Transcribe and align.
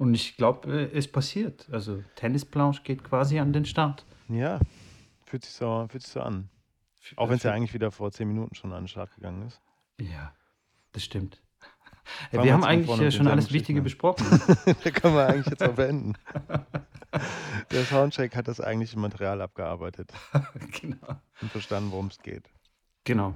Und 0.00 0.14
ich 0.14 0.38
glaube, 0.38 0.90
es 0.94 1.12
passiert. 1.12 1.68
Also 1.70 2.02
Tennisplausch 2.16 2.84
geht 2.84 3.04
quasi 3.04 3.38
an 3.38 3.52
den 3.52 3.66
Start. 3.66 4.06
Ja, 4.30 4.58
fühlt 5.26 5.44
sich 5.44 5.52
so, 5.52 5.86
fühlt 5.90 6.02
sich 6.02 6.12
so 6.12 6.22
an. 6.22 6.48
Auch 7.16 7.28
wenn 7.28 7.36
es 7.36 7.42
ja 7.42 7.52
eigentlich 7.52 7.74
wieder 7.74 7.90
vor 7.90 8.10
zehn 8.10 8.26
Minuten 8.26 8.54
schon 8.54 8.72
an 8.72 8.84
den 8.84 8.88
Start 8.88 9.14
gegangen 9.14 9.46
ist. 9.46 9.60
Ja, 10.00 10.32
das 10.92 11.04
stimmt. 11.04 11.42
Fangen 12.30 12.44
wir 12.44 12.54
haben 12.54 12.64
eigentlich 12.64 12.98
äh, 12.98 13.10
schon 13.10 13.26
alles 13.26 13.52
Wichtige 13.52 13.82
besprochen. 13.82 14.24
da 14.64 14.90
können 14.90 15.14
wir 15.16 15.26
eigentlich 15.26 15.48
jetzt 15.48 15.62
auch 15.62 15.74
beenden. 15.74 16.14
Der 17.70 17.84
Soundcheck 17.84 18.34
hat 18.36 18.48
das 18.48 18.58
eigentliche 18.58 18.98
Material 18.98 19.42
abgearbeitet 19.42 20.10
genau. 20.80 21.20
und 21.42 21.50
verstanden, 21.50 21.90
worum 21.90 22.06
es 22.06 22.18
geht. 22.22 22.48
Genau. 23.04 23.34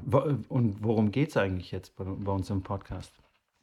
Und 0.48 0.82
worum 0.82 1.10
geht 1.10 1.28
es 1.28 1.36
eigentlich 1.36 1.72
jetzt 1.72 1.94
bei, 1.96 2.04
bei 2.04 2.32
unserem 2.32 2.62
Podcast? 2.62 3.12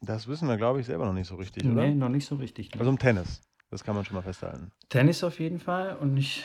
Das 0.04 0.26
wissen 0.26 0.48
wir, 0.48 0.56
glaube 0.56 0.80
ich, 0.80 0.86
selber 0.86 1.06
noch 1.06 1.12
nicht 1.12 1.28
so 1.28 1.36
richtig, 1.36 1.64
oder? 1.64 1.86
Nee, 1.86 1.94
noch 1.94 2.08
nicht 2.08 2.26
so 2.26 2.34
richtig. 2.34 2.74
Ne? 2.74 2.80
Also 2.80 2.90
um 2.90 2.98
Tennis. 2.98 3.40
Das 3.70 3.84
kann 3.84 3.94
man 3.94 4.04
schon 4.04 4.16
mal 4.16 4.22
festhalten. 4.22 4.70
Tennis 4.88 5.24
auf 5.24 5.38
jeden 5.40 5.58
Fall. 5.60 5.96
Und 5.96 6.16
ich, 6.16 6.44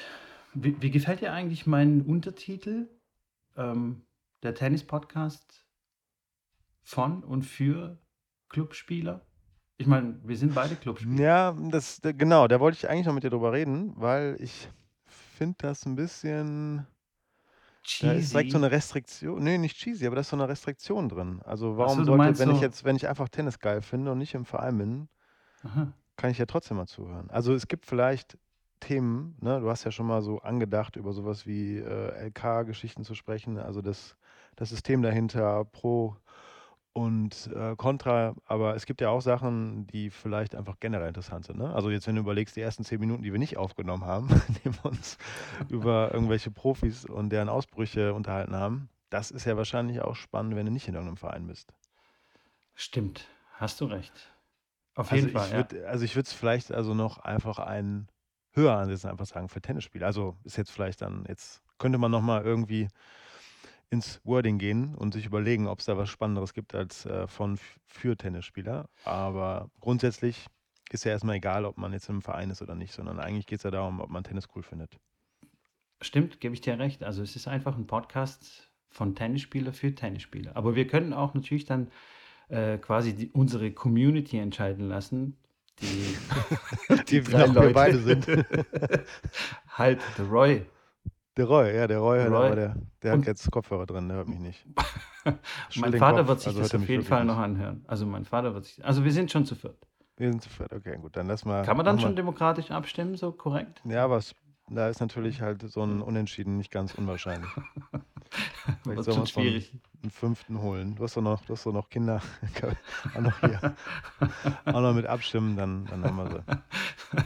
wie, 0.53 0.79
wie 0.81 0.91
gefällt 0.91 1.21
dir 1.21 1.33
eigentlich 1.33 1.65
mein 1.67 2.01
Untertitel? 2.01 2.87
Ähm, 3.57 4.03
der 4.43 4.53
Tennis-Podcast 4.53 5.65
von 6.83 7.23
und 7.23 7.43
für 7.43 7.97
Clubspieler? 8.49 9.25
Ich 9.77 9.87
meine, 9.87 10.19
wir 10.23 10.37
sind 10.37 10.55
beide 10.55 10.75
Clubspieler. 10.75 11.21
Ja, 11.21 11.57
das, 11.71 11.99
da- 12.01 12.11
genau, 12.11 12.47
da 12.47 12.59
wollte 12.59 12.77
ich 12.77 12.89
eigentlich 12.89 13.05
noch 13.07 13.13
mit 13.13 13.23
dir 13.23 13.29
drüber 13.29 13.51
reden, 13.53 13.93
weil 13.97 14.37
ich 14.39 14.69
finde 15.07 15.55
das 15.59 15.85
ein 15.85 15.95
bisschen. 15.95 16.85
Da 17.99 18.11
ist 18.13 18.31
direkt 18.33 18.51
so 18.51 18.57
eine 18.57 18.71
Restriktion. 18.71 19.43
Nee, 19.43 19.57
nicht 19.57 19.77
cheesy, 19.77 20.05
aber 20.05 20.15
da 20.15 20.21
ist 20.21 20.29
so 20.29 20.35
eine 20.35 20.47
Restriktion 20.47 21.09
drin. 21.09 21.41
Also 21.43 21.77
warum 21.77 21.99
so, 21.99 22.05
du 22.05 22.11
sollte, 22.11 22.17
meinst 22.17 22.39
wenn 22.39 22.49
ich 22.51 22.59
so- 22.59 22.61
jetzt, 22.61 22.83
wenn 22.83 22.95
ich 22.95 23.07
einfach 23.07 23.29
Tennis 23.29 23.59
geil 23.59 23.81
finde 23.81 24.11
und 24.11 24.17
nicht 24.19 24.33
im 24.35 24.45
Verein 24.45 24.77
bin, 24.77 25.09
Aha. 25.63 25.93
kann 26.15 26.31
ich 26.31 26.37
ja 26.37 26.45
trotzdem 26.45 26.77
mal 26.77 26.87
zuhören. 26.87 27.29
Also 27.29 27.53
es 27.53 27.67
gibt 27.67 27.85
vielleicht 27.85 28.37
Themen, 28.79 29.37
ne? 29.41 29.59
Du 29.59 29.69
hast 29.69 29.83
ja 29.85 29.91
schon 29.91 30.05
mal 30.07 30.21
so 30.21 30.39
angedacht, 30.39 30.95
über 30.95 31.11
sowas 31.13 31.47
wie 31.47 31.77
äh, 31.77 32.09
LK-Geschichten 32.27 33.03
zu 33.03 33.15
sprechen, 33.15 33.57
also 33.57 33.81
das, 33.81 34.15
das 34.55 34.69
System 34.69 35.01
dahinter, 35.01 35.65
Pro 35.65 36.15
und 36.97 37.51
äh, 37.53 37.75
Contra, 37.75 38.33
aber 38.45 38.75
es 38.75 38.87
gibt 38.87 39.01
ja 39.01 39.09
auch 39.09 39.21
Sachen, 39.21 39.85
die 39.85 40.09
vielleicht 40.09 40.55
einfach 40.55 40.79
generell 40.79 41.09
interessant 41.09 41.45
sind. 41.45 41.59
Ne? 41.59 41.71
Also 41.71 41.91
jetzt, 41.91 42.07
wenn 42.07 42.15
du 42.15 42.21
überlegst, 42.21 42.55
die 42.55 42.61
ersten 42.61 42.83
zehn 42.83 42.99
Minuten, 42.99 43.21
die 43.21 43.31
wir 43.31 43.37
nicht 43.37 43.55
aufgenommen 43.55 44.03
haben, 44.03 44.29
indem 44.47 44.73
wir 44.73 44.85
uns 44.85 45.19
über 45.69 46.11
irgendwelche 46.11 46.49
Profis 46.49 47.05
und 47.05 47.29
deren 47.29 47.49
Ausbrüche 47.49 48.15
unterhalten 48.15 48.55
haben, 48.55 48.89
das 49.11 49.29
ist 49.29 49.45
ja 49.45 49.55
wahrscheinlich 49.55 50.01
auch 50.01 50.15
spannend, 50.15 50.55
wenn 50.55 50.65
du 50.65 50.71
nicht 50.71 50.87
in 50.87 50.95
irgendeinem 50.95 51.17
Verein 51.17 51.45
bist. 51.45 51.71
Stimmt, 52.73 53.27
hast 53.53 53.79
du 53.79 53.85
recht. 53.85 54.33
Auf 54.95 55.11
Also 55.11 55.23
jeden 55.23 55.37
Fall. 55.37 55.45
ich 55.45 55.51
ja. 55.51 55.57
würde 55.57 55.87
also 55.87 56.03
ich 56.03 56.15
würde 56.15 56.25
es 56.25 56.33
vielleicht 56.33 56.71
also 56.71 56.95
noch 56.95 57.19
einfach 57.19 57.59
einen 57.59 58.07
höher 58.53 58.75
ansetzen, 58.75 59.11
einfach 59.11 59.27
sagen 59.27 59.49
für 59.49 59.61
Tennisspieler. 59.61 60.07
Also 60.07 60.35
ist 60.45 60.57
jetzt 60.57 60.71
vielleicht 60.71 61.03
dann, 61.03 61.25
jetzt 61.27 61.61
könnte 61.77 61.99
man 61.99 62.09
nochmal 62.09 62.43
irgendwie 62.43 62.87
ins 63.89 64.19
Wording 64.25 64.57
gehen 64.57 64.95
und 64.95 65.13
sich 65.13 65.25
überlegen, 65.25 65.67
ob 65.67 65.79
es 65.79 65.85
da 65.85 65.97
was 65.97 66.09
Spannenderes 66.09 66.53
gibt 66.53 66.75
als 66.75 67.05
äh, 67.05 67.27
von 67.27 67.57
für 67.85 68.17
Tennisspieler. 68.17 68.89
Aber 69.05 69.69
grundsätzlich 69.79 70.45
ist 70.91 71.05
ja 71.05 71.11
erstmal 71.11 71.35
egal, 71.35 71.65
ob 71.65 71.77
man 71.77 71.93
jetzt 71.93 72.09
im 72.09 72.21
Verein 72.21 72.49
ist 72.49 72.61
oder 72.61 72.75
nicht, 72.75 72.93
sondern 72.93 73.19
eigentlich 73.19 73.45
geht 73.45 73.59
es 73.59 73.63
ja 73.63 73.71
darum, 73.71 73.99
ob 73.99 74.09
man 74.09 74.23
Tennis 74.23 74.47
cool 74.55 74.63
findet. 74.63 74.97
Stimmt, 76.01 76.39
gebe 76.39 76.53
ich 76.53 76.61
dir 76.61 76.77
recht. 76.77 77.03
Also 77.03 77.23
es 77.23 77.35
ist 77.35 77.47
einfach 77.47 77.75
ein 77.77 77.87
Podcast 77.87 78.71
von 78.89 79.15
Tennisspieler 79.15 79.73
für 79.73 79.93
Tennisspieler. 79.95 80.55
Aber 80.55 80.75
wir 80.75 80.87
können 80.87 81.13
auch 81.13 81.33
natürlich 81.33 81.65
dann 81.65 81.89
äh, 82.49 82.77
quasi 82.77 83.13
die, 83.15 83.29
unsere 83.31 83.71
Community 83.71 84.37
entscheiden 84.37 84.87
lassen, 84.87 85.37
die, 85.81 86.17
Die 87.09 87.21
drei 87.21 87.47
noch 87.47 87.55
wir 87.55 87.71
Leute. 87.71 87.73
beide 87.73 87.99
sind. 87.99 88.27
halt 89.69 90.01
der 90.17 90.25
Roy. 90.25 90.65
Der 91.37 91.45
Roy, 91.45 91.75
ja, 91.75 91.85
der 91.85 91.99
Roy, 91.99 92.25
Roy. 92.25 92.47
Aber 92.47 92.55
der, 92.55 92.75
der 93.03 93.11
hat 93.13 93.25
jetzt 93.27 93.49
Kopfhörer 93.51 93.85
drin, 93.85 94.07
der 94.07 94.17
hört 94.17 94.27
mich 94.27 94.39
nicht. 94.39 94.65
mein 95.75 95.93
Vater 95.93 96.17
Kopf, 96.17 96.27
wird 96.29 96.39
sich 96.39 96.47
also 96.47 96.61
das 96.61 96.73
auf 96.73 96.89
jeden 96.89 97.03
Fall 97.03 97.25
noch 97.25 97.37
anhören. 97.37 97.85
Also 97.87 98.07
mein 98.07 98.25
Vater 98.25 98.55
wird 98.55 98.65
sich. 98.65 98.83
Also 98.83 99.03
wir 99.03 99.11
sind 99.11 99.31
schon 99.31 99.45
zu 99.45 99.55
viert. 99.55 99.77
Wir 100.17 100.31
sind 100.31 100.41
zu 100.41 100.49
viert, 100.49 100.73
okay, 100.73 100.97
gut, 100.99 101.15
dann 101.15 101.27
lass 101.27 101.45
mal. 101.45 101.63
Kann 101.63 101.77
man 101.77 101.85
dann 101.85 101.95
mach 101.95 102.01
mal- 102.01 102.07
schon 102.07 102.15
demokratisch 102.15 102.71
abstimmen, 102.71 103.15
so 103.15 103.31
korrekt? 103.31 103.81
Ja, 103.85 104.03
aber 104.03 104.17
es, 104.17 104.33
da 104.67 104.89
ist 104.89 104.99
natürlich 104.99 105.41
halt 105.41 105.61
so 105.61 105.83
ein 105.83 106.01
Unentschieden 106.01 106.57
nicht 106.57 106.71
ganz 106.71 106.95
unwahrscheinlich. 106.95 107.51
Wird 108.83 109.03
soll 109.03 109.13
schon 109.13 109.23
man 109.23 109.27
von- 109.27 109.43
schwierig. 109.43 109.73
Einen 110.01 110.11
fünften 110.11 110.59
holen. 110.59 110.95
Du 110.95 111.03
hast 111.03 111.17
doch 111.17 111.21
noch, 111.21 111.45
du 111.45 111.53
hast 111.53 111.67
doch 111.67 111.73
noch 111.73 111.89
Kinder. 111.89 112.19
auch 113.15 113.21
noch 113.21 113.39
hier. 113.41 113.75
auch 114.65 114.81
noch 114.81 114.93
mit 114.93 115.05
abstimmen, 115.05 115.55
dann, 115.55 115.85
dann 115.85 116.03
haben 116.03 116.17
wir 116.17 116.29
sie. 116.31 117.23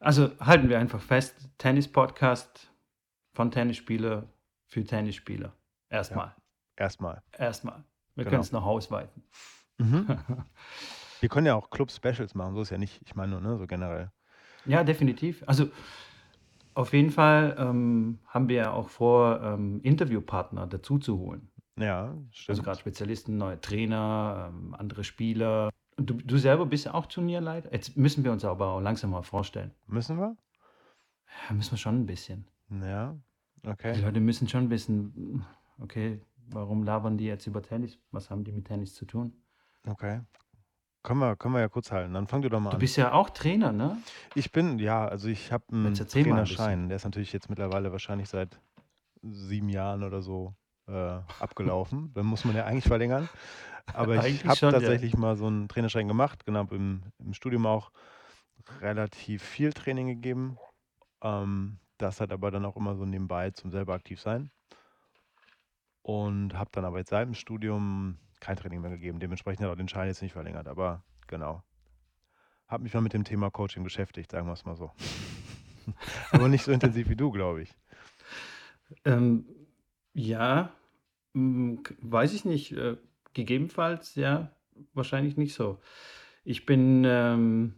Also 0.00 0.30
halten 0.40 0.68
wir 0.68 0.78
einfach 0.78 1.00
fest: 1.00 1.48
Tennis-Podcast 1.58 2.67
von 3.38 3.52
Tennisspieler 3.52 4.24
für 4.66 4.82
Tennisspieler. 4.82 5.52
Erstmal. 5.90 6.34
Erstmal. 6.74 7.22
Erstmal. 7.38 7.84
Wir 8.16 8.24
Genau. 8.24 8.30
können 8.30 8.40
es 8.42 8.50
noch 8.50 8.64
ausweiten. 8.66 9.22
Wir 11.20 11.28
können 11.28 11.46
ja 11.46 11.54
auch 11.54 11.70
Club-Specials 11.70 12.34
machen, 12.34 12.56
so 12.56 12.62
ist 12.62 12.70
ja 12.70 12.78
nicht. 12.78 13.00
Ich 13.04 13.14
meine 13.14 13.30
nur, 13.30 13.40
ne, 13.40 13.56
so 13.56 13.68
generell. 13.68 14.10
Ja, 14.66 14.82
definitiv. 14.82 15.44
Also 15.46 15.68
auf 16.74 16.92
jeden 16.92 17.12
Fall 17.12 17.54
ähm, 17.60 18.18
haben 18.26 18.48
wir 18.48 18.56
ja 18.56 18.72
auch 18.72 18.88
vor, 18.88 19.40
ähm, 19.40 19.80
Interviewpartner 19.84 20.66
dazu 20.66 20.98
zu 20.98 21.16
holen. 21.20 21.48
Ja, 21.78 22.16
stimmt. 22.32 22.48
Also 22.50 22.62
gerade 22.64 22.80
Spezialisten, 22.80 23.36
neue 23.36 23.60
Trainer, 23.60 24.48
ähm, 24.50 24.74
andere 24.74 25.04
Spieler. 25.04 25.70
Und 25.96 26.10
du, 26.10 26.14
du 26.14 26.38
selber 26.38 26.66
bist 26.66 26.86
ja 26.86 26.94
auch 26.94 27.06
Turnierleiter. 27.06 27.72
Jetzt 27.72 27.96
müssen 27.96 28.24
wir 28.24 28.32
uns 28.32 28.44
aber 28.44 28.66
auch 28.66 28.80
langsam 28.80 29.10
mal 29.10 29.22
vorstellen. 29.22 29.70
Müssen 29.86 30.18
wir? 30.18 30.36
Ja, 31.48 31.54
müssen 31.54 31.70
wir 31.70 31.78
schon 31.78 32.00
ein 32.00 32.06
bisschen. 32.06 32.48
Ja, 32.70 33.16
Die 33.64 33.68
okay. 33.68 34.00
Leute 34.00 34.20
müssen 34.20 34.48
schon 34.48 34.70
wissen, 34.70 35.44
okay, 35.80 36.20
warum 36.48 36.84
labern 36.84 37.18
die 37.18 37.26
jetzt 37.26 37.46
über 37.46 37.62
Tennis? 37.62 37.98
Was 38.10 38.30
haben 38.30 38.44
die 38.44 38.52
mit 38.52 38.66
Tennis 38.66 38.94
zu 38.94 39.04
tun? 39.04 39.32
Okay. 39.86 40.20
Können 41.02 41.20
wir, 41.20 41.36
können 41.36 41.54
wir 41.54 41.60
ja 41.60 41.68
kurz 41.68 41.92
halten. 41.92 42.12
Dann 42.12 42.26
fang 42.26 42.42
du 42.42 42.50
doch 42.50 42.60
mal 42.60 42.70
Du 42.70 42.76
an. 42.76 42.80
bist 42.80 42.96
ja 42.96 43.12
auch 43.12 43.30
Trainer, 43.30 43.72
ne? 43.72 43.96
Ich 44.34 44.52
bin, 44.52 44.78
ja, 44.78 45.06
also 45.06 45.28
ich 45.28 45.52
habe 45.52 45.64
einen 45.72 45.82
mal 45.84 45.88
ein 45.90 45.94
Trainerschein. 45.94 46.88
Der 46.88 46.96
ist 46.96 47.04
natürlich 47.04 47.32
jetzt 47.32 47.48
mittlerweile 47.48 47.92
wahrscheinlich 47.92 48.28
seit 48.28 48.60
sieben 49.22 49.68
Jahren 49.68 50.02
oder 50.02 50.22
so 50.22 50.54
äh, 50.86 51.20
abgelaufen. 51.40 52.12
Dann 52.14 52.26
muss 52.26 52.44
man 52.44 52.56
ja 52.56 52.64
eigentlich 52.64 52.84
verlängern. 52.84 53.28
Aber 53.94 54.26
ich 54.26 54.44
habe 54.44 54.56
schon, 54.56 54.72
ja. 54.72 54.80
tatsächlich 54.80 55.16
mal 55.16 55.36
so 55.36 55.46
einen 55.46 55.68
Trainerschein 55.68 56.08
gemacht, 56.08 56.44
genau, 56.44 56.64
im, 56.70 57.02
im 57.18 57.32
Studium 57.32 57.64
auch 57.64 57.90
relativ 58.80 59.42
viel 59.42 59.72
Training 59.72 60.08
gegeben. 60.08 60.58
Ähm, 61.22 61.78
das 61.98 62.20
hat 62.20 62.32
aber 62.32 62.50
dann 62.50 62.64
auch 62.64 62.76
immer 62.76 62.96
so 62.96 63.04
nebenbei 63.04 63.50
zum 63.50 63.70
selber 63.70 63.94
aktiv 63.94 64.20
sein. 64.20 64.50
Und 66.02 66.54
habe 66.54 66.70
dann 66.72 66.84
aber 66.84 66.98
jetzt 66.98 67.10
seit 67.10 67.26
dem 67.26 67.34
Studium 67.34 68.18
kein 68.40 68.56
Training 68.56 68.80
mehr 68.80 68.90
gegeben. 68.90 69.20
Dementsprechend 69.20 69.64
hat 69.64 69.72
auch 69.72 69.76
den 69.76 69.88
Schein 69.88 70.08
jetzt 70.08 70.22
nicht 70.22 70.32
verlängert. 70.32 70.68
Aber 70.68 71.02
genau. 71.26 71.62
Habe 72.66 72.84
mich 72.84 72.94
mal 72.94 73.00
mit 73.00 73.12
dem 73.12 73.24
Thema 73.24 73.50
Coaching 73.50 73.82
beschäftigt, 73.82 74.30
sagen 74.30 74.46
wir 74.46 74.52
es 74.52 74.64
mal 74.64 74.76
so. 74.76 74.90
aber 76.32 76.48
nicht 76.48 76.64
so 76.64 76.72
intensiv 76.72 77.08
wie 77.08 77.16
du, 77.16 77.30
glaube 77.30 77.62
ich. 77.62 77.74
Ähm, 79.04 79.44
ja, 80.14 80.72
mm, 81.34 81.76
weiß 82.00 82.32
ich 82.32 82.44
nicht. 82.44 82.72
Äh, 82.72 82.96
gegebenenfalls, 83.34 84.14
ja, 84.14 84.50
wahrscheinlich 84.94 85.36
nicht 85.36 85.54
so. 85.54 85.80
Ich 86.44 86.66
bin, 86.66 87.04
ähm, 87.06 87.74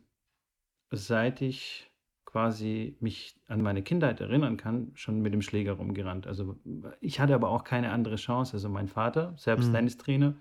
seit 0.90 1.40
ich 1.40 1.89
quasi 2.30 2.96
mich 3.00 3.34
an 3.48 3.60
meine 3.62 3.82
Kindheit 3.82 4.20
erinnern 4.20 4.56
kann, 4.56 4.92
schon 4.94 5.20
mit 5.20 5.32
dem 5.32 5.42
Schläger 5.42 5.72
rumgerannt. 5.72 6.26
Also 6.26 6.56
ich 7.00 7.18
hatte 7.20 7.34
aber 7.34 7.48
auch 7.50 7.64
keine 7.64 7.90
andere 7.90 8.16
Chance. 8.16 8.52
Also 8.54 8.68
mein 8.68 8.88
Vater, 8.88 9.34
selbst 9.36 9.68
Mhm. 9.68 9.74
Tennistrainer, 9.74 10.34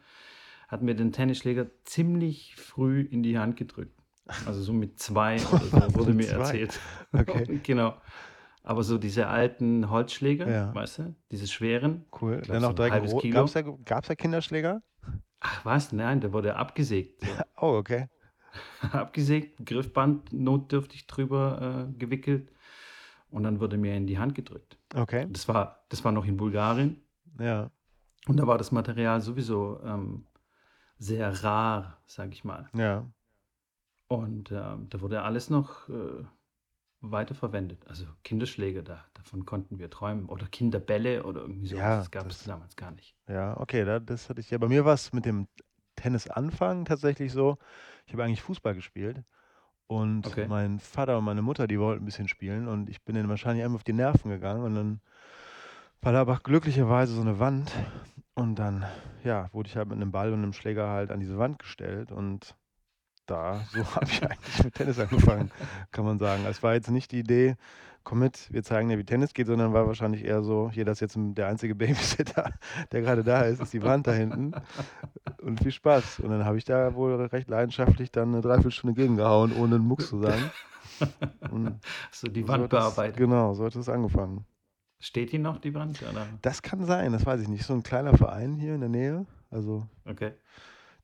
hat 0.67 0.81
mir 0.83 0.93
den 0.95 1.11
Tennisschläger 1.11 1.67
ziemlich 1.83 2.55
früh 2.55 3.01
in 3.01 3.23
die 3.23 3.39
Hand 3.39 3.55
gedrückt. 3.57 3.99
Also 4.45 4.61
so 4.61 4.71
mit 4.73 4.99
zwei 4.99 5.37
oder 5.51 5.89
so 5.89 5.95
wurde 5.95 6.13
mir 6.13 6.29
erzählt. 6.29 6.79
Okay. 7.11 7.59
Genau. 7.63 7.95
Aber 8.61 8.83
so 8.83 8.97
diese 8.99 9.27
alten 9.27 9.89
Holzschläger, 9.89 10.47
Ja. 10.51 10.75
weißt 10.75 10.99
du, 10.99 11.15
diese 11.31 11.47
schweren. 11.47 12.05
Cool. 12.21 12.41
Glaub, 12.41 12.47
Dann 12.47 12.61
noch 12.61 12.73
drei 12.75 12.89
Kilo. 12.99 13.47
Gab 13.83 14.03
es 14.03 14.07
da 14.09 14.15
Kinderschläger? 14.15 14.83
Ach 15.39 15.65
was, 15.65 15.91
nein, 15.93 16.19
der 16.21 16.33
wurde 16.33 16.55
abgesägt. 16.55 17.21
So. 17.21 17.27
Oh, 17.61 17.77
okay. 17.77 18.07
abgesägt, 18.91 19.65
Griffband 19.65 20.31
notdürftig 20.33 21.07
drüber 21.07 21.87
äh, 21.89 21.97
gewickelt 21.99 22.51
und 23.29 23.43
dann 23.43 23.59
wurde 23.59 23.77
mir 23.77 23.95
in 23.95 24.07
die 24.07 24.17
Hand 24.17 24.35
gedrückt. 24.35 24.77
Okay. 24.95 25.27
Das 25.29 25.47
war, 25.47 25.83
das 25.89 26.03
war 26.03 26.11
noch 26.11 26.25
in 26.25 26.37
Bulgarien 26.37 27.01
Ja. 27.39 27.69
und 28.27 28.37
da 28.37 28.47
war 28.47 28.57
das 28.57 28.71
Material 28.71 29.21
sowieso 29.21 29.79
ähm, 29.83 30.25
sehr 30.97 31.43
rar, 31.43 32.01
sag 32.05 32.31
ich 32.33 32.43
mal. 32.43 32.69
Ja. 32.73 33.05
Und 34.07 34.51
ähm, 34.51 34.87
da 34.89 35.01
wurde 35.01 35.21
alles 35.21 35.49
noch 35.51 35.87
äh, 35.89 36.23
weiterverwendet. 37.01 37.87
Also 37.87 38.05
Kinderschläge, 38.23 38.83
da, 38.83 39.05
davon 39.13 39.45
konnten 39.45 39.77
wir 39.79 39.89
träumen. 39.89 40.25
Oder 40.25 40.47
Kinderbälle 40.47 41.23
oder 41.23 41.41
irgendwie 41.41 41.67
so. 41.67 41.77
Ja, 41.77 41.97
das 41.97 42.11
gab 42.11 42.27
es 42.27 42.43
damals 42.43 42.75
gar 42.75 42.91
nicht. 42.91 43.15
Ja, 43.27 43.55
okay, 43.59 43.85
da, 43.85 43.99
das 43.99 44.29
hatte 44.29 44.41
ich. 44.41 44.49
Ja, 44.49 44.57
bei 44.57 44.67
mir 44.67 44.83
war 44.83 44.95
es 44.95 45.13
mit 45.13 45.25
dem 45.25 45.47
Tennis 46.01 46.27
anfangen 46.29 46.85
tatsächlich 46.85 47.31
so. 47.33 47.57
Ich 48.07 48.13
habe 48.13 48.23
eigentlich 48.23 48.41
Fußball 48.41 48.75
gespielt 48.75 49.23
Und 49.87 50.27
Okay. 50.27 50.47
mein 50.47 50.79
Vater 50.79 51.17
und 51.19 51.25
meine 51.25 51.41
Mutter, 51.43 51.67
die 51.67 51.79
wollten 51.79 52.03
ein 52.03 52.05
bisschen 52.05 52.27
spielen 52.29 52.67
und 52.67 52.89
ich 52.89 53.03
bin 53.03 53.15
denen 53.15 53.29
wahrscheinlich 53.29 53.63
einfach 53.65 53.77
auf 53.77 53.83
die 53.85 53.93
Nerven 53.93 54.31
gegangen 54.31 54.63
und 54.63 54.75
dann 54.75 55.01
war 56.01 56.13
da 56.13 56.21
aber 56.21 56.39
glücklicherweise 56.41 57.13
so 57.13 57.21
eine 57.21 57.39
Wand 57.39 57.73
und 58.35 58.55
dann, 58.55 58.85
ja, 59.23 59.49
wurde 59.53 59.67
ich 59.67 59.75
halt 59.75 59.87
mit 59.89 59.97
einem 59.97 60.11
Ball 60.11 60.31
und 60.31 60.39
einem 60.41 60.53
Schläger 60.53 60.87
halt 60.89 61.11
an 61.11 61.19
diese 61.19 61.37
Wand 61.37 61.59
gestellt 61.59 62.11
und 62.11 62.55
da, 63.27 63.65
so 63.69 63.85
habe 63.95 64.09
ich 64.11 64.23
eigentlich 64.23 64.63
mit 64.63 64.75
Tennis 64.75 64.99
angefangen, 64.99 65.51
kann 65.91 66.05
man 66.05 66.19
sagen. 66.19 66.45
Es 66.45 66.63
war 66.63 66.73
jetzt 66.75 66.91
nicht 66.91 67.11
die 67.11 67.19
Idee, 67.19 67.55
komm 68.09 68.19
mit, 68.19 68.51
wir 68.51 68.63
zeigen 68.63 68.89
dir, 68.89 68.97
wie 68.97 69.05
Tennis 69.05 69.35
geht, 69.35 69.45
sondern 69.45 69.71
war 69.71 69.85
wahrscheinlich 69.85 70.25
eher 70.25 70.41
so, 70.41 70.71
hier, 70.73 70.83
das 70.83 70.99
ist 70.99 71.15
jetzt 71.15 71.37
der 71.37 71.47
einzige 71.47 71.75
Babysitter, 71.75 72.51
der 72.91 73.01
gerade 73.01 73.23
da 73.23 73.43
ist, 73.43 73.61
ist 73.61 73.71
die 73.71 73.83
Wand 73.83 74.07
da 74.07 74.13
hinten 74.13 74.51
und 75.43 75.59
viel 75.59 75.71
Spaß. 75.71 76.19
Und 76.21 76.31
dann 76.31 76.43
habe 76.43 76.57
ich 76.57 76.65
da 76.65 76.95
wohl 76.95 77.13
recht 77.25 77.49
leidenschaftlich 77.49 78.11
dann 78.11 78.29
eine 78.29 78.41
Dreiviertelstunde 78.41 78.95
gegengehauen, 78.99 79.51
ohne 79.53 79.75
einen 79.75 79.85
Mucks 79.85 80.09
zu 80.09 80.17
sagen. 80.17 80.49
Und 81.51 81.79
So 82.11 82.27
die 82.27 82.41
so 82.41 82.47
Wand 82.47 82.63
es, 82.63 82.69
bearbeitet. 82.69 83.17
genau, 83.17 83.53
so 83.53 83.63
hat 83.65 83.75
es 83.75 83.87
angefangen. 83.89 84.43
Steht 84.99 85.31
die 85.31 85.37
noch, 85.37 85.59
die 85.59 85.73
Wand? 85.75 86.01
Oder? 86.01 86.27
Das 86.41 86.63
kann 86.63 86.83
sein, 86.85 87.11
das 87.11 87.25
weiß 87.27 87.41
ich 87.41 87.47
nicht. 87.47 87.63
So 87.63 87.73
ein 87.73 87.83
kleiner 87.83 88.17
Verein 88.17 88.55
hier 88.55 88.73
in 88.73 88.81
der 88.81 88.89
Nähe, 88.89 89.25
also 89.51 89.85
Okay. 90.05 90.33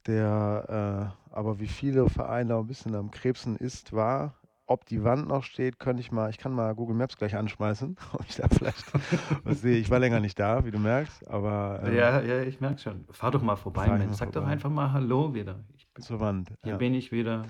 der, 0.08 1.14
äh, 1.32 1.34
aber 1.36 1.60
wie 1.60 1.68
viele 1.68 2.10
Vereine 2.10 2.56
auch 2.56 2.62
ein 2.62 2.68
bisschen 2.68 2.96
am 2.96 3.12
Krebsen 3.12 3.56
ist, 3.58 3.94
war. 3.94 4.34
Ob 4.68 4.86
die 4.86 5.04
Wand 5.04 5.28
noch 5.28 5.44
steht, 5.44 5.78
könnte 5.78 6.02
ich 6.02 6.12
mal, 6.12 6.30
ich 6.32 6.40
kann 6.40 6.52
mal 6.52 6.74
Google 6.74 6.96
Maps 6.96 7.18
gleich 7.18 7.36
anschmeißen, 7.36 7.98
ob 8.14 8.26
ich 8.28 8.36
da 8.36 8.48
vielleicht 8.48 8.84
was 9.44 9.62
sehe. 9.62 9.78
Ich 9.78 9.92
war 9.92 10.00
länger 10.00 10.20
nicht 10.20 10.40
da, 10.40 10.66
wie 10.66 10.72
du 10.72 10.80
merkst, 10.80 11.28
aber 11.28 11.82
ähm, 11.84 11.96
Ja, 11.96 12.22
ja, 12.22 12.42
ich 12.42 12.60
merke 12.62 12.80
schon. 12.80 13.06
Fahr 13.12 13.30
doch 13.32 13.44
mal 13.44 13.56
vorbei, 13.58 13.88
Mensch. 13.90 14.16
Sag 14.18 14.30
doch 14.32 14.42
vorbei. 14.42 14.52
einfach 14.54 14.72
mal 14.72 14.92
Hallo 14.92 15.34
wieder. 15.36 15.64
Ich 15.76 15.88
bin, 15.94 16.04
Zur 16.04 16.20
Wand. 16.20 16.50
hier 16.64 16.72
Ja. 16.74 16.78
bin 16.78 16.94
ich 16.96 17.12
wieder. 17.12 17.46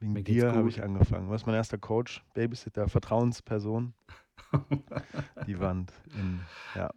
Wegen 0.00 0.12
Mir 0.12 0.22
dir 0.22 0.52
habe 0.52 0.68
ich 0.68 0.82
angefangen. 0.82 1.30
Was 1.30 1.42
ist 1.42 1.46
mein 1.46 1.56
erster 1.56 1.78
Coach? 1.78 2.22
Babysitter, 2.34 2.86
Vertrauensperson. 2.88 3.94
Die 5.46 5.58
Wand. 5.58 5.92
In, 6.14 6.40
ja. 6.74 6.90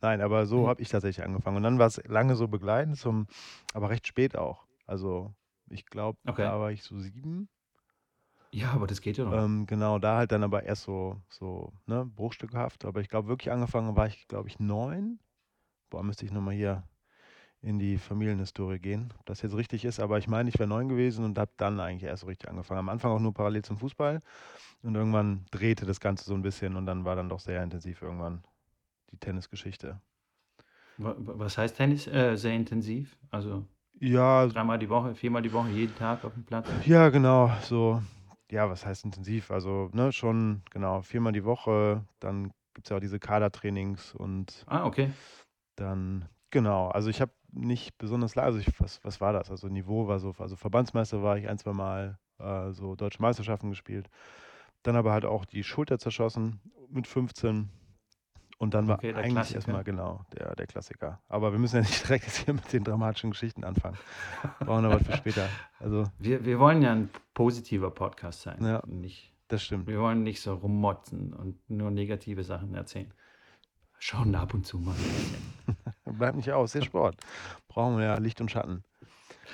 Nein, 0.00 0.20
aber 0.20 0.46
so 0.46 0.68
habe 0.68 0.80
ich 0.80 0.88
tatsächlich 0.88 1.24
angefangen. 1.26 1.56
Und 1.56 1.64
dann 1.64 1.78
war 1.80 1.88
es 1.88 2.00
lange 2.06 2.36
so 2.36 2.46
begleitend, 2.48 2.96
zum, 2.98 3.26
aber 3.74 3.90
recht 3.90 4.06
spät 4.06 4.36
auch. 4.38 4.64
Also 4.86 5.34
ich 5.70 5.86
glaube, 5.86 6.18
Okay. 6.26 6.42
da 6.42 6.58
war 6.60 6.70
ich 6.70 6.82
so 6.84 6.96
sieben. 6.98 7.48
Ja, 8.50 8.70
aber 8.72 8.86
das 8.86 9.00
geht 9.00 9.18
ja 9.18 9.24
noch. 9.24 9.32
Ähm, 9.34 9.66
genau, 9.66 9.98
da 9.98 10.16
halt 10.18 10.32
dann 10.32 10.42
aber 10.42 10.62
erst 10.62 10.84
so, 10.84 11.20
so 11.28 11.72
ne, 11.86 12.04
bruchstückhaft. 12.06 12.84
Aber 12.84 13.00
ich 13.00 13.08
glaube, 13.08 13.28
wirklich 13.28 13.52
angefangen 13.52 13.94
war 13.96 14.06
ich, 14.06 14.26
glaube 14.28 14.48
ich, 14.48 14.58
neun. 14.58 15.18
Boah, 15.90 16.02
müsste 16.02 16.24
ich 16.26 16.32
nochmal 16.32 16.54
hier 16.54 16.84
in 17.62 17.78
die 17.78 17.98
Familienhistorie 17.98 18.78
gehen, 18.78 19.12
ob 19.18 19.26
das 19.26 19.42
jetzt 19.42 19.56
richtig 19.56 19.84
ist. 19.84 20.00
Aber 20.00 20.18
ich 20.18 20.28
meine, 20.28 20.48
ich 20.48 20.58
wäre 20.58 20.68
neun 20.68 20.88
gewesen 20.88 21.24
und 21.24 21.38
habe 21.38 21.52
dann 21.56 21.80
eigentlich 21.80 22.04
erst 22.04 22.22
so 22.22 22.26
richtig 22.28 22.48
angefangen. 22.48 22.80
Am 22.80 22.88
Anfang 22.88 23.12
auch 23.12 23.20
nur 23.20 23.34
parallel 23.34 23.62
zum 23.64 23.78
Fußball. 23.78 24.20
Und 24.82 24.94
irgendwann 24.94 25.46
drehte 25.50 25.86
das 25.86 26.00
Ganze 26.00 26.24
so 26.24 26.34
ein 26.34 26.42
bisschen 26.42 26.76
und 26.76 26.86
dann 26.86 27.04
war 27.04 27.16
dann 27.16 27.28
doch 27.28 27.40
sehr 27.40 27.62
intensiv 27.62 28.02
irgendwann 28.02 28.42
die 29.12 29.18
Tennisgeschichte. 29.18 30.00
Wa- 30.98 31.14
wa- 31.18 31.34
Was 31.38 31.56
heißt 31.58 31.76
Tennis? 31.76 32.06
Äh, 32.06 32.36
sehr 32.36 32.54
intensiv. 32.54 33.16
Also 33.30 33.64
Ja, 34.00 34.46
dreimal 34.46 34.78
die 34.78 34.88
Woche, 34.88 35.14
viermal 35.14 35.42
die 35.42 35.52
Woche, 35.52 35.70
jeden 35.70 35.94
Tag 35.94 36.24
auf 36.24 36.34
dem 36.34 36.44
Platz. 36.44 36.68
Ja, 36.86 37.08
genau, 37.10 37.50
so, 37.62 38.02
ja, 38.50 38.68
was 38.70 38.84
heißt 38.86 39.04
intensiv? 39.04 39.50
Also, 39.50 39.90
ne, 39.92 40.12
schon, 40.12 40.62
genau, 40.70 41.02
viermal 41.02 41.32
die 41.32 41.44
Woche, 41.44 42.04
dann 42.20 42.52
gibt 42.74 42.86
es 42.86 42.90
ja 42.90 42.96
auch 42.96 43.00
diese 43.00 43.18
Kadertrainings 43.18 44.14
und 44.14 44.64
Ah, 44.68 44.84
okay. 44.86 45.10
dann, 45.76 46.28
genau, 46.50 46.88
also 46.88 47.10
ich 47.10 47.20
habe 47.20 47.32
nicht 47.52 47.96
besonders, 47.98 48.34
la- 48.34 48.42
also 48.44 48.58
ich, 48.58 48.68
was, 48.80 49.02
was 49.04 49.20
war 49.20 49.32
das? 49.32 49.50
Also 49.50 49.68
Niveau 49.68 50.06
war 50.08 50.18
so, 50.18 50.34
also 50.38 50.56
Verbandsmeister 50.56 51.22
war 51.22 51.38
ich 51.38 51.48
ein, 51.48 51.58
zwei 51.58 51.72
Mal, 51.72 52.18
äh, 52.38 52.70
so 52.72 52.94
deutsche 52.94 53.22
Meisterschaften 53.22 53.70
gespielt, 53.70 54.08
dann 54.82 54.96
aber 54.96 55.12
halt 55.12 55.24
auch 55.24 55.44
die 55.44 55.64
Schulter 55.64 55.98
zerschossen 55.98 56.60
mit 56.90 57.06
15 57.06 57.68
und 58.58 58.74
dann 58.74 58.88
war 58.88 58.96
Okay, 58.98 59.12
der 59.12 59.16
eigentlich 59.16 59.32
Klassiker. 59.32 59.56
erstmal, 59.56 59.84
genau, 59.84 60.24
der, 60.36 60.54
der 60.56 60.66
Klassiker. 60.66 61.20
Aber 61.28 61.52
wir 61.52 61.58
müssen 61.58 61.76
ja 61.76 61.82
nicht 61.82 62.02
direkt 62.08 62.24
jetzt 62.26 62.38
hier 62.38 62.54
mit 62.54 62.72
den 62.72 62.84
dramatischen 62.84 63.30
Geschichten 63.30 63.64
anfangen. 63.64 63.96
Brauchen 64.60 64.82
wir 64.84 64.90
was 64.92 65.04
für 65.06 65.16
später. 65.16 65.48
Also, 65.80 66.04
Wir, 66.18 66.44
wir 66.44 66.58
wollen 66.58 66.82
ja 66.82 66.92
ein 66.92 67.10
positiver 67.38 67.92
Podcast 67.92 68.42
sein. 68.42 68.58
Ja. 68.64 68.82
Nicht, 68.88 69.32
das 69.46 69.62
stimmt. 69.62 69.86
wir 69.86 70.00
wollen 70.00 70.24
nicht 70.24 70.40
so 70.40 70.54
rummotzen 70.54 71.32
und 71.32 71.56
nur 71.70 71.92
negative 71.92 72.42
Sachen 72.42 72.74
erzählen. 72.74 73.14
Schauen 74.00 74.34
ab 74.34 74.54
und 74.54 74.66
zu 74.66 74.80
mal. 74.80 74.96
Bleibt 76.04 76.36
nicht 76.36 76.50
aus, 76.50 76.72
der 76.72 76.82
Sport. 76.82 77.14
Brauchen 77.68 77.96
wir 77.98 78.06
ja 78.06 78.18
Licht 78.18 78.40
und 78.40 78.50
Schatten. 78.50 78.82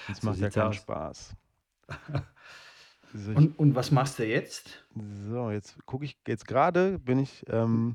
Sonst 0.06 0.22
So 0.22 0.30
macht 0.30 0.38
ja 0.38 0.48
keinen 0.48 0.68
aus. 0.68 0.76
Spaß. 0.76 1.36
So, 3.16 3.30
ich, 3.30 3.36
Und, 3.36 3.58
und 3.60 3.74
was 3.76 3.92
machst 3.92 4.18
du 4.18 4.26
jetzt? 4.26 4.84
so 5.28 5.48
jetzt 5.52 5.76
gucke 5.86 6.04
ich, 6.04 6.18
jetzt 6.26 6.48
gerade 6.48 6.98
bin 6.98 7.20
ich, 7.20 7.44
ähm, 7.48 7.94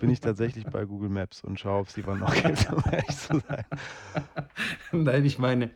bin 0.00 0.10
ich 0.10 0.20
tatsächlich 0.20 0.64
bei 0.66 0.84
Google 0.84 1.08
Maps 1.08 1.42
und 1.42 1.58
schaue, 1.60 1.80
ob 1.80 1.88
es 1.88 1.94
die 1.94 2.02
noch 2.02 2.34
gibt, 2.34 2.70
um 2.72 2.82
ehrlich 2.90 3.16
zu 3.16 3.38
sein. 3.40 3.64
Nein, 4.92 5.24
ich 5.24 5.38
meine, 5.38 5.70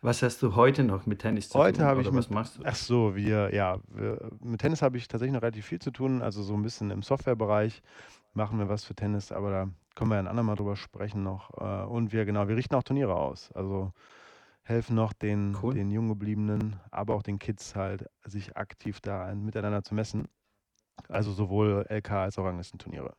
was 0.00 0.22
hast 0.22 0.42
du 0.42 0.54
heute 0.56 0.84
noch 0.84 1.06
mit 1.06 1.20
Tennis 1.20 1.48
zu 1.48 1.58
Heute 1.58 1.78
tun? 1.78 1.86
habe 1.86 2.00
ich 2.02 2.08
Oder 2.08 2.16
was 2.16 2.28
mit- 2.28 2.34
machst 2.34 2.58
du? 2.58 2.62
Ach 2.64 2.74
so, 2.74 3.14
wir, 3.16 3.54
ja, 3.54 3.78
wir, 3.88 4.30
mit 4.40 4.60
Tennis 4.60 4.82
habe 4.82 4.96
ich 4.96 5.08
tatsächlich 5.08 5.34
noch 5.34 5.42
relativ 5.42 5.66
viel 5.66 5.80
zu 5.80 5.90
tun, 5.90 6.22
also 6.22 6.42
so 6.42 6.54
ein 6.54 6.62
bisschen 6.62 6.90
im 6.90 7.02
Softwarebereich 7.02 7.82
machen 8.34 8.58
wir 8.58 8.68
was 8.68 8.84
für 8.84 8.94
Tennis, 8.94 9.30
aber 9.32 9.50
da 9.50 9.68
können 9.94 10.10
wir 10.10 10.14
ja 10.14 10.20
ein 10.20 10.28
andermal 10.28 10.56
drüber 10.56 10.76
sprechen 10.76 11.22
noch. 11.22 11.50
Äh, 11.60 11.84
Und 11.86 12.12
wir, 12.12 12.24
genau, 12.24 12.48
wir 12.48 12.56
richten 12.56 12.74
auch 12.74 12.82
Turniere 12.82 13.14
aus, 13.14 13.52
also 13.52 13.92
helfen 14.62 14.94
noch 14.94 15.12
den, 15.12 15.56
Cool. 15.60 15.74
den 15.74 15.90
jung 15.90 16.08
gebliebenen, 16.08 16.76
aber 16.90 17.14
auch 17.14 17.22
den 17.22 17.38
Kids 17.38 17.74
halt, 17.76 18.06
sich 18.24 18.56
aktiv 18.56 19.00
da 19.00 19.24
ein- 19.26 19.44
miteinander 19.44 19.82
zu 19.82 19.94
messen. 19.94 20.28
Also 21.08 21.32
sowohl 21.32 21.84
LK 21.88 22.10
als 22.12 22.38
auch 22.38 22.44
Ranglistenturniere. 22.44 23.14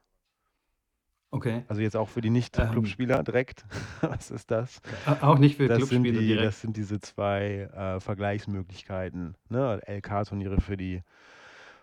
Okay. 1.33 1.63
Also 1.67 1.81
jetzt 1.81 1.95
auch 1.95 2.09
für 2.09 2.21
die 2.21 2.27
Ähm. 2.27 2.33
Nicht-Clubspieler 2.33 3.23
direkt. 3.23 3.65
Was 4.01 4.29
ist 4.29 4.51
das? 4.51 4.81
Ä- 5.07 5.21
Auch 5.23 5.39
nicht 5.39 5.57
für 5.57 5.67
Das 5.67 5.89
sind, 5.89 6.03
die, 6.03 6.11
direkt. 6.11 6.45
das 6.45 6.61
sind 6.61 6.77
diese 6.77 6.99
zwei 6.99 7.69
äh, 7.73 7.99
Vergleichsmöglichkeiten. 7.99 9.35
Ne? 9.49 9.81
LK-Turniere 9.87 10.61
für 10.61 10.77
die 10.77 11.01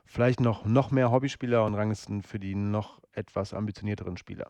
vielleicht 0.06 0.38
noch, 0.38 0.64
noch 0.64 0.92
mehr 0.92 1.10
Hobbyspieler 1.10 1.64
und 1.64 1.74
Ranglisten 1.74 2.22
für 2.22 2.38
die 2.38 2.54
noch 2.54 3.00
etwas 3.12 3.52
ambitionierteren 3.52 4.16
Spieler. 4.16 4.46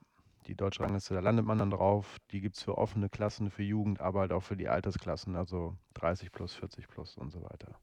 Die 0.46 0.54
deutsche 0.54 0.82
Rangliste, 0.82 1.14
da 1.14 1.20
landet 1.20 1.46
man 1.46 1.56
dann 1.56 1.70
drauf. 1.70 2.18
Die 2.30 2.42
gibt 2.42 2.56
es 2.56 2.62
für 2.62 2.76
offene 2.76 3.08
Klassen, 3.08 3.50
für 3.50 3.62
Jugend, 3.62 4.02
aber 4.02 4.20
halt 4.20 4.32
auch 4.32 4.42
für 4.42 4.56
die 4.56 4.68
Altersklassen, 4.68 5.34
also 5.34 5.76
30 5.94 6.30
plus, 6.30 6.54
40 6.54 6.88
plus 6.88 7.16
und 7.16 7.30
so 7.30 7.42
weiter. 7.42 7.78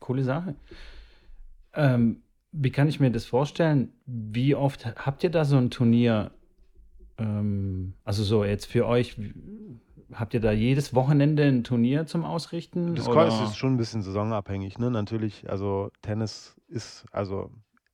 Coole 0.00 0.24
Sache. 0.24 0.56
Ähm, 1.74 2.22
wie 2.52 2.70
kann 2.70 2.88
ich 2.88 3.00
mir 3.00 3.10
das 3.10 3.24
vorstellen? 3.24 3.92
Wie 4.06 4.54
oft 4.54 4.86
habt 4.86 5.22
ihr 5.24 5.30
da 5.30 5.44
so 5.44 5.56
ein 5.56 5.70
Turnier? 5.70 6.32
Ähm, 7.18 7.94
also 8.04 8.24
so 8.24 8.44
jetzt 8.44 8.66
für 8.66 8.86
euch, 8.86 9.16
habt 10.12 10.34
ihr 10.34 10.40
da 10.40 10.52
jedes 10.52 10.94
Wochenende 10.94 11.44
ein 11.44 11.64
Turnier 11.64 12.06
zum 12.06 12.24
Ausrichten? 12.24 12.94
Das 12.94 13.08
oder? 13.08 13.26
ist 13.26 13.56
schon 13.56 13.74
ein 13.74 13.76
bisschen 13.76 14.02
saisonabhängig, 14.02 14.78
ne? 14.78 14.90
Natürlich, 14.90 15.48
also 15.48 15.90
Tennis 16.02 16.56
ist 16.68 17.04
also 17.12 17.50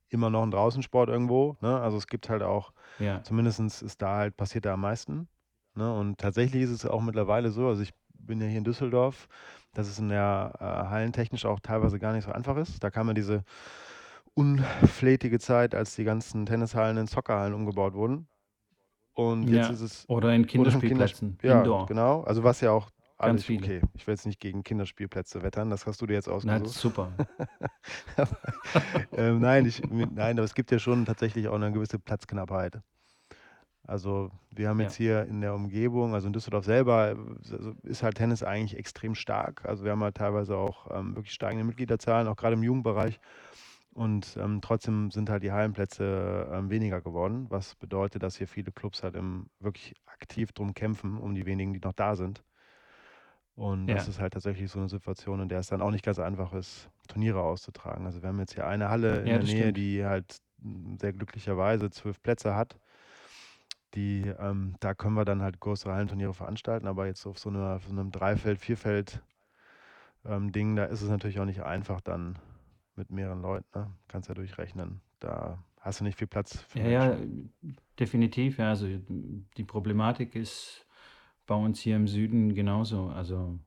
immer 0.09 0.29
noch 0.29 0.43
ein 0.43 0.51
Draußensport 0.51 1.09
irgendwo, 1.09 1.57
ne? 1.61 1.79
Also 1.79 1.97
es 1.97 2.07
gibt 2.07 2.29
halt 2.29 2.41
auch 2.41 2.71
Ja, 2.99 3.21
Zumindest 3.23 3.59
ist 3.59 4.01
da 4.01 4.15
halt, 4.17 4.37
passiert 4.37 4.65
da 4.65 4.73
am 4.73 4.81
meisten. 4.81 5.27
Ne? 5.75 5.93
Und 5.93 6.17
tatsächlich 6.17 6.63
ist 6.63 6.71
es 6.71 6.85
auch 6.85 7.01
mittlerweile 7.01 7.51
so, 7.51 7.67
also 7.67 7.83
ich 7.83 7.93
bin 8.13 8.41
ja 8.41 8.47
hier 8.47 8.57
in 8.57 8.63
Düsseldorf, 8.63 9.27
dass 9.73 9.87
es 9.87 9.99
in 9.99 10.09
der 10.09 10.53
äh, 10.59 10.63
Hallentechnisch 10.63 11.45
auch 11.45 11.59
teilweise 11.59 11.99
gar 11.99 12.13
nicht 12.13 12.25
so 12.25 12.31
einfach 12.31 12.57
ist. 12.57 12.83
Da 12.83 12.89
kam 12.89 13.07
ja 13.07 13.13
diese 13.13 13.43
unflätige 14.37 15.39
Zeit, 15.39 15.73
als 15.73 15.95
die 15.95 16.03
ganzen 16.03 16.45
Tennishallen 16.45 16.97
in 16.97 17.07
Soccerhallen 17.07 17.53
umgebaut 17.53 17.93
wurden. 17.95 18.27
Und 19.13 19.49
jetzt 19.49 19.69
Ja, 19.69 19.73
ist 19.73 19.81
es 19.81 20.05
oder 20.07 20.33
in 20.35 20.45
oder 20.55 20.71
im 20.73 20.81
Kinderspielplätzen, 20.81 21.39
ja, 21.43 21.59
Indoor. 21.59 21.87
genau. 21.87 22.21
Also 22.21 22.43
was 22.43 22.61
ja 22.61 22.71
auch 22.71 22.89
alles 23.17 23.45
viele. 23.45 23.63
okay. 23.63 23.81
Ich 23.95 24.05
will 24.05 24.13
jetzt 24.13 24.27
nicht 24.27 24.39
gegen 24.39 24.63
Kinderspielplätze 24.63 25.41
wettern, 25.41 25.71
das 25.71 25.87
hast 25.87 26.01
du 26.01 26.05
dir 26.05 26.13
jetzt 26.13 26.27
Na, 26.27 26.33
ausgesucht. 26.33 26.75
super. 26.75 27.11
ähm, 29.17 29.39
nein, 29.39 29.65
ich, 29.65 29.81
nein, 29.89 30.37
aber 30.37 30.45
es 30.45 30.53
gibt 30.53 30.71
ja 30.71 30.77
schon 30.79 31.05
tatsächlich 31.05 31.47
auch 31.47 31.55
eine 31.55 31.71
gewisse 31.71 31.97
Platzknappheit. 31.99 32.79
Also 33.87 34.31
wir 34.51 34.67
haben 34.69 34.79
Ja. 34.79 34.83
jetzt 34.83 34.95
hier 34.95 35.23
in 35.25 35.39
der 35.41 35.53
Umgebung, 35.55 36.13
also 36.13 36.27
in 36.27 36.33
Düsseldorf 36.33 36.65
selber, 36.65 37.11
äh, 37.11 37.15
also 37.51 37.73
ist 37.83 38.03
halt 38.03 38.15
Tennis 38.15 38.43
eigentlich 38.43 38.77
extrem 38.77 39.15
stark. 39.15 39.65
Also 39.65 39.85
wir 39.85 39.91
haben 39.91 40.03
halt 40.03 40.15
teilweise 40.17 40.57
auch 40.57 40.87
ähm, 40.91 41.15
wirklich 41.15 41.33
steigende 41.33 41.63
Mitgliederzahlen, 41.63 42.27
auch 42.27 42.35
gerade 42.35 42.55
im 42.55 42.63
Jugendbereich. 42.63 43.19
Und 43.97 44.37
ähm, 44.39 44.61
trotzdem 44.61 45.09
sind 45.09 45.27
halt 45.29 45.41
die 45.41 45.51
Hallenplätze 45.51 46.47
ähm, 46.53 46.69
weniger 46.69 47.01
geworden, 47.01 47.47
was 47.49 47.73
bedeutet, 47.75 48.21
dass 48.21 48.37
hier 48.37 48.47
viele 48.47 48.71
Clubs 48.71 49.01
halt 49.01 49.15
im, 49.15 49.49
wirklich 49.59 49.95
aktiv 50.05 50.51
drum 50.53 50.75
kämpfen, 50.75 51.17
um 51.17 51.33
die 51.33 51.47
wenigen, 51.47 51.73
die 51.73 51.79
noch 51.79 51.93
da 51.93 52.15
sind. 52.15 52.43
Und 53.55 53.89
das 53.89 54.07
Ja. 54.07 54.07
ist 54.07 54.19
halt 54.19 54.33
tatsächlich 54.33 54.69
so 54.71 54.77
eine 54.79 54.87
Situation, 54.89 55.39
in 55.41 55.49
der 55.49 55.59
es 55.59 55.67
dann 55.67 55.81
auch 55.81 55.89
nicht 55.89 56.05
ganz 56.05 56.19
einfach 56.19 56.53
ist, 56.53 56.89
Turniere 57.07 57.41
auszutragen. 57.41 58.05
Also 58.05 58.21
wir 58.21 58.29
haben 58.29 58.39
jetzt 58.39 58.53
hier 58.53 58.67
eine 58.67 58.89
Halle 58.89 59.21
in 59.23 59.31
Ja, 59.31 59.33
der 59.33 59.41
das 59.41 59.49
Nähe, 59.49 59.73
stimmt. 59.73 59.73
die 59.73 60.05
halt 60.05 60.37
m, 60.63 60.97
sehr 60.99 61.13
glücklicherweise 61.13 61.89
zwölf 61.89 62.21
Plätze 62.21 62.55
hat. 62.55 62.77
Die, 63.95 64.21
ähm, 64.39 64.75
da 64.79 64.93
können 64.93 65.15
wir 65.15 65.25
dann 65.25 65.41
halt 65.41 65.59
größere 65.59 65.93
Hallenturniere 65.93 66.33
veranstalten, 66.33 66.87
aber 66.87 67.05
jetzt 67.07 67.25
auf 67.25 67.37
so, 67.39 67.49
einer, 67.49 67.79
so 67.79 67.89
einem 67.89 68.11
Dreifeld-, 68.11 68.59
Vierfeld 68.59 69.21
ähm, 70.25 70.51
da 70.75 70.85
ist 70.85 71.01
es 71.01 71.09
natürlich 71.09 71.39
auch 71.39 71.45
nicht 71.45 71.61
einfach 71.63 72.01
dann 72.01 72.37
mit 72.97 73.11
mehreren 73.11 73.41
Leuten, 73.41 73.67
ne? 73.75 73.93
Kannst 74.07 74.29
ja 74.29 74.35
durchrechnen. 74.35 75.01
Da 75.19 75.63
hast 75.79 75.99
du 75.99 76.03
nicht 76.03 76.17
viel 76.17 76.27
Platz 76.27 76.57
für 76.61 76.79
Ja, 76.79 76.87
ja, 76.87 77.17
Menschen. 77.19 77.51
definitiv. 77.99 78.57
Ja, 78.57 78.69
also 78.69 78.87
die 79.57 79.63
Problematik 79.63 80.35
ist 80.35 80.85
bei 81.45 81.55
uns 81.55 81.79
hier 81.79 81.95
im 81.95 82.07
Süden 82.07 82.53
genauso. 82.55 83.07
Also 83.07 83.59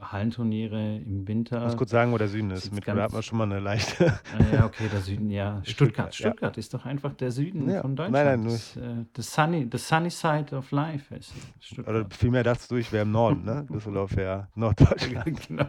Hallenturniere 0.00 0.96
im 0.96 1.18
Muss 1.20 1.28
Winter 1.28 1.74
kurz 1.76 1.90
sagen, 1.90 2.12
wo 2.12 2.18
der 2.18 2.28
Süden 2.28 2.50
ist. 2.50 2.72
Mit, 2.74 2.86
hat 2.86 3.12
man 3.12 3.22
schon 3.22 3.38
mal 3.38 3.44
eine 3.44 3.60
leichte. 3.60 4.18
Ah 4.38 4.54
Ja, 4.54 4.66
okay, 4.66 4.88
der 4.92 5.00
Süden, 5.00 5.30
ja. 5.30 5.60
Stuttgart. 5.64 6.14
Stuttgart, 6.14 6.14
ja. 6.14 6.28
Stuttgart 6.30 6.58
ist 6.58 6.74
doch 6.74 6.84
einfach 6.84 7.14
der 7.14 7.30
Süden 7.30 7.70
Ja, 7.70 7.80
von 7.80 7.94
nein, 7.94 8.12
nein, 8.12 8.44
Deutschland. 8.44 8.44
nur 8.44 8.52
Das, 8.52 8.76
äh, 8.76 9.04
the 9.16 9.22
sunny, 9.22 9.68
the 9.70 9.78
sunny 9.78 10.10
side 10.10 10.54
of 10.54 10.70
life 10.72 11.14
ist 11.14 11.32
Oder 11.32 11.44
Stuttgart. 11.60 12.14
vielmehr 12.14 12.42
dachtest 12.42 12.70
du, 12.70 12.76
ich 12.76 12.92
wäre 12.92 13.04
im 13.04 13.12
Norden, 13.12 13.44
ne? 13.44 13.66
Düsseldorf 13.72 14.14
wäre 14.16 14.48
Norddeutschland. 14.54 15.40
genau. 15.48 15.66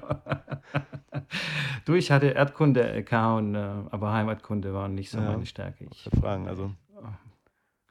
Du, 1.85 1.93
ich 1.93 2.11
hatte 2.11 2.27
Erdkunde 2.27 2.81
LK 2.99 3.11
und, 3.37 3.55
äh, 3.55 3.59
aber 3.91 4.11
Heimatkunde 4.11 4.73
war 4.73 4.87
nicht 4.89 5.11
so 5.11 5.17
Ja, 5.19 5.31
meine 5.31 5.45
Stärke. 5.45 5.85
Ich 5.91 6.09
Ich, 6.11 6.19
fragen, 6.19 6.47
also. 6.47 6.71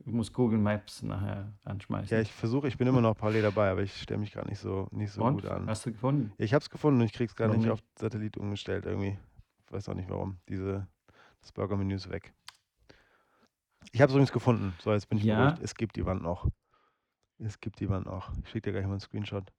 Ich 0.06 0.12
muss 0.12 0.32
Google 0.32 0.58
Maps 0.58 1.02
nachher 1.02 1.52
Ja, 1.64 1.70
anschmeißen. 1.70 2.20
ich 2.20 2.32
versuche, 2.32 2.68
ich 2.68 2.76
bin 2.76 2.86
immer 2.86 3.00
noch 3.00 3.16
parallel 3.16 3.42
dabei, 3.42 3.70
aber 3.70 3.82
ich 3.82 4.00
stelle 4.00 4.20
mich 4.20 4.32
gerade 4.32 4.48
nicht 4.48 4.58
so, 4.58 4.88
nicht 4.90 5.12
so 5.12 5.22
Und? 5.22 5.34
gut 5.34 5.46
an. 5.46 5.66
Hast 5.66 5.86
du 5.86 5.92
gefunden? 5.92 6.32
Ja, 6.38 6.44
ich 6.44 6.52
habe 6.54 6.62
es 6.62 6.70
gefunden 6.70 7.00
und 7.00 7.06
ich 7.06 7.12
krieg's 7.12 7.34
gerade 7.34 7.50
Warum 7.50 7.62
nicht 7.62 7.70
nicht? 7.72 7.82
auf 7.82 7.98
Satellit 7.98 8.36
umgestellt 8.36 8.84
irgendwie. 8.86 9.18
Ich 9.64 9.72
weiß 9.72 9.88
auch 9.88 9.94
nicht 9.94 10.10
warum. 10.10 10.38
Diese, 10.48 10.86
das 11.40 11.52
Burger-Menü 11.52 11.94
ist 11.94 12.10
weg. 12.10 12.34
Ich 13.92 14.00
habe 14.00 14.10
es 14.10 14.14
übrigens 14.14 14.32
gefunden. 14.32 14.74
So, 14.80 14.92
jetzt 14.92 15.08
bin 15.08 15.18
ich 15.18 15.24
Ja. 15.24 15.36
beruhigt. 15.36 15.62
Es 15.62 15.74
gibt 15.74 15.96
die 15.96 16.04
Wand 16.04 16.22
noch. 16.22 16.48
Es 17.38 17.60
gibt 17.60 17.80
die 17.80 17.88
Wand 17.88 18.06
noch. 18.06 18.32
Ich 18.42 18.48
schicke 18.50 18.70
dir 18.70 18.72
gleich 18.72 18.84
mal 18.86 18.92
einen 18.92 19.00
Screenshot. 19.00 19.52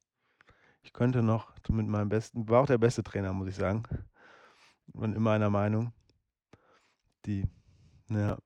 Ich 0.83 0.93
könnte 0.93 1.23
noch 1.23 1.51
mit 1.69 1.87
meinem 1.87 2.09
besten, 2.09 2.47
war 2.47 2.61
auch 2.61 2.67
der 2.67 2.77
beste 2.77 3.03
Trainer, 3.03 3.33
muss 3.33 3.47
ich 3.47 3.55
sagen. 3.55 3.83
Und 4.93 5.15
immer 5.15 5.31
einer 5.31 5.49
Meinung. 5.49 5.91
Die, 7.25 7.45
ja. 8.09 8.37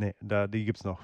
Nee, 0.00 0.14
da, 0.22 0.46
die 0.46 0.64
gibt's 0.64 0.82
noch. 0.82 0.98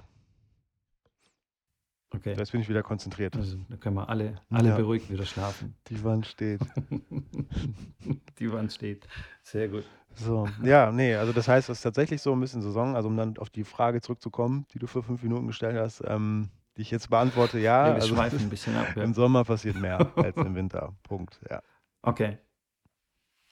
Okay. 2.15 2.35
Jetzt 2.35 2.53
bin 2.53 2.63
ich 2.63 2.69
wieder 2.69 2.83
konzentriert. 2.83 3.37
Also, 3.37 3.59
da 3.69 3.77
können 3.77 3.97
wir 3.97 4.09
alle, 4.09 4.41
alle 4.49 4.71
Ja. 4.71 4.77
beruhigt 4.77 5.11
wieder 5.11 5.27
schlafen. 5.27 5.77
Die 5.89 6.03
Wand 6.03 6.27
steht. 6.27 6.61
Die 8.39 8.51
Wand 8.51 8.73
steht. 8.73 9.07
Sehr 9.43 9.69
gut. 9.69 9.85
So, 10.15 10.49
ja, 10.63 10.91
nee, 10.93 11.15
also 11.15 11.35
das 11.35 11.47
heißt, 11.47 11.69
es 11.69 11.79
ist 11.79 11.83
tatsächlich 11.83 12.23
so 12.23 12.33
ein 12.33 12.41
bisschen 12.41 12.63
Saison, 12.63 12.97
also 12.97 13.09
um 13.09 13.17
dann 13.19 13.37
auf 13.37 13.51
die 13.51 13.65
Frage 13.65 14.01
zurückzukommen, 14.01 14.65
die 14.73 14.79
du 14.79 14.87
vor 14.87 15.03
fünf 15.03 15.23
Minuten 15.23 15.47
gestellt 15.47 15.77
hast, 15.77 16.03
ähm, 16.07 16.49
die 16.79 16.83
ich 16.83 16.91
jetzt 16.91 17.11
beantworte, 17.11 17.59
ja, 17.59 17.89
Ja, 17.89 17.95
wir 17.97 18.03
also 18.03 18.15
schweifen 18.15 18.39
ein 18.41 18.49
bisschen 18.49 18.77
ab. 18.77 18.97
Ja. 18.97 19.03
im 19.03 19.13
Sommer 19.13 19.45
passiert 19.45 19.77
mehr 19.79 19.99
als 20.17 20.37
im 20.39 20.55
Winter. 20.55 20.95
Punkt. 21.03 21.39
Ja. 21.51 21.61
Okay. 22.01 22.39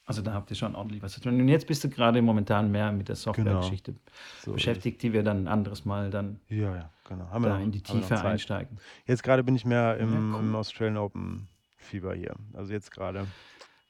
Also 0.05 0.21
da 0.21 0.33
habt 0.33 0.51
ihr 0.51 0.55
schon 0.55 0.75
ordentlich 0.75 1.01
was 1.01 1.13
zu 1.13 1.19
tun. 1.21 1.39
Und 1.41 1.47
jetzt 1.47 1.65
bist 1.65 1.83
du 1.83 1.89
gerade 1.89 2.21
momentan 2.21 2.71
mehr 2.71 2.91
mit 2.91 3.09
der 3.09 3.15
Softwaregeschichte 3.15 3.95
So 4.41 4.51
ist 4.51 4.55
beschäftigt, 4.55 5.01
die 5.01 5.13
wir 5.13 5.23
dann 5.23 5.43
ein 5.43 5.47
anderes 5.47 5.83
Mal 5.83 6.11
dann. 6.11 6.39
Ja, 6.47 6.75
ja, 6.75 6.89
genau. 7.09 7.27
Haben 7.29 7.43
wir 7.43 7.49
da 7.49 7.57
noch, 7.57 7.63
in 7.63 7.71
die 7.71 7.81
Tiefe 7.81 8.19
einsteigen. 8.21 8.77
Jetzt 9.07 9.23
gerade 9.23 9.43
bin 9.43 9.55
ich 9.55 9.65
mehr 9.65 9.97
im, 9.97 10.13
Ja, 10.13 10.37
cool. 10.37 10.45
im 10.45 10.55
Australian 10.55 10.97
Open 10.97 11.47
Fieber 11.77 12.13
hier. 12.13 12.35
Also 12.53 12.71
jetzt 12.71 12.91
gerade. 12.91 13.25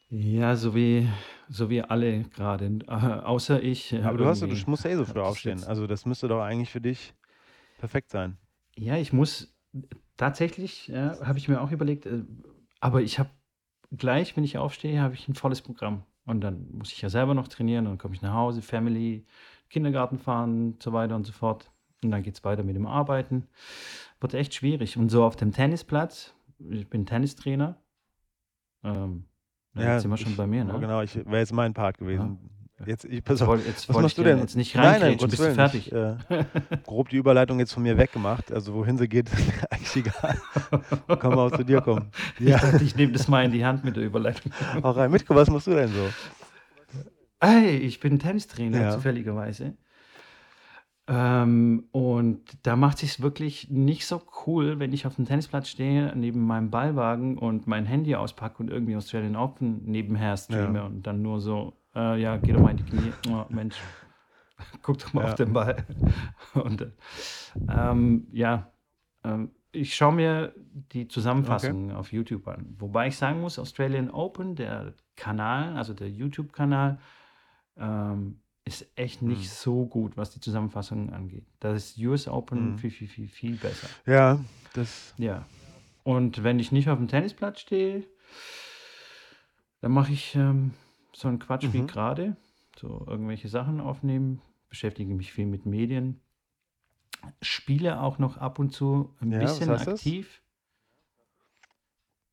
Ja, 0.10 0.56
so 0.56 0.74
wie, 0.74 1.10
so 1.50 1.70
wie 1.70 1.82
alle 1.82 2.24
gerade, 2.24 2.80
äh, 2.88 2.92
außer 2.92 3.62
ich. 3.62 3.92
äh, 3.92 4.04
Aber 4.04 4.18
du 4.18 4.26
hast, 4.26 4.42
du 4.42 4.48
musst 4.68 4.86
ja 4.86 4.92
eh 4.92 4.96
so 4.96 5.04
früh 5.04 5.20
aufstehen. 5.20 5.64
Also 5.66 5.88
das 5.88 6.06
müsste 6.06 6.28
doch 6.28 6.42
eigentlich 6.42 6.70
für 6.70 6.82
dich 6.82 7.14
perfekt 7.80 8.12
sein. 8.12 8.38
Ja, 8.78 8.96
ich 8.98 9.12
muss 9.12 9.54
tatsächlich, 10.16 10.88
ja, 10.88 11.18
habe 11.26 11.38
ich 11.40 11.50
mir 11.50 11.60
auch 11.62 11.72
überlegt, 11.72 12.06
äh, 12.06 12.24
aber 12.80 13.02
ich 13.02 13.20
habe 13.20 13.30
gleich, 13.98 14.36
wenn 14.36 14.44
ich 14.44 14.58
aufstehe, 14.58 15.02
habe 15.02 15.14
ich 15.14 15.28
ein 15.28 15.36
volles 15.36 15.62
Programm. 15.62 16.04
Und 16.26 16.42
dann 16.42 16.68
muss 16.72 16.92
ich 16.92 17.02
ja 17.02 17.10
selber 17.10 17.34
noch 17.34 17.48
trainieren, 17.48 17.86
dann 17.86 17.98
komme 17.98 18.16
ich 18.16 18.22
nach 18.22 18.34
Hause, 18.34 18.62
Family, 18.62 19.26
Kindergarten 19.70 20.18
fahren 20.18 20.74
und 20.74 20.84
so 20.84 20.94
weiter 20.94 21.16
und 21.16 21.26
so 21.26 21.32
fort. 21.32 21.72
Und 22.04 22.12
dann 22.12 22.24
geht 22.24 22.36
es 22.36 22.44
weiter 22.44 22.64
mit 22.64 22.76
dem 22.76 22.88
Arbeiten. 22.88 23.48
Wird 24.20 24.34
echt 24.34 24.54
schwierig. 24.54 24.98
Und 24.98 25.10
so 25.10 25.24
auf 25.24 25.36
dem 25.36 25.52
Tennisplatz, 25.52 26.34
ich 26.70 26.90
bin 26.90 27.06
Tennistrainer. 27.06 27.78
Ähm, 28.84 29.26
ja, 29.76 29.94
jetzt 29.94 30.04
sind 30.04 30.12
wir 30.12 30.18
schon 30.18 30.36
bei 30.36 30.48
mir, 30.48 30.64
ne? 30.64 30.80
Genau, 30.80 31.02
ich 31.02 31.16
wäre 31.16 31.40
jetzt 31.40 31.54
mein 31.54 31.74
Part 31.74 31.98
gewesen. 31.98 32.40
Jetzt, 32.86 33.06
ich, 33.06 33.24
pass 33.24 33.42
auf, 33.42 33.66
jetzt 33.66 33.88
was 33.88 33.96
machst 33.96 34.08
ich 34.10 34.16
du 34.16 34.24
denn? 34.24 34.38
jetzt 34.40 34.56
nicht 34.58 34.76
Nein, 34.76 35.00
nein, 35.00 35.18
Gottes 35.18 35.40
bist 35.40 35.50
du 35.50 35.54
fertig? 35.56 35.88
Ich, 35.88 35.94
äh, 35.94 36.18
grob 36.84 37.08
die 37.10 37.16
Überleitung 37.16 37.58
jetzt 37.60 37.74
von 37.74 37.84
mir 37.84 37.98
weggemacht. 37.98 38.52
Also 38.52 38.74
wohin 38.74 38.98
sie 38.98 39.08
geht, 39.08 39.30
ist 39.34 39.48
mir 39.48 39.72
eigentlich 39.72 39.96
egal. 39.96 40.38
Kann 41.08 41.30
man 41.30 41.40
auch 41.40 41.52
zu 41.56 41.64
dir 41.64 41.80
kommen. 41.82 42.12
Ich 42.40 42.48
Ja, 42.48 42.58
dachte, 42.58 42.84
ich 42.84 42.96
nehme 42.96 43.14
das 43.14 43.30
mal 43.30 43.46
in 43.46 43.52
die 43.52 43.64
Hand 43.66 43.86
mit 43.86 43.96
der 43.96 44.04
Überleitung. 44.04 44.52
auch 44.84 44.98
rein. 44.98 45.10
Mitko, 45.10 45.34
was 45.36 45.50
machst 45.50 45.68
du 45.68 45.72
denn 45.72 45.90
so? 45.94 46.10
Hey, 47.40 47.78
ich 47.78 48.00
bin 48.02 48.20
Tennistrainer, 48.20 48.82
Ja. 48.82 48.90
zufälligerweise. 48.92 49.78
Ähm, 51.08 51.86
und 51.92 52.42
da 52.64 52.76
macht 52.76 52.96
es 52.96 53.02
sich 53.14 53.22
wirklich 53.22 53.70
nicht 53.70 54.06
so 54.08 54.22
cool, 54.46 54.80
wenn 54.80 54.92
ich 54.92 55.06
auf 55.06 55.16
dem 55.16 55.26
Tennisplatz 55.26 55.70
stehe, 55.70 56.12
neben 56.16 56.46
meinem 56.46 56.72
Ballwagen 56.72 57.38
und 57.38 57.68
mein 57.68 57.86
Handy 57.86 58.16
auspacke 58.16 58.58
und 58.62 58.70
irgendwie 58.70 58.96
Australian 58.96 59.36
Open 59.36 59.84
nebenher 59.86 60.36
streame 60.36 60.80
Ja. 60.80 60.86
und 60.86 61.04
dann 61.06 61.22
nur 61.22 61.40
so, 61.42 61.74
äh, 61.96 62.22
ja, 62.22 62.38
geh 62.38 62.52
doch 62.54 62.62
mal 62.62 62.72
in 62.72 62.78
die 62.78 62.84
Knie. 62.84 63.12
Oh, 63.30 63.46
Mensch, 63.50 63.78
guck 64.82 64.98
doch 65.00 65.14
mal 65.14 65.24
Ja. 65.24 65.28
auf 65.30 65.36
den 65.36 65.54
Ball. 65.54 65.84
Und 66.54 66.82
äh, 66.82 66.92
ähm, 67.70 68.28
ja, 68.32 68.72
ähm, 69.24 69.52
ich 69.72 69.96
schaue 69.96 70.14
mir 70.14 70.54
die 70.94 71.08
Zusammenfassung 71.08 71.92
auf 71.92 72.12
YouTube 72.14 72.48
an. 72.48 72.76
Wobei 72.80 73.08
ich 73.08 73.18
sagen 73.18 73.42
muss, 73.42 73.60
Australian 73.60 74.10
Open, 74.10 74.56
der 74.56 74.94
Kanal, 75.18 75.76
also 75.76 75.94
der 75.94 76.10
YouTube-Kanal, 76.10 76.98
ähm, 77.78 78.40
ist 78.64 78.88
echt 78.96 79.22
nicht 79.22 79.42
Hm. 79.44 79.48
so 79.48 79.86
gut, 79.86 80.18
was 80.18 80.32
die 80.32 80.40
Zusammenfassung 80.40 81.12
angeht. 81.14 81.46
Da 81.60 81.74
ist 81.74 81.98
US 82.00 82.28
Open 82.28 82.72
Hm. 82.72 82.78
viel, 82.80 82.90
viel, 82.90 83.08
viel, 83.08 83.28
viel 83.28 83.56
besser. 83.58 83.90
Ja, 84.06 84.40
das. 84.74 85.14
Ja. 85.18 85.46
Und 86.04 86.44
wenn 86.44 86.58
ich 86.60 86.72
nicht 86.72 86.90
auf 86.90 86.98
dem 86.98 87.08
Tennisplatz 87.08 87.60
stehe, 87.60 88.04
dann 89.82 89.92
mache 89.92 90.14
ich 90.14 90.36
ähm, 90.36 90.72
so 91.16 91.28
einen 91.28 91.40
Quatsch 91.40 91.74
wie 91.74 91.82
Mhm. 91.82 91.88
gerade. 91.88 92.38
So 92.78 93.06
irgendwelche 93.08 93.48
Sachen 93.48 93.80
aufnehmen, 93.80 94.42
beschäftige 94.70 95.14
mich 95.14 95.32
viel 95.34 95.46
mit 95.46 95.66
Medien, 95.66 96.20
spiele 97.42 98.02
auch 98.02 98.20
noch 98.20 98.38
ab 98.38 98.60
und 98.60 98.72
zu 98.72 99.16
ein 99.22 99.32
Ja, 99.32 99.40
bisschen 99.40 99.72
aktiv. 99.72 100.42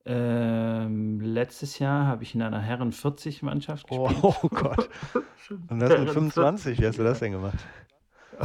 Ähm, 0.04 1.20
letztes 1.20 1.78
Jahr 1.78 2.06
habe 2.06 2.24
ich 2.24 2.34
in 2.34 2.42
einer 2.42 2.60
Herren 2.60 2.92
40 2.92 3.42
Mannschaft 3.42 3.86
Oh, 3.88 4.08
gespielt. 4.08 4.22
oh 4.22 4.48
Gott. 4.48 4.88
Und 5.68 5.80
das 5.80 5.90
mit 5.96 6.06
Herren 6.06 6.10
25, 6.10 6.80
wie 6.80 6.86
hast 6.86 6.98
du 6.98 7.04
das 7.04 7.20
denn 7.20 7.32
gemacht? 7.32 7.58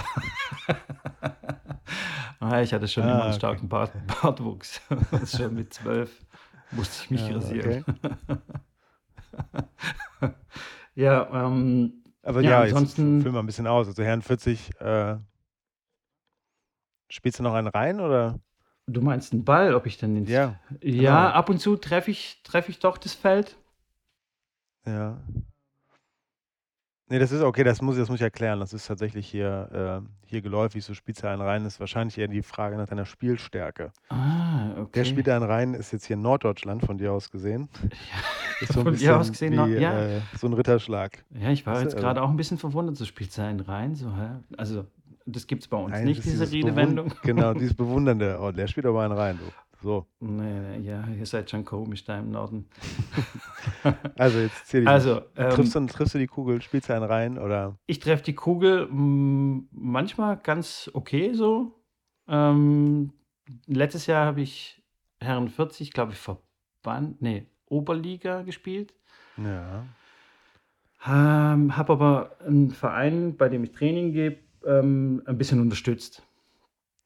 ah, 2.39 2.62
ich 2.62 2.74
hatte 2.74 2.88
schon 2.88 3.03
Ah, 3.03 3.08
immer 3.08 3.24
einen 3.25 3.34
okay. 3.34 3.34
starken 3.34 3.70
Bart, 3.70 3.91
Bartwuchs. 4.22 4.82
schon 5.25 5.56
mit 5.56 5.74
zwölf 5.74 6.25
musste 6.72 7.03
ich 7.03 7.12
mich 7.12 7.29
Ja, 7.29 7.32
rasieren. 7.32 7.86
ja, 10.96 11.46
ähm, 11.48 12.03
Aber 12.24 12.41
Ja, 12.41 12.50
ja, 12.50 12.60
ansonsten- 12.62 13.22
füll 13.22 13.32
mal 13.32 13.39
ein 13.39 13.46
bisschen 13.46 13.67
aus. 13.67 13.88
Also 13.88 14.03
Herrn 14.03 14.22
40, 14.22 14.72
äh, 14.82 15.17
spielst 17.10 17.39
du 17.39 17.44
noch 17.44 17.53
einen 17.53 17.67
rein 17.67 18.00
oder? 18.00 18.39
du 18.89 19.01
meinst 19.01 19.34
einen 19.34 19.44
Ball, 19.44 19.74
ob 19.75 19.86
ich 19.86 19.98
denn 19.98 20.15
ins 20.15 20.29
Ja, 20.29 20.60
Ja, 20.82 21.25
genau. 21.25 21.36
ab 21.36 21.50
und 21.50 21.60
zu 21.60 21.75
treffe 21.75 22.10
ich, 22.12 22.41
treffe 22.44 22.72
ich 22.72 22.79
doch 22.79 22.98
das 22.98 23.13
Feld. 23.13 23.58
ja. 24.86 25.20
Nee, 27.10 27.20
das 27.20 27.32
ist 27.32 27.42
okay, 27.42 27.64
das 27.64 27.82
muss, 27.82 27.96
das 27.96 28.10
muss 28.10 28.18
ich 28.18 28.24
erklären. 28.24 28.60
Das 28.60 28.74
ist 28.74 28.86
tatsächlich 28.86 29.28
hier, 29.28 30.02
äh, 30.04 30.08
hier 30.26 30.42
geläufig, 30.42 30.84
so 30.84 30.94
spielst 30.94 31.24
du 31.24 31.30
einen 31.30 31.42
rein, 31.42 31.66
ist 31.66 31.80
wahrscheinlich 31.80 32.18
eher 32.18 32.28
die 32.28 32.42
Frage 32.42 32.76
nach 32.76 32.88
deiner 32.88 33.06
Spielstärke. 33.06 33.92
Ah, 34.10 34.72
okay. 34.78 34.90
Der 34.96 35.06
spielt 35.06 35.30
einen 35.30 35.46
rein, 35.46 35.74
ist 35.74 35.94
jetzt 35.94 36.06
hier 36.06 36.16
in 36.16 36.22
Norddeutschland 36.22 36.86
von 36.86 36.98
dir 36.98 37.14
aus 37.14 37.30
gesehen. 37.32 37.70
Ist 38.60 38.74
so 38.74 38.80
ein 38.80 38.86
Von 38.86 38.96
dir 38.96 39.16
aus 39.20 39.30
gesehen, 39.30 39.54
wie, 39.54 39.76
ja. 39.80 40.00
äh, 40.00 40.22
so 40.36 40.48
ein 40.48 40.54
Ritterschlag. 40.54 41.24
Ja, 41.40 41.52
ich 41.52 41.64
war 41.68 41.76
du, 41.76 41.82
jetzt 41.82 41.94
also- 41.94 42.04
gerade 42.04 42.24
auch 42.24 42.30
ein 42.32 42.38
bisschen 42.38 42.58
verwundert, 42.58 42.98
so 42.98 43.06
spielt 43.06 43.32
sie 43.32 43.44
einen 43.44 43.60
rein. 43.60 43.94
So, 43.94 44.08
hä? 44.08 44.40
Also, 44.58 44.88
das 45.28 45.46
gibt 45.46 45.62
es 45.62 45.68
bei 45.68 45.78
uns 45.78 45.92
Nein, 45.92 46.06
nicht, 46.06 46.22
das 46.22 46.26
diese 46.26 46.52
Redewendung. 46.52 47.14
Genau, 47.22 47.54
dieses 47.54 47.76
Bewundernde. 47.76 48.40
Oh, 48.42 48.52
der 48.52 48.66
spielt 48.66 48.88
aber 48.88 49.04
einen 49.04 49.14
rein. 49.14 49.38
Du. 49.38 49.46
So, 49.81 50.07
Nee, 50.19 50.79
ja, 50.79 51.07
ihr 51.07 51.25
seid 51.25 51.50
schon 51.50 51.63
komisch 51.63 52.03
da 52.03 52.17
im 52.17 52.31
Norden. 52.31 52.67
also 54.17 54.39
jetzt 54.39 54.65
zähl 54.67 54.81
ich. 54.81 54.88
Also, 54.88 55.22
ähm, 55.36 55.51
triffst, 55.51 55.75
du, 55.75 55.86
triffst 55.86 56.15
du 56.15 56.19
die 56.19 56.27
Kugel, 56.27 56.62
spielst 56.62 56.89
du 56.89 56.93
einen 56.96 57.03
rein 57.03 57.38
oder? 57.38 57.77
ich 57.86 58.00
treffe 58.00 58.24
die 58.24 58.34
Kugel 58.34 58.88
mh, 58.88 59.65
manchmal 59.72 60.38
ganz 60.38 60.89
okay 60.93 61.34
so. 61.34 61.74
Ähm, 62.27 63.13
letztes 63.67 64.07
Jahr 64.07 64.25
habe 64.25 64.41
ich 64.41 64.81
Herren 65.19 65.48
40, 65.48 65.93
glaube 65.93 66.13
ich, 66.13 66.17
Verband, 66.17 67.22
nee, 67.22 67.46
Oberliga 67.67 68.41
gespielt. 68.41 68.93
Ja. 69.38 69.86
Ähm, 71.05 71.77
habe 71.77 71.93
aber 71.93 72.38
einen 72.46 72.72
Verein, 72.72 73.38
bei 73.38 73.48
dem 73.50 73.63
ich 73.63 73.72
Training 73.72 74.12
gebe, 74.12 74.39
ähm, 74.65 75.22
ein 75.25 75.38
bisschen 75.38 75.62
unterstützt. 75.62 76.24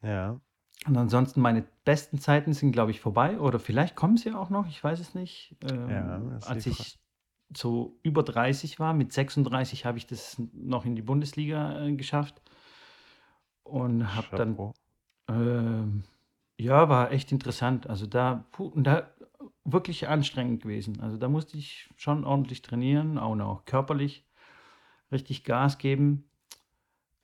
Ja. 0.02 0.40
Und 0.88 0.98
ansonsten 0.98 1.42
meine 1.42 1.64
besten 1.86 2.18
Zeiten 2.20 2.54
sind, 2.54 2.72
glaube 2.72 2.92
ich, 2.92 3.00
vorbei 3.02 3.40
oder 3.40 3.60
vielleicht 3.60 3.96
kommen 3.96 4.18
sie 4.18 4.32
auch 4.34 4.50
noch, 4.50 4.68
ich 4.68 4.84
weiß 4.84 5.00
es 5.00 5.14
nicht. 5.14 5.56
Ja, 5.70 6.18
Ähm, 6.18 6.38
ist 6.38 6.48
als 6.48 6.66
ich 6.66 7.00
so 7.56 8.00
über 8.04 8.24
30 8.24 8.80
war, 8.80 8.94
mit 8.94 9.14
36 9.14 9.86
habe 9.86 9.98
ich 9.98 10.08
das 10.08 10.42
noch 10.54 10.86
in 10.86 10.96
die 10.96 11.02
Bundesliga 11.02 11.86
äh, 11.86 11.94
geschafft 11.94 12.42
und 13.64 14.16
habe 14.16 14.28
dann, 14.36 14.58
ähm, 15.28 16.04
ja, 16.58 16.90
war 16.90 17.12
echt 17.12 17.32
interessant. 17.32 17.88
Also 17.88 18.06
da, 18.08 18.46
puh, 18.52 18.66
und 18.68 18.86
da 18.86 19.12
wirklich 19.64 20.08
anstrengend 20.08 20.64
gewesen. 20.64 21.00
Also 21.02 21.18
da 21.18 21.28
musste 21.28 21.58
ich 21.58 21.90
schon 21.96 22.24
ordentlich 22.26 22.62
trainieren, 22.62 23.18
auch 23.18 23.36
noch 23.36 23.66
körperlich 23.66 24.26
richtig 25.12 25.44
Gas 25.44 25.78
geben. 25.78 26.24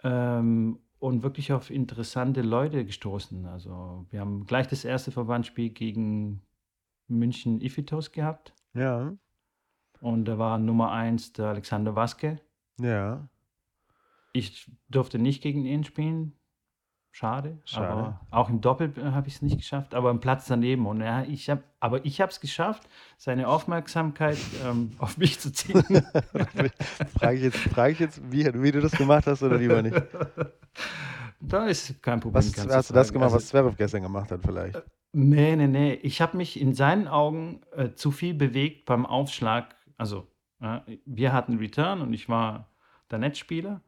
Ähm, 0.03 0.79
und 0.99 1.23
wirklich 1.23 1.53
auf 1.53 1.69
interessante 1.69 2.41
Leute 2.41 2.85
gestoßen. 2.85 3.45
Also 3.45 4.05
wir 4.09 4.19
haben 4.19 4.45
gleich 4.45 4.67
das 4.67 4.83
erste 4.85 5.11
Verbandsspiel 5.11 5.69
gegen 5.69 6.41
München 7.07 7.61
Iphitos 7.61 8.11
gehabt. 8.11 8.53
Ja, 8.73 9.15
Und 10.01 10.25
da 10.25 10.37
war 10.37 10.57
Nummer 10.57 10.91
eins 10.91 11.33
der 11.33 11.47
Alexander 11.47 11.95
Waske. 11.95 12.41
ja, 12.79 13.29
Ich 14.33 14.71
durfte 14.89 15.17
nicht 15.19 15.41
gegen 15.41 15.65
ihn 15.65 15.83
spielen. 15.83 16.33
Schade. 17.17 17.57
Schade. 17.65 17.88
Aber 17.88 18.19
auch 18.29 18.47
im 18.47 18.62
Doppel 18.62 18.93
äh, 18.95 19.01
habe 19.05 19.27
ich 19.27 19.38
es 19.38 19.41
nicht 19.41 19.57
geschafft. 19.57 19.95
Aber 19.95 20.12
im 20.12 20.19
Platz 20.19 20.45
daneben. 20.45 20.86
Und 20.86 21.01
ja, 21.01 21.24
ich 21.24 21.50
hab, 21.50 21.63
aber 21.79 22.05
ich 22.05 22.21
habe 22.21 22.31
es 22.31 22.39
geschafft, 22.39 22.88
seine 23.17 23.47
Aufmerksamkeit 23.47 24.38
ähm, 24.63 24.91
auf 25.00 25.17
mich 25.17 25.39
zu 25.39 25.51
ziehen. 25.51 25.81
frage 27.19 27.38
ich 27.38 27.41
jetzt, 27.41 27.57
frage 27.57 27.93
ich 27.93 28.00
jetzt 28.00 28.21
wie, 28.31 28.45
wie 28.62 28.71
du 28.71 28.81
das 28.81 28.91
gemacht 28.91 29.25
hast 29.25 29.41
oder 29.41 29.57
lieber 29.57 29.81
nicht? 29.81 30.00
da 31.39 31.65
ist 31.65 32.03
kein 32.03 32.19
Problem. 32.19 32.36
Was 32.36 32.55
hast 32.69 32.91
du 32.91 32.93
das 32.93 33.12
gemacht, 33.12 33.33
Also, 33.33 33.38
was 33.38 33.47
Zverev 33.47 33.75
gestern 33.75 34.03
gemacht 34.03 34.31
hat 34.31 34.41
vielleicht? 34.45 34.79
Nee, 35.12 35.55
nee, 35.55 35.65
nee. 35.65 35.93
Ich 35.93 36.21
habe 36.21 36.38
mich 36.38 36.62
in 36.62 36.75
seinen 36.75 37.07
Augen 37.07 37.62
äh, 37.75 37.93
zu 37.93 38.12
viel 38.12 38.36
bewegt 38.36 38.86
beim 38.86 39.07
Aufschlag. 39.07 39.75
Also, 39.97 40.27
äh, 40.62 40.81
wir 41.05 41.33
hatten 41.33 41.57
Return 41.57 42.01
und 42.01 42.13
ich 42.13 42.29
war 42.29 42.69
der 43.09 43.17
Netzspieler 43.17 43.81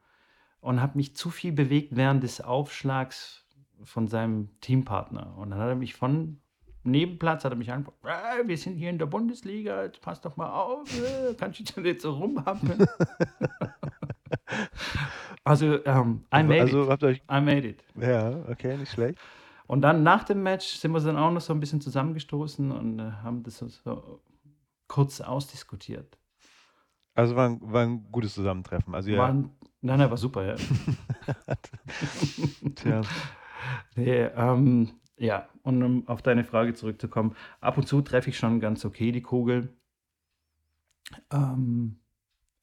und 0.61 0.81
habe 0.81 0.97
mich 0.97 1.15
zu 1.15 1.29
viel 1.29 1.51
bewegt 1.51 1.95
während 1.95 2.23
des 2.23 2.41
Aufschlags 2.41 3.45
von 3.83 4.07
seinem 4.07 4.49
Teampartner. 4.61 5.35
Und 5.37 5.51
dann 5.51 5.59
hat 5.59 5.69
er 5.69 5.75
mich 5.75 5.95
von 5.95 6.39
Nebenplatz, 6.83 7.43
hat 7.43 7.51
er 7.53 7.57
mich 7.57 7.71
angeguckt, 7.71 8.03
äh, 8.05 8.47
wir 8.47 8.57
sind 8.57 8.77
hier 8.77 8.89
in 8.89 8.97
der 8.97 9.05
Bundesliga, 9.05 9.83
jetzt 9.83 10.01
pass 10.01 10.21
doch 10.21 10.37
mal 10.37 10.49
auf, 10.49 10.87
äh, 10.97 11.33
kannst 11.35 11.59
du 11.59 11.63
dich 11.63 11.77
nicht 11.77 12.01
so 12.01 12.13
rumhampeln? 12.13 12.85
also, 15.43 15.83
ähm, 15.85 16.23
I 16.33 16.43
made 16.43 16.61
Also 16.61 16.83
it. 16.83 16.89
habt 16.89 17.03
ihr 17.03 17.07
euch, 17.09 17.21
I 17.31 17.41
made 17.41 17.67
it. 17.67 17.83
ja, 17.95 18.31
okay, 18.49 18.77
nicht 18.77 18.91
schlecht. 18.91 19.19
Und 19.67 19.81
dann 19.81 20.03
nach 20.03 20.23
dem 20.23 20.41
Match 20.41 20.65
sind 20.77 20.91
wir 20.93 20.99
dann 20.99 21.17
auch 21.17 21.31
noch 21.31 21.41
so 21.41 21.53
ein 21.53 21.59
bisschen 21.59 21.81
zusammengestoßen 21.81 22.71
und 22.71 22.99
äh, 22.99 23.11
haben 23.23 23.43
das 23.43 23.57
so, 23.59 23.67
so 23.67 24.21
kurz 24.87 25.21
ausdiskutiert. 25.21 26.17
Also 27.19 27.35
war 27.35 27.49
ein, 27.49 27.59
war 27.61 27.83
ein 27.83 28.09
gutes 28.13 28.33
Zusammentreffen. 28.33 28.95
Also 28.95 29.11
ja, 29.11 29.25
ein, 29.25 29.51
nein, 29.81 29.99
nein, 29.99 30.09
war 30.09 30.15
super, 30.15 30.45
ja. 30.45 30.55
tja, 32.75 33.01
nee, 33.97 34.23
ähm, 34.23 34.89
ja, 35.17 35.49
und 35.63 35.83
um 35.83 36.07
auf 36.07 36.21
deine 36.21 36.45
Frage 36.45 36.73
zurückzukommen, 36.75 37.35
ab 37.59 37.77
und 37.77 37.87
zu 37.87 38.01
treffe 38.01 38.29
ich 38.29 38.37
schon 38.37 38.61
ganz 38.61 38.85
okay 38.85 39.11
die 39.11 39.21
Kugel. 39.21 39.75
Ähm, 41.29 41.99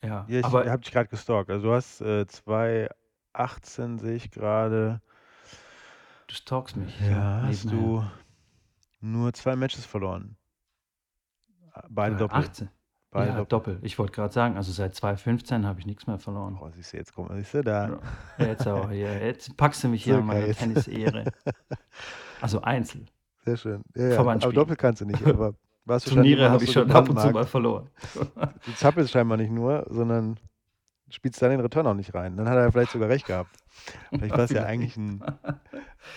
ja, 0.03 0.25
ja, 0.27 0.41
ich 0.41 0.47
habe 0.47 0.81
dich 0.81 0.91
gerade 0.91 1.11
gestalkt. 1.11 1.51
Also 1.51 1.67
du 1.67 1.75
hast 1.75 2.01
äh, 2.01 2.27
2018 2.27 3.99
sehe 3.99 4.17
ich 4.17 4.31
gerade, 4.31 5.03
du 6.29 6.35
stalkst 6.35 6.79
mich. 6.79 6.99
ja, 7.01 7.43
hast 7.43 7.67
nebenher. 7.67 8.11
du 9.01 9.07
nur 9.07 9.35
zwei 9.35 9.55
Matches 9.55 9.85
verloren. 9.85 10.39
Beide 11.91 12.15
Äh, 12.15 12.19
Doppel. 12.19 12.39
18. 12.39 12.71
Beide 13.17 13.31
ja, 13.31 13.37
Doppel. 13.45 13.75
Doppel. 13.75 13.79
Ich 13.83 13.99
wollte 13.99 14.13
gerade 14.13 14.33
sagen, 14.33 14.57
also 14.57 14.73
seit 14.73 14.95
2015 14.95 15.67
habe 15.67 15.81
ich 15.81 15.87
nichts 15.87 16.07
mehr 16.07 16.19
verloren. 16.19 16.59
Oh, 16.61 16.69
siehst 16.75 16.93
du, 16.93 16.97
jetzt 16.99 17.15
komm, 17.15 17.29
siehst 17.35 17.55
du 17.55 17.63
da. 17.63 17.99
Ja, 18.39 18.47
Jetzt 18.47 18.67
auch 18.69 18.91
hier. 18.91 19.25
Jetzt 19.25 19.57
packst 19.57 19.83
du 19.85 19.89
mich 19.89 20.05
hier 20.05 20.15
So 20.15 20.21
an 20.21 20.27
meiner 20.27 20.41
geil. 20.47 20.55
Tennis-Ehre. 20.55 21.25
Also 22.43 22.61
Einzel. 22.61 23.07
Sehr 23.47 23.57
schön. 23.57 23.83
Ja, 23.95 24.03
ja. 24.03 24.07
Aber 24.09 24.15
Verbandsspiel. 24.17 24.53
Doppel 24.55 24.77
kannst 24.77 25.01
du 25.01 25.07
nicht, 25.07 25.25
aber 25.25 25.55
Turniere 26.05 26.51
habe 26.51 26.65
ich 26.65 26.73
schon 26.73 26.91
ab 26.91 27.09
und 27.09 27.19
zu 27.19 27.31
mal 27.31 27.47
verloren. 27.47 27.89
Du 28.67 28.73
zappelst 28.75 29.11
scheinbar 29.13 29.39
nicht 29.39 29.51
nur, 29.51 29.87
sondern 29.89 30.39
spielst 31.09 31.41
dann 31.41 31.51
den 31.51 31.61
Return 31.61 31.87
auch 31.87 31.95
nicht 31.95 32.15
rein. 32.15 32.37
Dann 32.37 32.49
hat 32.49 32.57
er 32.57 32.73
vielleicht 32.73 32.93
sogar 32.93 33.09
recht 33.09 33.27
gehabt. 33.27 33.51
Vielleicht 34.11 34.33
war 34.33 34.45
es 34.45 34.51
ja 34.51 34.63
eigentlich 34.67 34.97
ein 34.97 35.23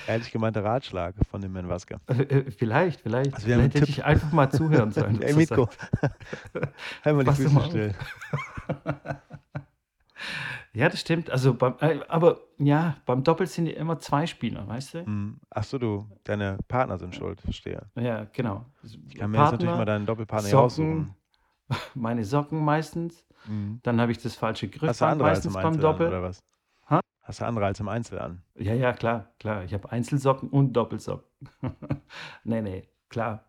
ehrlich 0.08 0.32
gemeinter 0.32 0.63
Ratschlag 0.63 1.15
von 1.30 1.41
dem 1.41 1.54
Herrn 1.54 1.69
Wasker. 1.69 1.99
Äh, 2.08 2.21
äh, 2.23 2.52
Vielleicht, 2.52 3.02
vielleicht. 3.02 3.34
Also 3.36 3.47
vielleicht 3.47 3.75
hätte 3.75 3.89
ich 3.89 4.04
einfach 4.04 4.32
mal 4.32 4.49
zuhören 4.49 4.91
sollen. 4.91 5.21
Ey, 5.21 5.36
was 5.36 5.52
er 5.52 5.58
Miko, 5.58 5.69
sagt. 6.02 6.73
halt 7.04 7.15
mal 7.15 7.23
die 7.23 7.32
Füße 7.32 7.62
still. 7.62 7.95
Ja, 10.73 10.88
das 10.88 10.99
stimmt. 10.99 11.32
Also 11.32 11.54
beim, 11.56 11.75
äh, 11.80 11.99
aber 12.08 12.41
ja, 12.58 12.97
beim 13.06 13.23
Doppel 13.23 13.47
sind 13.47 13.65
ja 13.65 13.73
immer 13.73 13.99
zwei 13.99 14.28
Spieler, 14.28 14.67
weißt 14.67 14.93
du? 14.93 15.06
Hm. 15.06 15.39
Achso, 15.49 15.80
du, 15.80 16.08
deine 16.23 16.58
Partner 16.67 16.97
sind 16.99 17.15
schuld, 17.15 17.41
verstehe. 17.41 17.82
Ja, 17.95 18.25
genau. 18.32 18.65
Ich 18.84 19.15
kann 19.15 19.32
mir 19.32 19.39
jetzt 19.39 19.52
natürlich 19.52 19.75
mal 19.75 19.86
deinen 19.86 20.06
Doppelpartner 20.06 20.47
hier 20.47 20.52
Socken, 20.52 20.65
aussuchen. 20.65 21.15
Meine 21.95 22.23
Socken 22.25 22.63
meistens. 22.63 23.25
Mhm. 23.45 23.79
Dann 23.84 24.01
habe 24.01 24.12
ich 24.12 24.17
das 24.19 24.36
falsche 24.36 24.69
Hast 24.82 25.01
du 25.01 25.05
andere 25.05 25.29
als 25.29 25.38
meistens 25.45 25.55
im 25.55 25.62
beim 25.62 25.65
Einzel 25.73 25.86
an, 25.86 25.91
Doppel. 25.91 26.08
oder 26.08 26.23
was? 26.23 26.39
Ha? 26.89 26.99
Hast 27.21 27.41
du 27.41 27.45
andere 27.45 27.65
als 27.65 27.79
im 27.79 27.88
Einzel 27.88 28.19
an? 28.19 28.41
Ja, 28.55 28.73
ja, 28.73 28.93
klar, 28.93 29.32
klar. 29.39 29.63
Ich 29.63 29.73
habe 29.73 29.91
Einzelsocken 29.91 30.49
und 30.49 30.73
Doppelsocken. 30.73 31.25
nee, 32.43 32.62
nee, 32.62 32.89
klar. 33.10 33.45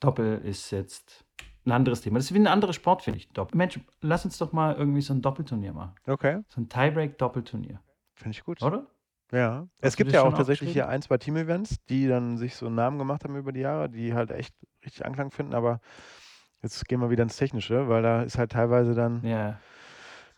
Doppel 0.00 0.38
ist 0.44 0.70
jetzt 0.70 1.24
ein 1.64 1.72
anderes 1.72 2.00
Thema. 2.00 2.18
Das 2.18 2.26
ist 2.26 2.34
wie 2.34 2.38
ein 2.38 2.46
anderer 2.46 2.72
Sport, 2.72 3.02
finde 3.02 3.18
ich. 3.18 3.28
Doppel. 3.32 3.56
Mensch, 3.56 3.78
lass 4.00 4.24
uns 4.24 4.38
doch 4.38 4.52
mal 4.52 4.74
irgendwie 4.76 5.00
so 5.02 5.12
ein 5.12 5.22
Doppelturnier 5.22 5.72
machen. 5.72 5.94
Okay, 6.06 6.40
So 6.48 6.60
ein 6.60 6.68
Tiebreak-Doppelturnier, 6.68 7.80
finde 8.14 8.30
ich 8.36 8.44
gut. 8.44 8.62
oder? 8.62 8.86
Ja, 9.30 9.60
Hast 9.60 9.68
es 9.82 9.96
gibt 9.96 10.12
ja 10.12 10.22
auch 10.22 10.32
tatsächlich 10.32 10.72
hier 10.72 10.88
ein, 10.88 11.02
zwei 11.02 11.18
Team-Events, 11.18 11.84
die 11.90 12.08
dann 12.08 12.38
sich 12.38 12.56
so 12.56 12.64
einen 12.66 12.76
Namen 12.76 12.96
gemacht 12.98 13.24
haben 13.24 13.36
über 13.36 13.52
die 13.52 13.60
Jahre, 13.60 13.90
die 13.90 14.14
halt 14.14 14.30
echt 14.30 14.54
richtig 14.84 15.04
Anklang 15.04 15.30
finden, 15.30 15.52
aber 15.54 15.80
jetzt 16.62 16.86
gehen 16.88 17.00
wir 17.00 17.10
wieder 17.10 17.22
ins 17.22 17.36
Technische, 17.36 17.88
weil 17.88 18.02
da 18.02 18.22
ist 18.22 18.38
halt 18.38 18.52
teilweise 18.52 18.94
dann 18.94 19.22
Ja, 19.22 19.58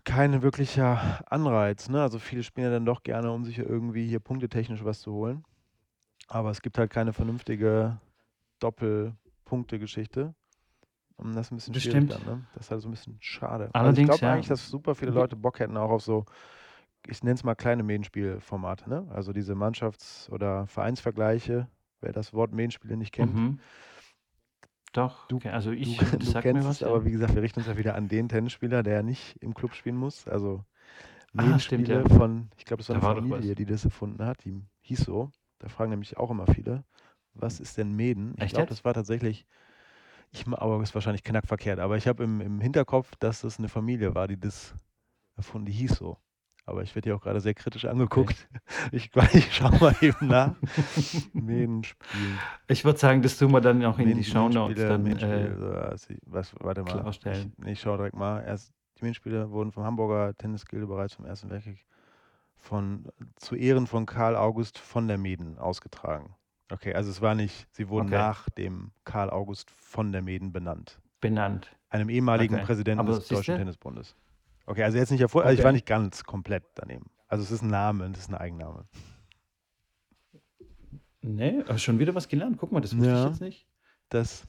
kein 0.04 0.42
wirklicher 0.42 1.20
Anreiz. 1.30 1.88
Ne? 1.88 2.00
Also 2.02 2.18
viele 2.18 2.42
spielen 2.42 2.66
ja 2.66 2.72
dann 2.72 2.87
doch 2.87 3.02
gerne, 3.02 3.30
um 3.33 3.44
sich 3.44 3.59
irgendwie 3.59 4.06
hier 4.06 4.20
punktetechnisch 4.20 4.85
was 4.85 5.00
zu 5.00 5.12
holen. 5.12 5.44
Aber 6.28 6.50
es 6.50 6.62
gibt 6.62 6.78
halt 6.78 6.90
keine 6.90 7.12
vernünftige 7.12 7.98
Doppelpunkte-Geschichte. 8.61 10.35
Und 11.16 11.35
das 11.35 11.46
ist 11.46 11.52
ein 11.52 11.56
bisschen 11.56 11.74
Das 11.74 11.83
schwierig 11.83 12.09
dann, 12.09 12.24
ne? 12.24 12.46
Das 12.54 12.66
ist 12.66 12.70
halt 12.70 12.80
so 12.80 12.88
ein 12.88 12.92
bisschen 12.92 13.16
schade. 13.20 13.64
also 13.64 13.68
ich 13.68 13.74
Allerdings, 13.74 14.09
glaube 14.09 14.24
ja. 14.24 14.33
eigentlich, 14.33 14.48
dass 14.48 14.68
super 14.68 14.94
viele 14.94 15.11
Leute 15.11 15.37
Bock 15.37 15.59
hätten 15.61 15.76
auch 15.76 15.90
auf 15.90 16.02
so, 16.02 16.24
ich 17.06 17.22
nenne 17.22 17.35
es 17.35 17.44
mal 17.44 17.54
kleine 17.54 17.83
Medienspielformate, 17.83 18.88
ne? 18.88 19.06
Also 19.11 19.33
diese 19.33 19.54
Mannschafts- 19.54 20.30
oder 20.30 20.66
Vereinsvergleiche, 20.66 21.68
wer 22.00 22.12
das 22.12 22.33
Wort 22.33 22.52
Medienspiele 22.52 22.96
nicht 22.96 23.12
kennt. 23.12 23.35
Mhm. 23.35 23.59
Doch, 24.92 25.29
Du- 25.29 25.38
also 25.44 25.70
Du, 25.83 25.94
ich, 25.94 25.98
du 26.18 26.26
das 26.26 26.33
sagt 26.33 26.42
kennst 26.42 26.68
es, 26.68 26.83
aber 26.83 27.05
wie 27.05 27.11
gesagt, 27.12 27.35
wir 27.35 27.42
richten 27.42 27.61
uns 27.61 27.68
ja 27.68 27.76
wieder 27.76 27.94
an 27.94 28.09
den 28.09 28.29
Tennisspieler, 28.29 28.83
der 28.83 29.03
nicht 29.03 29.37
im 29.40 29.55
Club 29.55 29.74
spielen 29.74 29.96
muss. 29.96 30.26
Also 30.29 30.64
Ah, 31.37 31.59
stimmt, 31.59 31.88
Medienspiele 31.88 31.88
ja. 31.88 32.09
von, 32.09 32.50
ich 32.59 32.64
glaube, 32.64 32.81
das 32.81 32.88
war 32.88 32.94
Da 32.94 32.96
eine 32.96 33.03
war. 33.03 33.14
Familie, 33.14 33.55
die 33.57 33.66
das 33.66 33.85
erfunden 33.85 34.24
hat, 34.24 34.44
die 34.44 34.64
hieß 34.83 35.00
so. 35.03 35.31
Da 35.61 35.68
fragen 35.68 35.90
nämlich 35.90 36.16
auch 36.18 36.31
immer 36.31 36.46
viele, 36.46 36.85
was 37.35 37.61
ist 37.61 37.79
denn 37.79 37.92
Meden? 37.94 38.35
Ich 38.40 38.55
glaube, 38.55 38.68
das 38.68 38.85
war 38.85 38.94
tatsächlich, 38.94 39.46
ich, 40.33 40.46
aber 40.48 40.83
ist 40.83 40.94
wahrscheinlich 40.94 41.24
knackverkehrt, 41.24 41.81
aber 41.81 41.96
ich 41.96 42.09
habe 42.09 42.24
im, 42.24 42.40
im 42.40 42.61
Hinterkopf, 42.61 43.16
dass 43.16 43.42
das 43.42 43.59
eine 43.59 43.68
Familie 43.68 44.14
war, 44.14 44.29
die 44.29 44.38
das 44.40 44.74
erfunden, 45.37 45.66
die 45.66 45.72
hieß 45.72 45.92
so. 45.96 46.18
Aber 46.70 46.83
ich 46.83 46.94
werde 46.94 47.09
hier 47.11 47.16
auch 47.16 47.20
gerade 47.20 47.40
sehr 47.40 47.54
kritisch 47.54 47.85
angeguckt. 47.85 48.48
Ich, 48.92 49.11
ich 49.35 49.54
schaue 49.54 49.78
mal 49.78 49.94
eben 50.00 50.26
nach. 50.28 50.54
Medenspiel. 51.33 52.38
Ich 52.68 52.85
würde 52.85 52.98
sagen, 52.98 53.22
das 53.22 53.37
tun 53.37 53.52
wir 53.52 53.61
dann 53.61 53.85
auch 53.85 53.98
in 53.98 54.06
die 54.09 54.14
Meden- 54.14 54.24
Shownotes 54.24 54.78
dann 54.88 55.06
äh, 55.06 55.54
so, 55.56 55.66
also, 55.70 56.14
was, 56.26 56.54
warte 56.61 56.83
mal. 56.83 57.00
klarstellen. 57.00 57.52
Ich, 57.62 57.68
ich 57.72 57.80
schaue 57.80 57.96
direkt 57.98 58.16
mal. 58.16 58.40
Erst, 58.42 58.72
die 58.98 59.02
Medenspiele 59.04 59.50
wurden 59.50 59.72
vom 59.72 59.85
Hamburger 59.85 60.37
Tennisgilde 60.37 60.87
bereits 60.87 61.14
vom 61.14 61.24
Ersten 61.26 61.50
Weltkrieg 61.50 61.85
von, 62.59 63.06
zu 63.37 63.54
Ehren 63.54 63.87
von 63.87 64.06
Karl 64.06 64.37
August 64.37 64.78
von 64.78 65.09
der 65.09 65.18
Meden 65.18 65.59
ausgetragen. 65.59 66.35
Okay, 66.72 66.94
also 66.94 67.11
es 67.11 67.20
war 67.20 67.35
nicht, 67.35 67.66
sie 67.72 67.88
wurden 67.88 68.06
Okay. 68.09 68.16
nach 68.16 68.48
dem 68.50 68.92
Karl 69.04 69.30
August 69.30 69.70
von 69.70 70.12
der 70.12 70.22
Meden 70.22 70.52
benannt. 70.52 71.00
benannt. 71.20 71.70
Einem 71.88 72.09
ehemaligen 72.09 72.54
Okay. 72.54 72.64
Präsidenten 72.64 73.00
Aber 73.00 73.16
des 73.16 73.26
Deutschen? 73.28 73.56
Tennisbundes. 73.56 74.14
Okay, 74.70 74.85
also 74.85 74.98
jetzt 74.98 75.11
nicht 75.11 75.20
hervor, 75.20 75.44
also 75.44 75.59
ich 75.59 75.64
war 75.64 75.72
nicht 75.72 75.85
ganz 75.85 76.22
komplett 76.22 76.62
daneben. 76.76 77.11
Also 77.26 77.42
es 77.42 77.50
ist 77.50 77.62
ein 77.62 77.70
Name, 77.70 78.06
es 78.12 78.20
ist 78.20 78.30
ein 78.30 78.37
Eigenname. 78.37 78.85
Nee, 81.22 81.62
aber 81.66 81.76
schon 81.78 81.98
wieder 81.98 82.14
was 82.14 82.28
gelernt. 82.28 82.56
Guck 82.56 82.70
mal, 82.70 82.80
das 82.80 82.96
wusste 82.96 83.11
Ja. 83.11 83.24
ich 83.24 83.30
jetzt 83.30 83.40
nicht. 83.40 83.66
Das. 84.11 84.46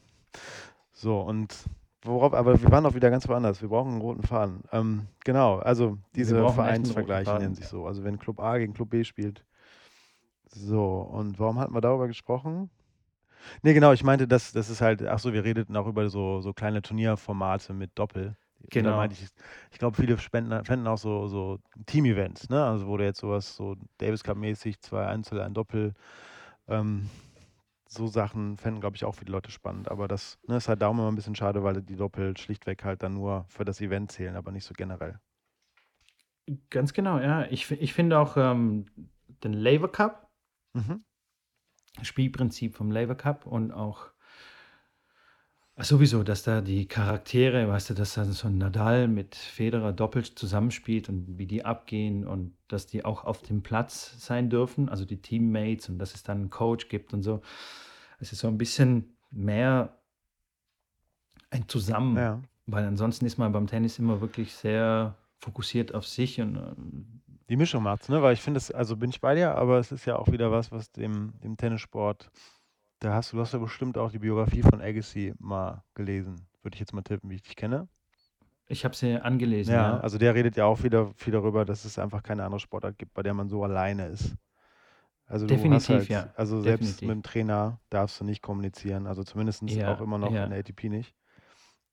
So, 0.93 1.21
und 1.21 1.55
worauf, 2.03 2.35
aber 2.35 2.61
wir 2.61 2.69
waren 2.69 2.85
auch 2.85 2.93
wieder 2.93 3.09
ganz 3.09 3.27
woanders. 3.27 3.63
Wir 3.63 3.69
brauchen 3.69 3.93
einen 3.93 4.01
roten 4.01 4.21
Faden. 4.21 4.61
Ähm, 4.71 5.07
genau, 5.23 5.57
also 5.57 5.97
diese 6.15 6.35
Vereinsvergleiche 6.51 7.33
nennen 7.39 7.55
sich 7.55 7.65
so. 7.67 7.87
Also 7.87 8.03
wenn 8.03 8.19
Club 8.19 8.39
A 8.39 8.59
gegen 8.59 8.73
Club 8.75 8.91
B 8.91 9.03
spielt, 9.03 9.43
So, 10.45 11.01
und 11.01 11.39
warum 11.39 11.57
hatten 11.57 11.73
wir 11.73 11.81
darüber 11.81 12.07
gesprochen? 12.07 12.69
Ne, 13.63 13.73
genau, 13.73 13.91
ich 13.91 14.03
meinte, 14.03 14.27
das 14.27 14.51
das 14.51 14.69
ist 14.69 14.81
halt 14.81 15.01
ach 15.01 15.17
so, 15.17 15.33
wir 15.33 15.43
redeten 15.43 15.75
auch 15.75 15.87
über 15.87 16.09
so 16.09 16.41
so 16.41 16.53
kleine 16.53 16.83
Turnierformate 16.83 17.73
mit 17.73 17.97
Doppel. 17.97 18.37
Da 18.69 18.93
meinte 18.93 19.13
Genau. 19.13 19.21
ich, 19.21 19.27
ich 19.71 19.79
glaube, 19.79 19.97
viele 19.97 20.17
spenden 20.19 20.63
fänden 20.65 20.87
auch 20.87 20.97
so 20.97 21.27
so 21.27 21.59
Team-Events, 21.87 22.49
ne? 22.49 22.63
Also, 22.65 22.87
wo 22.87 22.97
du 22.97 23.03
jetzt 23.05 23.19
so 23.19 23.29
was 23.29 23.55
so 23.55 23.75
Davis 23.97 24.23
Cup-mäßig, 24.23 24.79
2 24.81 25.05
Einzel, 25.07 25.41
1 25.41 25.53
Doppel, 25.53 25.93
ähm, 26.67 27.09
so 27.89 28.07
Sachen 28.07 28.57
fänden, 28.57 28.81
glaube 28.81 28.95
ich, 28.97 29.05
auch 29.05 29.15
viele 29.15 29.31
Leute 29.33 29.51
spannend. 29.51 29.89
Aber 29.91 30.07
das, 30.07 30.39
ne, 30.47 30.57
ist 30.57 30.69
halt 30.69 30.81
darum 30.81 30.99
immer 30.99 31.09
'n 31.09 31.15
bisschen 31.15 31.35
schade, 31.35 31.63
weil 31.63 31.81
die 31.83 31.95
Doppel 31.97 32.37
schlichtweg 32.37 32.83
halt 32.85 33.03
dann 33.03 33.15
nur 33.15 33.45
für 33.49 33.65
das 33.65 33.81
Event 33.81 34.11
zählen, 34.13 34.35
aber 34.37 34.51
nicht 34.51 34.65
so 34.65 34.73
generell. 34.75 35.19
Ganz 36.69 36.93
genau, 36.93 37.19
ja. 37.19 37.45
Ich 37.51 37.69
ich 37.71 37.93
finde 37.93 38.19
auch, 38.19 38.35
ähm, 38.37 38.85
den 39.43 39.53
Laver 39.53 39.91
Cup 39.91 40.27
Mhm. 40.75 41.01
Spielprinzip 42.01 42.75
vom 42.75 42.89
Laver 42.91 43.15
Cup 43.15 43.45
und 43.45 43.71
auch 43.71 44.11
sowieso, 45.83 46.23
dass 46.23 46.43
da 46.43 46.61
die 46.61 46.87
Charaktere, 46.87 47.67
weißt 47.67 47.91
du, 47.91 47.93
dass 47.93 48.13
da 48.15 48.25
so 48.25 48.47
'n 48.47 48.57
Nadal 48.57 49.07
mit 49.07 49.35
Federer 49.35 49.93
doppelt 49.93 50.27
zusammenspielt 50.37 51.07
und 51.09 51.37
wie 51.37 51.45
die 51.47 51.63
abgehen 51.65 52.27
und 52.27 52.57
dass 52.67 52.87
die 52.87 53.05
auch 53.05 53.23
auf 53.23 53.41
dem 53.41 53.63
Platz 53.63 54.15
sein 54.25 54.49
dürfen, 54.49 54.89
also 54.89 55.05
die 55.05 55.21
Teammates 55.21 55.87
und 55.89 55.99
dass 55.99 56.13
es 56.15 56.23
dann 56.23 56.43
'n 56.45 56.49
Coach 56.49 56.89
gibt 56.89 57.13
und 57.13 57.23
so. 57.23 57.41
Es 58.19 58.31
ist 58.33 58.39
so 58.39 58.47
'n 58.47 58.57
bisschen 58.57 59.17
mehr 59.31 60.01
ein 61.53 61.67
Zusammen, 61.67 62.23
Ja. 62.23 62.41
weil 62.65 62.85
ansonsten 62.85 63.25
ist 63.25 63.37
man 63.37 63.51
beim 63.51 63.67
Tennis 63.67 63.99
immer 63.99 64.21
wirklich 64.21 64.53
sehr 64.53 65.17
fokussiert 65.37 65.93
auf 65.93 66.07
sich 66.07 66.39
und, 66.39 66.55
ähm 66.55 67.21
Die 67.49 67.57
Mischung 67.57 67.83
macht's, 67.83 68.07
ne? 68.09 68.21
Weil 68.21 68.33
ich 68.33 68.41
finde 68.41 68.59
es 68.59 68.71
also, 68.71 68.95
bin 68.95 69.09
ich 69.09 69.19
bei 69.21 69.35
dir, 69.35 69.55
aber 69.55 69.79
es 69.79 69.91
ist 69.91 70.05
ja 70.05 70.15
auch 70.17 70.27
wieder 70.31 70.51
was, 70.51 70.71
was 70.71 70.91
dem 70.91 71.33
dem 71.43 71.57
Tennissport 71.57 72.31
da 73.01 73.15
hast 73.15 73.31
du 73.33 73.37
du 73.37 73.41
hast 73.41 73.53
ja 73.53 73.59
bestimmt 73.59 73.97
auch 73.97 74.11
die 74.11 74.19
Biografie 74.19 74.61
von 74.61 74.79
Agassi 74.81 75.33
mal 75.39 75.83
gelesen, 75.95 76.47
würde 76.61 76.75
ich 76.75 76.79
jetzt 76.79 76.93
mal 76.93 77.01
tippen, 77.01 77.29
wie 77.31 77.35
ich 77.35 77.41
dich 77.41 77.55
kenne. 77.55 77.89
Ich 78.67 78.85
habe 78.85 78.95
sie 78.95 79.15
angelesen, 79.21 79.77
Ja, 79.77 79.81
ja. 79.81 80.01
also 80.01 80.17
der 80.17 80.33
redet 80.33 80.55
ja 80.57 80.65
auch 80.65 80.81
wieder 80.81 81.11
viel 81.15 81.33
darüber, 81.33 81.65
dass 81.65 81.85
es 81.85 81.99
einfach 81.99 82.23
keine 82.23 82.43
andere 82.43 82.59
Sportart 82.59 82.97
gibt, 82.97 83.13
bei 83.13 83.21
der 83.21 83.35
man 83.35 83.47
so 83.47 83.63
alleine 83.63 84.07
ist. 84.07 84.35
Also, 85.25 85.47
Definitiv, 85.49 85.87
halt 85.89 86.09
ja, 86.09 86.35
also, 86.35 86.61
selbst 86.61 87.03
definitiv. 87.03 87.03
mit'm 87.03 87.23
Trainer 87.23 87.81
darfst 87.89 88.19
du 88.21 88.25
nicht 88.25 88.41
kommunizieren, 88.43 89.07
also, 89.07 89.23
zumindest 89.23 89.63
auch 89.85 89.99
Ja, 89.99 90.01
immer 90.01 90.17
noch 90.19 90.41
in 90.41 90.49
ja. 90.49 90.51
der 90.51 90.59
ATP 90.59 90.89
nicht. 90.89 91.15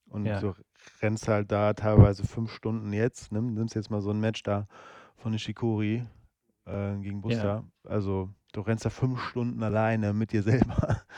Und 0.07 0.41
Ja. 0.41 0.43
du 0.43 0.55
rennst 1.03 1.29
halt 1.29 1.53
da 1.53 1.75
teilweise 1.75 2.27
5 2.27 2.53
Stunden 2.53 2.93
jetzt, 2.95 3.33
nimm 3.33 3.55
nimmst 3.55 3.75
jetzt 3.77 3.91
mal 3.91 4.03
so 4.03 4.11
'n 4.13 4.21
Match 4.21 4.43
da 4.45 4.69
von 5.17 5.33
Nishikori, 5.33 6.05
äh, 6.67 6.97
gegen. 6.99 7.21
Buster. 7.23 7.65
Also, 7.85 8.31
du 8.59 8.63
rennst 8.63 8.85
da 8.85 8.91
5 8.91 9.21
Stunden 9.23 9.63
alleine 9.63 10.13
mit 10.15 10.33
dir 10.33 10.43
selber. 10.43 11.03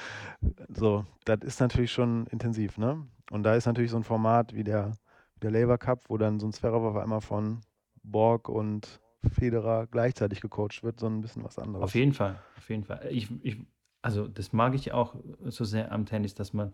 So, 0.68 1.07
das 1.24 1.40
ist 1.42 1.61
natürlich 1.61 1.92
schon 1.92 2.26
intensiv, 2.29 2.79
ne? 2.79 3.07
Und 3.31 3.42
da 3.44 3.55
ist 3.57 3.66
natürlich 3.66 3.90
so 3.90 3.96
'n 3.98 4.05
Format 4.05 4.55
wie 4.55 4.64
der 4.64 4.98
der 5.42 5.50
Laver 5.50 5.79
Cup, 5.79 6.05
wo 6.09 6.18
dann 6.18 6.40
so 6.40 6.46
'n 6.46 6.53
Zverev 6.53 6.85
auf 6.87 6.96
einmal 6.96 7.20
von 7.22 7.62
Borg 8.03 8.48
und 8.48 9.00
Federer 9.29 9.87
gleichzeitig 9.87 10.40
gecoacht 10.40 10.83
wird, 10.83 11.00
so 11.00 11.07
'n 11.09 11.20
bisschen 11.22 11.44
was 11.44 11.59
Auf 11.79 11.94
anderes. 11.94 11.94
jeden 11.94 12.12
Fall, 12.12 12.38
auf 12.57 12.68
jeden 12.68 12.85
Fall. 12.85 13.07
Ich 13.11 13.29
ich 13.42 13.57
also, 14.03 14.29
das 14.29 14.53
mag 14.53 14.74
ich 14.74 14.92
auch 14.92 15.14
so 15.44 15.64
sehr 15.64 15.92
am 15.92 16.07
Tennis, 16.07 16.35
dass 16.35 16.53
man 16.55 16.72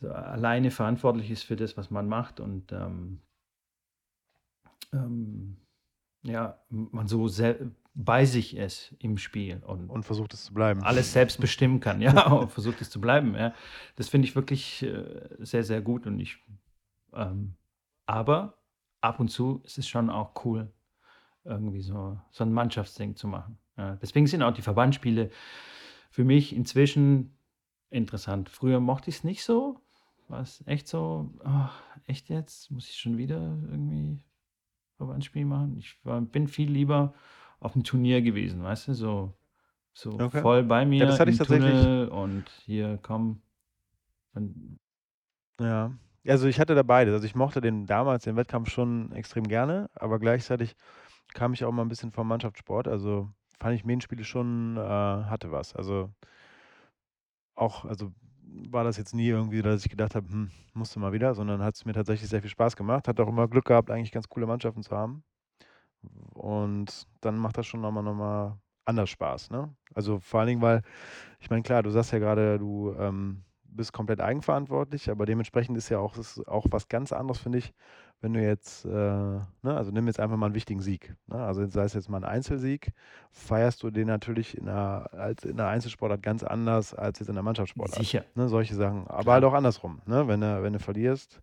so 0.00 0.10
alleine 0.12 0.70
verantwortlich 0.70 1.30
ist 1.30 1.42
für 1.44 1.56
das, 1.56 1.76
was 1.76 1.90
man 1.90 2.08
macht 2.08 2.40
und, 2.40 2.72
ähm 2.72 3.22
ähm, 4.92 5.56
ja, 6.24 6.64
man 6.70 7.08
so 7.08 7.28
bei 7.94 8.24
sich 8.24 8.56
ist 8.56 8.94
im 9.00 9.18
Spiel 9.18 9.62
und 9.64 9.88
Und 9.90 10.04
versucht 10.04 10.34
es 10.34 10.44
zu 10.44 10.54
bleiben. 10.54 10.80
alles 10.82 11.12
selbst 11.12 11.40
bestimmen 11.40 11.80
kann, 11.80 12.00
ja, 12.00 12.26
und 12.32 12.50
versucht 12.50 12.80
es 12.80 12.90
zu 12.90 13.00
bleiben, 13.00 13.34
ja. 13.34 13.54
Das 13.96 14.08
finde 14.08 14.28
ich 14.28 14.36
wirklich, 14.36 14.82
äh, 14.82 15.28
sehr, 15.38 15.64
sehr 15.64 15.80
gut 15.82 16.06
und 16.06 16.20
ich 16.20 16.38
ähm, 17.14 17.54
aber 18.06 18.58
ab 19.00 19.20
und 19.20 19.28
zu 19.30 19.60
ist 19.64 19.78
es 19.78 19.88
schon 19.88 20.10
auch 20.10 20.44
cool, 20.44 20.72
irgendwie 21.44 21.82
so 21.82 22.20
so 22.32 22.44
'n 22.44 22.52
Mannschaftsding 22.52 23.16
zu 23.16 23.28
machen, 23.28 23.58
ja. 23.76 23.96
Deswegen 23.96 24.26
sind 24.26 24.42
auch 24.42 24.52
die 24.52 24.62
Verbandsspiele 24.62 25.30
für 26.10 26.24
mich 26.24 26.54
inzwischen 26.54 27.36
interessant. 27.90 28.48
Früher 28.50 28.80
mochte 28.80 29.10
ich's 29.10 29.24
nicht 29.24 29.44
so, 29.44 29.80
war's 30.28 30.62
echt 30.66 30.88
so: 30.88 31.32
„Ach, 31.44 31.82
echt 32.06 32.28
jetzt? 32.28 32.70
Muss 32.70 32.88
ich 32.88 32.96
schon 32.98 33.18
wieder 33.18 33.38
irgendwie 33.70 34.20
Verbandsspiel 34.96 35.44
machen?“ 35.46 35.76
Ich 35.78 35.98
war 36.04 36.20
bin 36.20 36.48
viel 36.48 36.70
lieber 36.70 37.14
auf'm 37.60 37.84
Turnier 37.84 38.22
gewesen, 38.22 38.62
weißt 38.62 38.88
du, 38.88 38.94
so 38.94 39.34
so 39.94 40.20
Okay. 40.20 40.44
voll 40.44 40.64
bei 40.64 40.86
Ja, 40.98 41.06
das 41.06 41.18
mir 41.18 41.20
hatte 41.20 41.30
ich 41.30 41.36
tatsächlich 41.36 41.90
Tunnel 41.90 42.08
und 42.10 42.50
hier 42.50 42.98
komm. 43.02 43.42
Und 44.34 44.78
Ja. 45.60 45.92
Also, 46.26 46.46
ich 46.46 46.60
hatte 46.60 46.74
da 46.74 46.82
beides. 46.82 47.14
Also, 47.14 47.26
ich 47.26 47.34
mochte 47.34 47.60
den 47.60 47.86
damals 47.86 48.24
den 48.24 48.36
Wettkampf 48.36 48.70
schon 48.70 49.12
extrem 49.12 49.44
gerne, 49.48 49.88
aber 49.94 50.18
gleichzeitig 50.18 50.76
kam 51.34 51.54
ich 51.54 51.64
auch 51.64 51.72
mal 51.72 51.82
'n 51.84 51.88
bisschen 51.88 52.12
vom 52.12 52.28
Mannschaftssport. 52.28 52.88
Also, 52.88 53.30
fand 53.60 53.76
ich 53.76 53.84
Main-Spiele 53.86 54.24
schon 54.24 54.76
äh, 54.76 54.80
hatte 54.80 55.52
was. 55.52 55.74
Also 55.76 56.12
auch 57.56 57.84
also, 57.84 58.12
war 58.70 58.84
das 58.84 58.96
jetzt 58.96 59.14
nie 59.14 59.28
irgendwie, 59.28 59.62
dass 59.62 59.84
ich 59.84 59.90
gedacht 59.90 60.14
habe: 60.14 60.28
„Hm, 60.28 60.50
musst 60.74 60.94
du 60.96 61.00
mal 61.00 61.12
wieder“, 61.12 61.34
sondern 61.34 61.62
hat's 61.62 61.84
mir 61.84 61.92
tatsächlich 61.92 62.30
sehr 62.30 62.40
viel 62.40 62.50
Spaß 62.50 62.76
gemacht. 62.76 63.08
Hatte 63.08 63.22
auch 63.24 63.28
immer 63.28 63.48
Glück 63.48 63.64
gehabt, 63.66 63.90
eigentlich 63.90 64.12
ganz 64.12 64.28
coole 64.28 64.46
Mannschaften 64.46 64.82
zu 64.82 64.96
haben. 64.96 65.24
Und 66.34 67.06
dann 67.20 67.36
macht 67.38 67.58
das 67.58 67.66
schon 67.66 67.80
noch 67.80 67.90
mal 67.92 68.02
noch 68.02 68.14
mal 68.14 68.58
anders 68.84 69.10
Spaß, 69.10 69.50
ne? 69.50 69.74
Also, 69.94 70.20
vor 70.20 70.40
allen 70.40 70.48
Dingen, 70.48 70.62
weil 70.62 70.82
ich 71.40 71.50
meine, 71.50 71.62
klar, 71.62 71.82
du 71.82 71.90
sagst 71.90 72.12
ja 72.12 72.18
grade, 72.18 72.58
du, 72.58 72.94
ähm, 72.98 73.44
bist 73.64 73.92
komplett 73.92 74.20
eigenverantwortlich, 74.20 75.10
aber 75.10 75.26
dementsprechend 75.26 75.76
ist 75.78 75.88
ja 75.90 75.98
auch 76.00 76.16
ist 76.18 76.46
auch 76.48 76.66
was 76.70 76.88
ganz 76.88 77.12
anderes, 77.12 77.38
finde 77.40 77.58
ich, 77.58 77.74
wenn 78.20 78.32
du 78.34 78.42
jetzt, 78.42 78.84
äh 78.86 78.90
ne, 78.90 79.44
also, 79.64 79.92
nimm 79.92 80.06
jetzt 80.08 80.20
einfach 80.20 80.36
mal 80.38 80.48
'n 80.50 80.54
wichtigen 80.54 80.80
Sieg, 80.80 81.14
ne? 81.26 81.36
Also, 81.44 81.66
sei 81.68 81.84
es 81.84 81.94
jetzt 81.94 82.08
mal 82.10 82.18
'n 82.18 82.24
Einzelsieg, 82.24 82.92
feierst 83.32 83.82
du 83.82 83.90
den 83.90 84.08
natürlich 84.08 84.56
in 84.58 84.64
'ner 84.66 85.08
als 85.12 85.44
in 85.44 85.56
'ner 85.56 85.68
Einzelsportart 85.68 86.22
ganz 86.22 86.42
anders 86.44 86.94
als 86.94 87.18
jetzt 87.20 87.28
in 87.28 87.34
'ner 87.36 87.42
Mannschaftssportart, 87.42 88.06
Sicher. 88.06 88.24
ne? 88.34 88.48
Solche 88.48 88.74
Sachen. 88.74 89.06
Aber 89.08 89.32
halt 89.34 89.44
Klar. 89.44 89.46
auch 89.46 89.54
andersrum, 89.54 90.02
ne? 90.06 90.28
Wenn 90.28 90.40
du 90.40 90.62
wenn 90.62 90.72
du 90.74 90.78
verlierst, 90.80 91.40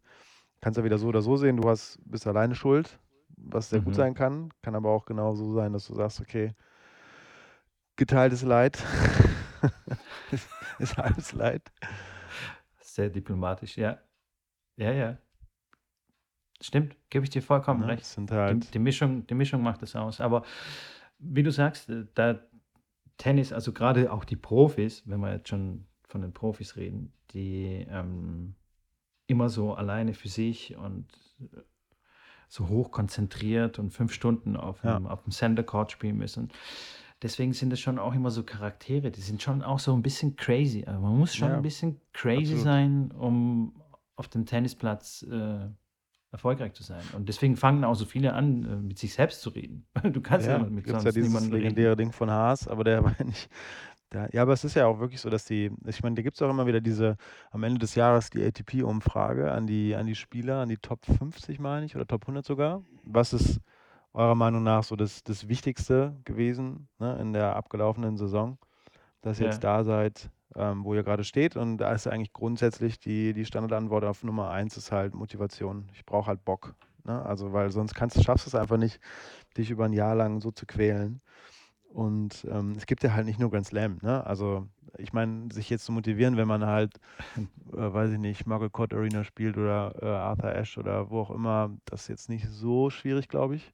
kannst 0.62 0.80
du 0.80 0.84
wieder 0.86 0.98
so 1.00 1.08
oder 1.10 1.22
so 1.24 1.38
sehen, 1.38 1.58
du 1.58 1.70
hast 1.70 2.00
bist 2.06 2.28
alleine 2.28 2.56
schuld, 2.56 3.00
was 3.38 3.70
sehr 3.70 3.82
gut 3.82 3.94
Mhm. 3.94 3.98
sein 3.98 4.14
kann. 4.14 4.50
Kann 4.62 4.76
aber 4.76 4.90
auch 4.92 5.06
genauso 5.06 5.54
sein, 5.54 5.74
dass 5.74 5.88
du 5.88 5.96
sagst: 5.96 6.22
„Okay“ 6.22 6.54
„geteiltes 7.98 8.42
Leid 8.44 8.84
ist 10.32 10.48
ist 10.80 10.98
halbes 10.98 11.32
Leid.“ 11.34 11.72
Sehr 12.82 13.10
diplomatisch, 13.10 13.78
ja. 13.78 13.98
Ja, 14.78 14.92
ja. 14.92 15.18
Stimmt, 16.62 16.96
gebe 17.10 17.24
ich 17.26 17.30
dir 17.30 17.42
vollkommen 17.42 17.82
Ne? 17.82 17.88
recht. 17.88 18.06
Sind 18.06 18.32
Die 18.32 18.36
halt 18.36 18.74
die 18.74 18.80
Mischung 18.80 19.28
die 19.28 19.34
Mischung 19.34 19.62
macht 19.62 19.84
es 19.84 19.96
aus. 19.96 20.22
Aber 20.22 20.44
wie 21.20 21.44
du 21.44 21.52
sagst, 21.52 21.90
äh, 21.90 22.06
da 22.16 22.40
Tennis 23.18 23.54
also, 23.54 23.72
grade 23.72 24.12
auch 24.12 24.26
die 24.26 24.36
Profis, 24.36 25.04
wenn 25.06 25.20
wir 25.22 25.32
jetzt 25.34 25.50
schon 25.50 25.86
von 26.04 26.22
den 26.22 26.34
Profis 26.34 26.76
reden, 26.76 27.14
die, 27.32 27.86
ähm, 27.90 28.56
immer 29.28 29.50
so 29.50 29.74
alleine 29.74 30.14
für 30.14 30.28
sich 30.30 30.76
und, 30.78 31.08
so 32.50 32.68
hochkonzentriert 32.70 33.80
und 33.80 33.92
5 33.92 34.14
Stunden 34.14 34.56
Ja. 34.84 35.00
auf'm 35.00 35.08
auf'm 35.08 35.32
Center 35.32 35.64
Court 35.64 35.92
spielen 35.92 36.18
müssen. 36.18 36.50
Deswegen 37.24 37.54
sind 37.54 37.72
das 37.72 37.80
schon 37.80 38.00
auch 38.00 38.14
immer 38.16 38.32
so 38.32 38.44
Charaktere, 38.44 39.12
die 39.12 39.22
sind 39.22 39.42
schon 39.42 39.64
auch 39.64 39.80
so 39.80 39.94
'n 39.96 40.02
bisschen 40.04 40.36
crazy. 40.38 40.86
Also, 40.86 41.00
man 41.02 41.18
muss 41.18 41.36
schon 41.36 41.62
Ja, 41.62 41.64
bisschen 41.64 42.02
crazy 42.14 42.58
absolut. 42.58 42.70
sein, 42.70 43.12
um 43.12 43.82
auf 44.18 44.28
dem 44.30 44.46
Tennisplatz, 44.46 45.24
äh, 45.30 45.70
erfolgreich 46.32 46.74
zu 46.74 46.84
sein. 46.84 47.12
Und 47.12 47.30
deswegen 47.30 47.58
fangen 47.58 47.84
auch 47.86 47.96
so 47.96 48.06
viele 48.06 48.34
an, 48.34 48.66
äh, 48.66 48.76
mit 48.78 49.00
sich 49.00 49.14
selbst 49.16 49.42
zu 49.42 49.50
reden. 49.52 49.88
Du 50.14 50.22
kannst 50.22 50.48
ja 50.50 50.58
Ja, 50.58 50.70
mit 50.70 50.88
gibt's 50.88 51.04
ja 51.04 51.12
sonst 51.12 51.14
dieses 51.14 51.22
niemandem 51.22 51.52
reden. 51.52 51.54
legendäre 51.54 51.96
Ding 51.96 52.12
von 52.12 52.30
Haas, 52.32 52.68
aber 52.68 52.84
der 52.84 53.04
war 53.04 53.16
ja 53.18 53.26
nicht 53.26 53.50
da 54.16 54.28
ja, 54.34 54.42
aber 54.44 54.54
es 54.54 54.64
ist 54.64 54.76
ja 54.76 54.88
auch 54.88 55.00
wirklich 55.00 55.22
so, 55.22 55.30
dass 55.30 55.46
die 55.46 55.72
ich 55.86 56.04
meine, 56.04 56.16
da 56.16 56.22
gibt's 56.24 56.42
auch 56.42 56.50
immer 56.50 56.68
wieder 56.68 56.82
diese 56.82 57.18
am 57.52 57.64
Ende 57.64 57.80
des 57.80 57.96
Jahres 57.96 58.30
die 58.32 58.44
ATP-Umfrage 58.44 59.52
an 59.52 59.68
die 59.68 59.96
an 59.96 60.08
die 60.08 60.16
Spieler, 60.16 60.62
an 60.62 60.70
die 60.70 60.78
Top 60.78 61.06
50, 61.06 61.60
meine 61.60 61.86
ich, 61.86 61.96
oder 61.96 62.08
Top 62.08 62.28
100 62.28 62.46
sogar. 62.46 62.84
Was 63.04 63.34
ist 63.34 63.62
eurer 64.14 64.36
Meinung 64.36 64.64
nach 64.64 64.84
so 64.84 64.96
das 64.96 65.24
das 65.24 65.50
Wichtigste 65.50 66.16
gewesen, 66.26 66.90
ne, 67.00 67.18
in 67.22 67.34
der 67.34 67.56
abgelaufenen 67.56 68.18
Saison, 68.18 68.58
dass 69.22 69.40
ihr 69.40 69.46
jetzt 69.46 69.64
Ja. 69.64 69.64
da 69.64 69.84
seid, 69.84 70.30
ähm, 70.56 70.84
wo 70.86 70.96
ihr 70.96 71.04
grade 71.04 71.24
steht? 71.26 71.56
Und 71.58 71.78
da 71.80 71.94
ist 71.94 72.08
eigentlich 72.08 72.34
grundsätzlich 72.34 73.00
die 73.00 73.34
die 73.34 73.46
Standardantwort 73.46 74.06
auf 74.06 74.24
Nummer 74.24 74.50
1 74.52 74.78
ist 74.78 74.92
halt 74.92 75.16
Motivation. 75.16 75.90
Ich 75.94 76.06
brauche 76.06 76.28
halt 76.28 76.46
Bock, 76.46 76.76
ne? 77.06 77.24
Also, 77.26 77.54
weil 77.54 77.72
sonst 77.72 77.96
kannst 77.96 78.24
schaffst 78.24 78.46
du's 78.48 78.56
einfach 78.56 78.78
nicht, 78.78 79.00
dich 79.58 79.72
über 79.72 79.86
'n 79.86 79.94
Jahr 79.94 80.16
lang 80.16 80.42
so 80.42 80.52
zu 80.52 80.66
quälen. 80.68 81.22
Und, 81.96 82.46
ähm, 82.52 82.74
es 82.76 82.86
gibt 82.88 83.04
ja 83.04 83.14
halt 83.14 83.26
nicht 83.26 83.40
nur 83.40 83.50
Grand 83.50 83.66
Slam, 83.68 84.00
ne? 84.02 84.26
Also, 84.26 84.68
ich 84.98 85.14
meine, 85.14 85.48
sich 85.54 85.70
jetzt 85.70 85.86
zu 85.86 85.94
motivieren, 85.94 86.36
wenn 86.36 86.48
man 86.48 86.66
halt, 86.66 86.98
äh, 87.74 87.94
weiß 87.94 88.12
ich 88.12 88.20
nicht, 88.20 88.46
Margaret 88.48 88.74
Court 88.74 88.94
Arena 88.94 89.24
spielt 89.24 89.58
oder, 89.58 89.96
äh, 90.02 90.06
Arthur 90.08 90.56
Ashe 90.56 90.80
oder 90.80 91.10
wo 91.10 91.22
auch 91.22 91.32
immer, 91.32 91.78
das 91.86 92.04
ist 92.04 92.08
jetzt 92.10 92.30
nicht 92.30 92.48
so 92.50 92.90
schwierig, 92.90 93.30
glaube 93.30 93.56
ich. 93.56 93.74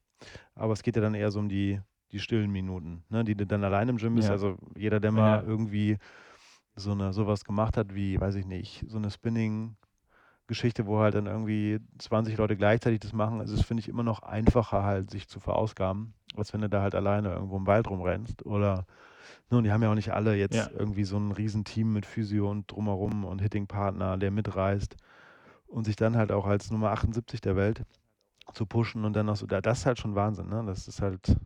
Aber 0.54 0.72
es 0.72 0.82
geht 0.82 0.96
ja 0.96 1.02
dann 1.02 1.14
eher 1.14 1.30
so 1.32 1.40
um 1.40 1.48
die 1.48 1.80
die 2.12 2.20
stillen 2.20 2.50
Minuten, 2.52 3.04
ne, 3.10 3.24
die 3.24 3.34
du 3.34 3.46
dann 3.46 3.64
allein 3.64 3.88
im 3.88 3.96
Gym 3.96 4.14
bist. 4.16 4.28
Ja. 4.28 4.32
Also 4.32 4.56
jeder, 4.76 5.00
der 5.00 5.12
mal 5.12 5.42
Ja. 5.42 5.48
irgendwie 5.48 5.98
so 6.76 6.92
eine 6.92 7.12
sowas 7.12 7.44
gemacht 7.44 7.76
hat, 7.76 7.94
wie, 7.94 8.20
weiß 8.20 8.36
ich 8.36 8.46
nicht, 8.46 8.84
so 8.88 8.98
eine 8.98 9.10
Spinning-Geschichte, 10.54 10.86
wo 10.86 10.98
halt 10.98 11.14
dann 11.14 11.26
irgendwie 11.26 11.80
20 11.98 12.36
Leute 12.36 12.56
gleichzeitig 12.56 13.00
das 13.00 13.12
machen, 13.12 13.40
also 13.40 13.56
das 13.56 13.64
finde 13.64 13.80
ich 13.80 13.88
immer 13.88 14.02
noch 14.02 14.22
einfacher 14.22 14.82
halt, 14.84 15.10
sich 15.10 15.28
zu 15.28 15.40
verausgaben, 15.40 16.14
als 16.36 16.52
wenn 16.52 16.60
du 16.60 16.68
da 16.68 16.82
halt 16.82 16.94
alleine 16.94 17.32
irgendwo 17.32 17.56
im 17.56 17.66
Wald 17.66 17.88
rumrennst. 17.88 18.44
Oder, 18.44 18.86
ne, 19.50 19.58
und 19.58 19.64
die 19.64 19.72
haben 19.72 19.82
ja 19.82 19.90
auch 19.90 19.94
nicht 19.94 20.12
alle 20.12 20.34
jetzt 20.36 20.54
Ja. 20.54 20.70
irgendwie 20.78 21.04
so 21.04 21.16
ein 21.18 21.32
Riesenteam 21.32 21.92
mit 21.92 22.06
Physio 22.06 22.50
und 22.50 22.70
drumherum 22.70 23.24
und 23.24 23.40
Hitting-Partner, 23.40 24.18
der 24.18 24.30
mitreist 24.30 24.96
und 25.66 25.84
sich 25.84 25.96
dann 25.96 26.16
halt 26.16 26.32
auch 26.32 26.46
als 26.46 26.70
Nummer 26.70 26.90
78 26.90 27.40
der 27.40 27.56
Welt 27.56 27.84
zu 28.52 28.66
pushen 28.66 29.04
und 29.04 29.14
dann 29.14 29.26
noch 29.26 29.36
so, 29.36 29.46
da- 29.46 29.60
das 29.60 29.80
ist 29.80 29.86
halt 29.86 29.98
schon 29.98 30.14
Wahnsinn, 30.14 30.48
ne? 30.48 30.62
Das 30.66 30.86
ist 30.88 31.00
halt, 31.00 31.36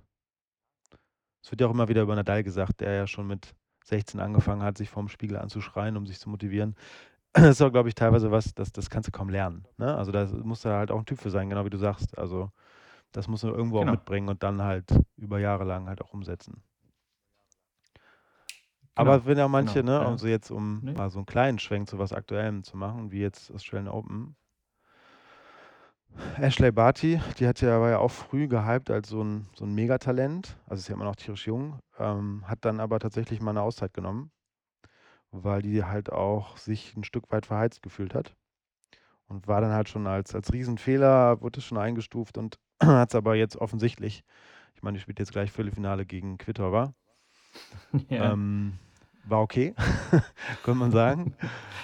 es 1.42 1.50
wird 1.50 1.60
ja 1.60 1.68
auch 1.68 1.72
immer 1.72 1.88
wieder 1.88 2.02
über 2.02 2.16
Nadal 2.16 2.42
gesagt, 2.42 2.80
der 2.80 2.92
ja 2.92 3.06
schon 3.06 3.26
mit 3.28 3.54
16 3.84 4.18
angefangen 4.18 4.62
hat, 4.62 4.76
sich 4.78 4.90
vorm 4.90 5.08
Spiegel 5.08 5.36
anzuschreien, 5.36 5.96
um 5.96 6.06
sich 6.06 6.18
zu 6.18 6.28
motivieren. 6.28 6.74
Das 7.32 7.44
ist 7.50 7.62
auch, 7.62 7.70
glaube 7.72 7.88
ich, 7.88 7.94
teilweise 7.94 8.30
was, 8.30 8.54
das, 8.54 8.72
das 8.72 8.90
kannst 8.90 9.08
du 9.08 9.12
kaum 9.12 9.28
lernen. 9.28 9.66
Ne? 9.78 9.94
Also 9.96 10.12
da 10.12 10.26
musst 10.42 10.64
du 10.64 10.70
halt 10.70 10.90
auch 10.90 10.98
ein 10.98 11.06
Typ 11.06 11.18
für 11.20 11.30
sein, 11.30 11.48
genau 11.50 11.64
wie 11.64 11.70
du 11.70 11.78
sagst. 11.78 12.16
Also 12.18 12.50
das 13.12 13.28
musst 13.28 13.44
du 13.44 13.48
irgendwo 13.48 13.78
Genau. 13.78 13.92
auch 13.92 13.92
mitbringen 13.92 14.28
und 14.28 14.42
dann 14.42 14.62
halt 14.62 14.90
über 15.16 15.38
Jahre 15.38 15.64
lang 15.64 15.88
halt 15.88 16.02
auch 16.02 16.12
umsetzen. 16.12 16.62
Genau, 18.96 19.20
Aber 19.20 19.26
wenn 19.26 19.38
ja 19.38 19.48
manche, 19.48 19.80
genau, 19.80 19.92
ne, 19.92 19.92
ja. 20.00 20.06
also 20.10 20.26
jetzt 20.26 20.50
um 20.50 20.80
Nee. 20.82 20.92
mal 20.94 21.10
so 21.10 21.18
einen 21.18 21.26
kleinen 21.26 21.58
Schwenk 21.58 21.88
zu 21.88 21.98
was 21.98 22.12
Aktuellem 22.12 22.62
zu 22.64 22.76
machen, 22.76 23.10
wie 23.12 23.20
jetzt 23.20 23.50
Australian 23.52 23.88
Open. 23.88 24.36
Ashley 26.38 26.70
Barty, 26.72 27.20
die 27.38 27.46
hat 27.46 27.60
ja, 27.60 27.80
war 27.80 27.90
ja 27.90 27.98
auch 27.98 28.10
früh 28.10 28.48
gehypt 28.48 28.90
als 28.90 29.08
so 29.08 29.22
ein, 29.22 29.46
so 29.54 29.64
ein 29.64 29.74
Megatalent, 29.74 30.56
also 30.66 30.80
ist 30.80 30.88
ja 30.88 30.94
immer 30.94 31.04
noch 31.04 31.16
tierisch 31.16 31.46
jung, 31.46 31.78
ähm, 31.98 32.42
hat 32.46 32.64
dann 32.64 32.80
aber 32.80 32.98
tatsächlich 32.98 33.40
mal 33.40 33.50
eine 33.50 33.62
Auszeit 33.62 33.92
genommen, 33.92 34.30
weil 35.30 35.62
die 35.62 35.84
halt 35.84 36.10
auch 36.12 36.56
sich 36.56 36.96
ein 36.96 37.04
Stück 37.04 37.30
weit 37.32 37.46
verheizt 37.46 37.82
gefühlt 37.82 38.14
hat 38.14 38.36
und 39.28 39.48
war 39.48 39.60
dann 39.60 39.72
halt 39.72 39.88
schon 39.88 40.06
als, 40.06 40.34
als 40.34 40.52
Riesenfehler, 40.52 41.40
wurde 41.40 41.58
es 41.60 41.64
schon 41.66 41.78
eingestuft 41.78 42.38
und 42.38 42.58
hat 42.82 43.10
es 43.10 43.14
aber 43.14 43.34
jetzt 43.36 43.56
offensichtlich, 43.56 44.24
ich 44.74 44.82
meine, 44.82 44.96
die 44.98 45.02
spielt 45.02 45.18
jetzt 45.18 45.32
gleich 45.32 45.52
Viertelfinale 45.52 46.06
gegen 46.06 46.38
Kvitova, 46.38 46.94
Ja. 48.10 48.32
ähm, 48.32 48.78
war 49.28 49.40
okay, 49.42 49.74
könnte 50.62 50.78
man 50.78 50.90
sagen. 50.92 51.34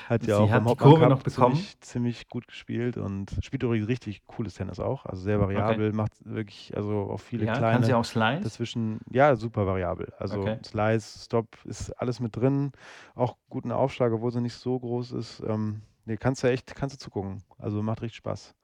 Hat 0.09 0.26
ja 0.26 0.37
Sie 0.37 0.42
auch 0.42 0.50
hat 0.50 0.59
im 0.59 0.68
die 0.68 0.68
Hauptmann 0.70 0.78
Kurve 0.78 0.98
Cup 0.98 1.09
noch 1.09 1.22
bekommen. 1.22 1.55
ziemlich, 1.55 1.81
ziemlich 1.81 2.28
gut 2.28 2.46
gespielt 2.48 2.96
und 2.96 3.31
spielt 3.42 3.62
übrigens 3.62 3.88
richtig 3.88 4.26
cooles 4.26 4.55
Tennis 4.55 4.81
auch. 4.81 5.07
Also 5.07 5.22
sehr 5.22 5.40
variabel, 5.40 5.92
macht 5.92 6.12
wirklich, 6.24 6.76
also 6.76 7.11
auch 7.11 7.20
viele 7.20 7.46
ja, 7.46 7.52
kleine 7.59 7.72
kann 7.72 7.83
sie 7.83 7.94
auch 7.94 8.05
Slice? 8.05 8.42
dazwischen, 8.44 9.00
ja, 9.11 9.37
super 9.37 9.66
variabel. 9.66 10.12
Also 10.18 10.42
Okay. 10.42 10.59
Slice, 10.64 11.24
Stop 11.24 11.57
ist 11.64 11.90
alles 11.92 12.20
mit 12.20 12.37
drin. 12.37 12.72
Auch 13.14 13.37
guten 13.48 13.72
Aufschlag, 13.72 14.12
obwohl 14.12 14.33
sie 14.33 14.40
nicht 14.40 14.55
so 14.55 14.78
groß 14.78 15.12
ist. 15.12 15.40
Ähm, 15.46 15.83
nee, 16.05 16.16
kannst 16.16 16.42
du 16.42 16.48
echt, 16.48 16.74
kannst 16.74 16.96
du 16.96 16.98
zugucken. 16.98 17.42
Also 17.59 17.83
macht 17.83 18.02
richtig 18.02 18.18
Spaß. 18.18 18.55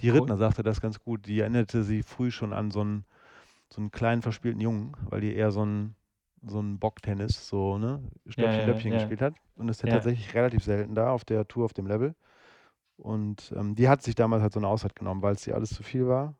Die 0.00 0.10
Cool. 0.10 0.16
Rittner 0.16 0.36
sagte 0.36 0.62
das 0.62 0.80
ganz 0.80 1.00
gut. 1.00 1.26
Die 1.26 1.40
erinnerte 1.40 1.84
sie 1.84 2.02
früh 2.02 2.30
schon 2.30 2.52
an 2.52 2.70
so 2.70 2.80
einen, 2.80 3.04
so 3.70 3.80
einen 3.80 3.90
kleinen 3.90 4.22
verspielten 4.22 4.60
Jungen, 4.60 4.96
weil 5.10 5.20
die 5.20 5.34
eher 5.34 5.50
so 5.52 5.64
ein 5.64 5.94
so 6.46 6.60
ein 6.60 6.78
Bocktennis, 6.78 7.48
so, 7.48 7.78
ne, 7.78 8.02
Stöppchen, 8.28 8.64
ja, 8.64 8.66
Löppchen 8.66 8.92
ja. 8.92 8.94
gespielt 8.94 9.22
hat. 9.22 9.34
Und 9.56 9.68
ist 9.68 9.82
ja 9.82 9.88
Ja. 9.88 9.94
tatsächlich 9.94 10.34
relativ 10.34 10.64
selten 10.64 10.94
da 10.94 11.10
auf 11.12 11.24
der 11.24 11.46
Tour, 11.48 11.64
auf 11.64 11.72
dem 11.72 11.86
Level. 11.86 12.14
Und 12.96 13.52
ähm, 13.56 13.74
die 13.76 13.88
hat 13.88 14.02
sich 14.02 14.14
damals 14.14 14.42
halt 14.42 14.52
so 14.52 14.60
eine 14.60 14.68
Auszeit 14.68 14.96
genommen, 14.96 15.22
weil 15.22 15.34
es 15.34 15.46
ihr 15.46 15.54
alles 15.54 15.70
zu 15.70 15.82
viel 15.82 16.06
war. 16.08 16.34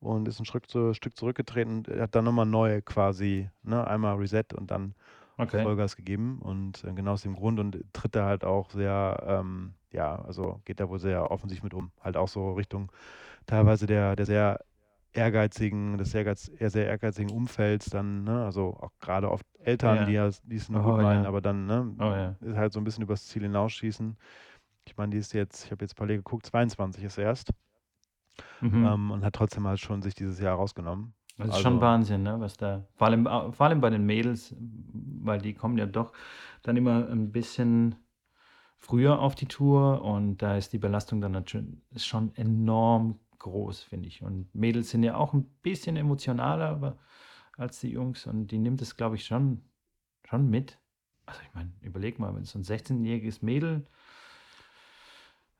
Und 0.00 0.26
ist 0.28 0.40
ein 0.40 0.44
Stück, 0.44 0.68
zu, 0.68 0.94
Stück 0.94 1.16
zurückgetreten 1.16 1.84
und 1.86 2.00
hat 2.00 2.14
dann 2.14 2.24
nochmal 2.24 2.46
neu 2.46 2.82
quasi, 2.82 3.48
ne, 3.62 3.86
einmal 3.86 4.16
Reset 4.16 4.44
und 4.56 4.70
dann 4.70 4.94
Okay. 5.38 5.62
Vollgas 5.62 5.96
gegeben. 5.96 6.40
Und 6.42 6.84
äh, 6.84 6.92
genau 6.92 7.12
aus 7.12 7.22
dem 7.22 7.34
Grund 7.36 7.60
und 7.60 7.84
tritt 7.92 8.16
da 8.16 8.26
halt 8.26 8.44
auch 8.44 8.70
sehr, 8.70 9.22
ähm, 9.26 9.74
ja, 9.92 10.16
also 10.24 10.60
geht 10.64 10.80
da 10.80 10.88
wohl 10.88 10.98
sehr 10.98 11.30
offensiv 11.30 11.62
mit 11.62 11.74
um. 11.74 11.92
Halt 12.00 12.16
auch 12.16 12.28
so 12.28 12.52
Richtung 12.54 12.90
teilweise 13.46 13.86
der, 13.86 14.16
der 14.16 14.26
sehr 14.26 14.60
ehrgeizigen, 15.12 15.98
des 15.98 16.10
sehr, 16.12 16.22
ehrgeiz- 16.24 16.50
eher 16.58 16.70
sehr 16.70 16.86
ehrgeizigen 16.86 17.30
Umfelds 17.30 17.90
dann, 17.90 18.24
ne, 18.24 18.44
also 18.44 18.76
auch 18.80 18.92
gerade 19.00 19.30
oft 19.30 19.44
Eltern, 19.58 20.10
Ja. 20.10 20.30
die 20.44 20.56
es 20.56 20.68
nur 20.68 20.80
Oh, 20.84 20.90
gut 20.92 21.02
meinen, 21.02 21.22
ja. 21.24 21.28
aber 21.28 21.40
dann, 21.40 21.66
ne, 21.66 21.94
Oh 21.98 22.02
ja. 22.04 22.36
ist 22.40 22.56
halt 22.56 22.72
so 22.72 22.80
ein 22.80 22.84
bisschen 22.84 23.02
übers 23.04 23.26
Ziel 23.26 23.42
hinausschießen. 23.42 24.16
Ich 24.86 24.96
meine, 24.96 25.10
die 25.10 25.18
ist 25.18 25.32
jetzt, 25.32 25.64
ich 25.66 25.70
habe 25.70 25.84
jetzt 25.84 25.94
parallel 25.94 26.18
geguckt, 26.18 26.46
22 26.46 27.04
ist 27.04 27.18
erst 27.18 27.50
Mhm. 28.60 28.84
ähm, 28.86 29.10
und 29.10 29.24
hat 29.24 29.34
trotzdem 29.34 29.66
halt 29.66 29.80
schon 29.80 30.02
sich 30.02 30.14
dieses 30.14 30.40
Jahr 30.40 30.56
rausgenommen. 30.56 31.14
Das 31.38 31.48
ist 31.48 31.58
schon 31.62 31.74
also- 31.74 31.80
Wahnsinn, 31.82 32.22
ne, 32.22 32.40
was 32.40 32.56
da, 32.56 32.84
vor 32.94 33.06
allem, 33.08 33.24
vor 33.52 33.66
allem 33.66 33.80
bei 33.80 33.90
den 33.90 34.04
Mädels, 34.06 34.54
weil 34.58 35.40
die 35.40 35.54
kommen 35.54 35.76
ja 35.78 35.86
doch 35.86 36.12
dann 36.62 36.76
immer 36.76 37.08
ein 37.08 37.32
bisschen 37.32 37.94
früher 38.78 39.18
auf 39.20 39.34
die 39.34 39.46
Tour 39.46 40.02
und 40.02 40.38
da 40.42 40.56
ist 40.56 40.72
die 40.72 40.78
Belastung 40.78 41.20
dann 41.20 41.32
natürlich 41.32 41.74
schon 41.96 42.34
enorm 42.34 43.18
groß, 43.42 43.82
finde 43.82 44.08
ich. 44.08 44.22
Und 44.22 44.54
Mädels 44.54 44.90
sind 44.90 45.02
ja 45.02 45.16
auch 45.16 45.34
ein 45.34 45.44
bisschen 45.62 45.96
emotionaler 45.96 46.68
aber, 46.68 46.98
als 47.56 47.80
die 47.80 47.90
Jungs 47.90 48.26
und 48.26 48.46
die 48.48 48.58
nimmt 48.58 48.80
es, 48.82 48.96
glaube 48.96 49.16
ich, 49.16 49.24
schon, 49.24 49.62
schon 50.26 50.48
mit. 50.48 50.78
Also 51.26 51.40
ich 51.46 51.54
meine, 51.54 51.70
überleg 51.82 52.18
mal, 52.18 52.34
wenn 52.34 52.44
so 52.44 52.58
ein 52.58 52.64
16-jähriges 52.64 53.44
Mädel 53.44 53.86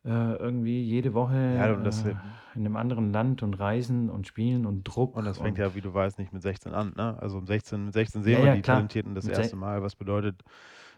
äh, 0.05 0.35
irgendwie 0.37 0.83
jede 0.83 1.15
Woche 1.15 1.35
Ja, 1.57 1.77
das- 1.77 2.05
äh, 2.05 2.15
in 2.55 2.67
einem 2.67 2.77
anderen 2.77 3.13
Land 3.13 3.43
und 3.43 3.55
reisen 3.55 4.11
und 4.11 4.27
spielen 4.27 4.67
und 4.67 4.83
Druck 4.85 5.17
Und 5.17 5.25
das 5.25 5.39
fängt 5.39 5.59
und 5.59 5.63
ja, 5.65 5.75
wie 5.75 5.81
du 5.81 5.95
weißt, 5.95 6.19
nicht 6.19 6.33
mit 6.33 6.43
16 6.43 6.75
an. 6.75 6.93
Ne? 6.97 7.17
Also 7.21 7.39
um 7.39 7.47
16, 7.47 7.85
mit 7.85 7.95
16 7.95 8.23
sehen 8.25 8.33
Ja, 8.33 8.39
wir 8.41 8.47
ja, 8.49 8.55
die 8.57 8.63
klar. 8.63 8.77
Talentierten 8.77 9.15
das 9.15 9.25
Mit 9.25 9.37
erste 9.37 9.57
Mal. 9.57 9.83
Was 9.83 9.95
bedeutet, 9.97 10.43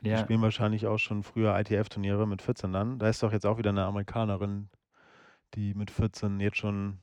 die 0.03 0.17
spielen 0.17 0.41
wahrscheinlich 0.43 0.87
auch 0.87 0.99
schon 0.99 1.23
früher 1.23 1.57
ITF-Turniere 1.59 2.27
mit 2.27 2.43
14 2.43 2.73
dann. 2.73 2.99
Da 2.99 3.09
ist 3.09 3.23
doch 3.23 3.33
jetzt 3.33 3.47
auch 3.47 3.59
wieder 3.59 3.71
eine 3.71 3.85
Amerikanerin, 3.85 4.69
die 5.55 5.75
mit 5.75 5.91
14 5.91 6.41
jetzt 6.41 6.57
schon 6.59 6.99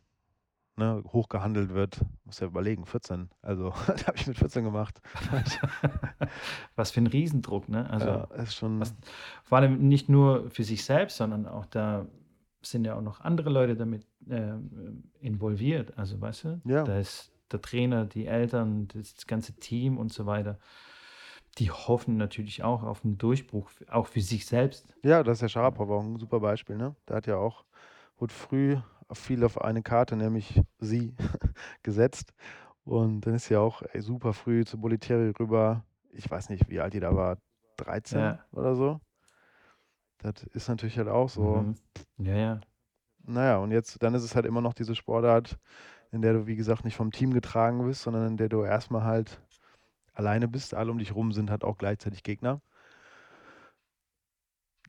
ne, 0.77 1.03
hoch 1.07 1.29
gehandelt 1.29 1.73
wird. 1.73 2.01
Muss 2.25 2.39
ja 2.39 2.47
überlegen, 2.47 2.85
14. 2.85 3.29
Also, 3.41 3.69
das 3.87 4.07
habe 4.07 4.17
ich 4.17 4.27
mit 4.27 4.37
14 4.37 4.63
gemacht. 4.63 5.01
was 6.75 6.91
für 6.91 7.01
ein 7.01 7.07
Riesendruck, 7.07 7.69
ne? 7.69 7.89
Also 7.89 8.07
ja, 8.07 8.23
ist 8.35 8.55
schon. 8.55 8.79
was- 8.79 8.95
vor 9.43 9.57
allem 9.57 9.87
nicht 9.87 10.09
nur 10.09 10.49
für 10.49 10.63
sich 10.63 10.83
selbst, 10.85 11.17
sondern 11.17 11.45
auch 11.47 11.65
da 11.65 12.05
sind 12.63 12.85
ja 12.85 12.95
auch 12.95 13.01
noch 13.01 13.21
andere 13.21 13.49
Leute 13.49 13.75
damit 13.75 14.05
äh, 14.29 14.53
involviert. 15.19 15.97
Also 15.97 16.21
weißt 16.21 16.43
du, 16.45 16.61
Ja. 16.65 16.83
da 16.83 16.99
ist 16.99 17.31
der 17.51 17.61
Trainer, 17.61 18.05
die 18.05 18.27
Eltern, 18.27 18.87
das 18.89 19.25
ganze 19.27 19.53
Team 19.53 19.97
und 19.97 20.13
so 20.13 20.25
weiter. 20.25 20.59
Die 21.57 21.69
hoffen 21.69 22.15
natürlich 22.17 22.63
auch 22.63 22.83
auf 22.83 23.03
einen 23.03 23.17
Durchbruch, 23.17 23.69
auch 23.89 24.07
für 24.07 24.21
sich 24.21 24.45
selbst. 24.45 24.93
Ja, 25.03 25.21
das 25.23 25.39
ist 25.39 25.41
ja 25.41 25.49
Sharapova 25.49 25.95
auch 25.95 26.03
ein 26.03 26.17
super 26.17 26.39
Beispiel, 26.39 26.77
ne? 26.77 26.95
Der 27.09 27.17
hat 27.17 27.27
ja 27.27 27.35
auch, 27.37 27.65
wurde 28.21 28.33
früh 28.33 28.77
viel 29.13 29.43
auf 29.43 29.59
eine 29.59 29.81
Karte, 29.83 30.15
nämlich 30.15 30.61
sie, 30.79 31.15
gesetzt. 31.83 32.33
Und 32.85 33.21
dann 33.21 33.33
ist 33.33 33.49
ja 33.49 33.59
auch 33.59 33.81
ey, 33.81 34.01
super 34.01 34.33
früh 34.33 34.63
zu 34.63 34.79
Bolitieri 34.79 35.31
rüber. 35.39 35.83
Ich 36.11 36.29
weiß 36.29 36.49
nicht, 36.49 36.69
wie 36.69 36.79
alt 36.79 36.93
die 36.93 36.99
da 36.99 37.15
war, 37.15 37.37
13 37.77 38.19
Ja. 38.19 38.39
oder 38.51 38.75
so. 38.75 39.01
Das 40.19 40.43
ist 40.53 40.69
natürlich 40.69 40.97
halt 40.97 41.09
auch 41.09 41.29
so. 41.29 41.63
Mhm. 41.63 41.75
Ja, 42.17 42.35
ja. 42.35 42.61
Naja, 43.23 43.57
und 43.57 43.71
jetzt, 43.71 44.01
dann 44.01 44.13
ist 44.13 44.23
es 44.23 44.35
halt 44.35 44.45
immer 44.45 44.61
noch 44.61 44.73
diese 44.73 44.95
Sportart, 44.95 45.57
in 46.11 46.21
der 46.21 46.33
du, 46.33 46.47
wie 46.47 46.55
gesagt, 46.55 46.85
nicht 46.85 46.95
vom 46.95 47.11
Team 47.11 47.33
getragen 47.33 47.85
bist, 47.85 48.01
sondern 48.03 48.27
in 48.27 48.37
der 48.37 48.49
du 48.49 48.63
erstmal 48.63 49.03
halt 49.03 49.41
alleine 50.13 50.47
bist. 50.47 50.73
Alle 50.73 50.91
um 50.91 50.97
dich 50.97 51.15
rum 51.15 51.31
sind 51.31 51.49
halt 51.49 51.63
auch 51.63 51.77
gleichzeitig 51.77 52.23
Gegner. 52.23 52.61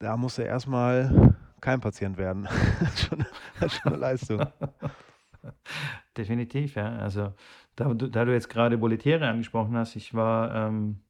Da 0.01 0.17
musst 0.17 0.39
du 0.39 0.43
erstmal 0.43 1.32
kein 1.63 1.81
Patient 1.81 2.19
werden. 2.19 2.45
das, 2.81 2.93
ist 2.95 3.07
schon, 3.07 3.25
schon 3.71 3.93
eine 3.93 4.01
Leistung. 4.01 4.47
Definitiv, 6.17 6.75
ja. 6.75 6.97
Also, 6.99 7.33
da, 7.77 7.93
du- 7.95 8.09
da 8.09 8.25
du 8.27 8.33
jetzt 8.33 8.51
gerade 8.51 8.77
Boletiere 8.77 9.27
angesprochen 9.27 9.77
hast, 9.77 9.97
ich 9.97 10.13
war 10.13 10.55
ähm, 10.55 11.01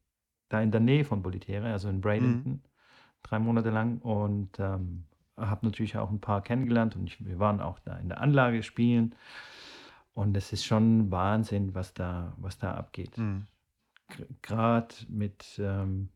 da 0.49 0.61
in 0.61 0.71
der 0.71 0.81
Nähe 0.81 1.05
von 1.05 1.23
Boletiere, 1.23 1.73
also 1.73 1.89
in 1.89 2.01
Bradenton, 2.01 2.63
drei 3.23 3.39
Monate 3.41 3.71
lang 3.71 3.99
und 3.99 4.59
ähm, 4.61 5.05
habe 5.37 5.67
natürlich 5.67 5.97
auch 5.97 6.11
ein 6.11 6.21
paar 6.21 6.43
kennengelernt 6.43 6.95
und 6.95 7.07
ich, 7.07 7.25
wir 7.25 7.39
waren 7.39 7.61
auch 7.61 7.79
da 7.81 7.97
in 7.97 8.09
der 8.09 8.21
Anlage 8.21 8.63
spielen. 8.63 9.15
Und 10.15 10.37
es 10.37 10.53
ist 10.53 10.65
schon 10.67 11.11
Wahnsinn, 11.11 11.75
was 11.75 11.95
da, 11.95 12.35
was 12.37 12.59
da 12.59 12.75
abgeht. 12.75 13.17
Mhm. 13.17 13.47
Gerade 14.43 14.95
mit 15.09 15.59
ähm, 15.59 16.11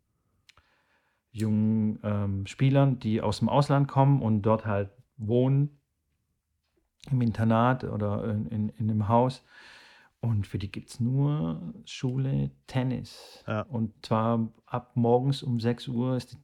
jungen 1.37 1.99
ähm, 2.03 2.47
Spielern, 2.47 2.99
die 2.99 3.21
aus 3.21 3.39
dem 3.41 3.49
Ausland 3.49 3.89
kommen 3.89 4.23
und 4.23 4.43
dort 4.43 4.67
halt 4.67 4.91
wohnen, 5.17 5.79
im 7.11 7.21
Internat 7.21 7.85
oder 7.85 8.25
in, 8.25 8.47
in, 8.47 8.69
in 8.71 8.91
einem 8.91 9.09
Haus. 9.09 9.45
Und 10.21 10.47
für 10.47 10.59
die 10.59 10.73
gibt 10.73 10.89
es 10.89 10.99
nur 10.99 11.61
Schule, 11.85 12.51
Tennis. 12.67 13.45
Ja. 13.47 13.61
Und 13.63 13.93
zwar 14.05 14.49
ab 14.67 14.93
morgens 14.97 15.43
um 15.43 15.61
6 15.61 15.87
Uhr 15.89 16.17
ist 16.17 16.33
die, 16.33 16.39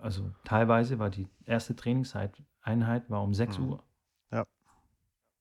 also 0.00 0.30
teilweise 0.44 0.98
war 0.98 1.10
die 1.10 1.26
erste 1.44 1.76
Trainingseinheit 1.76 3.10
war 3.10 3.22
um 3.22 3.34
6 3.34 3.58
Mhm. 3.58 3.68
Uhr. 3.68 3.82
Ja. 4.30 4.46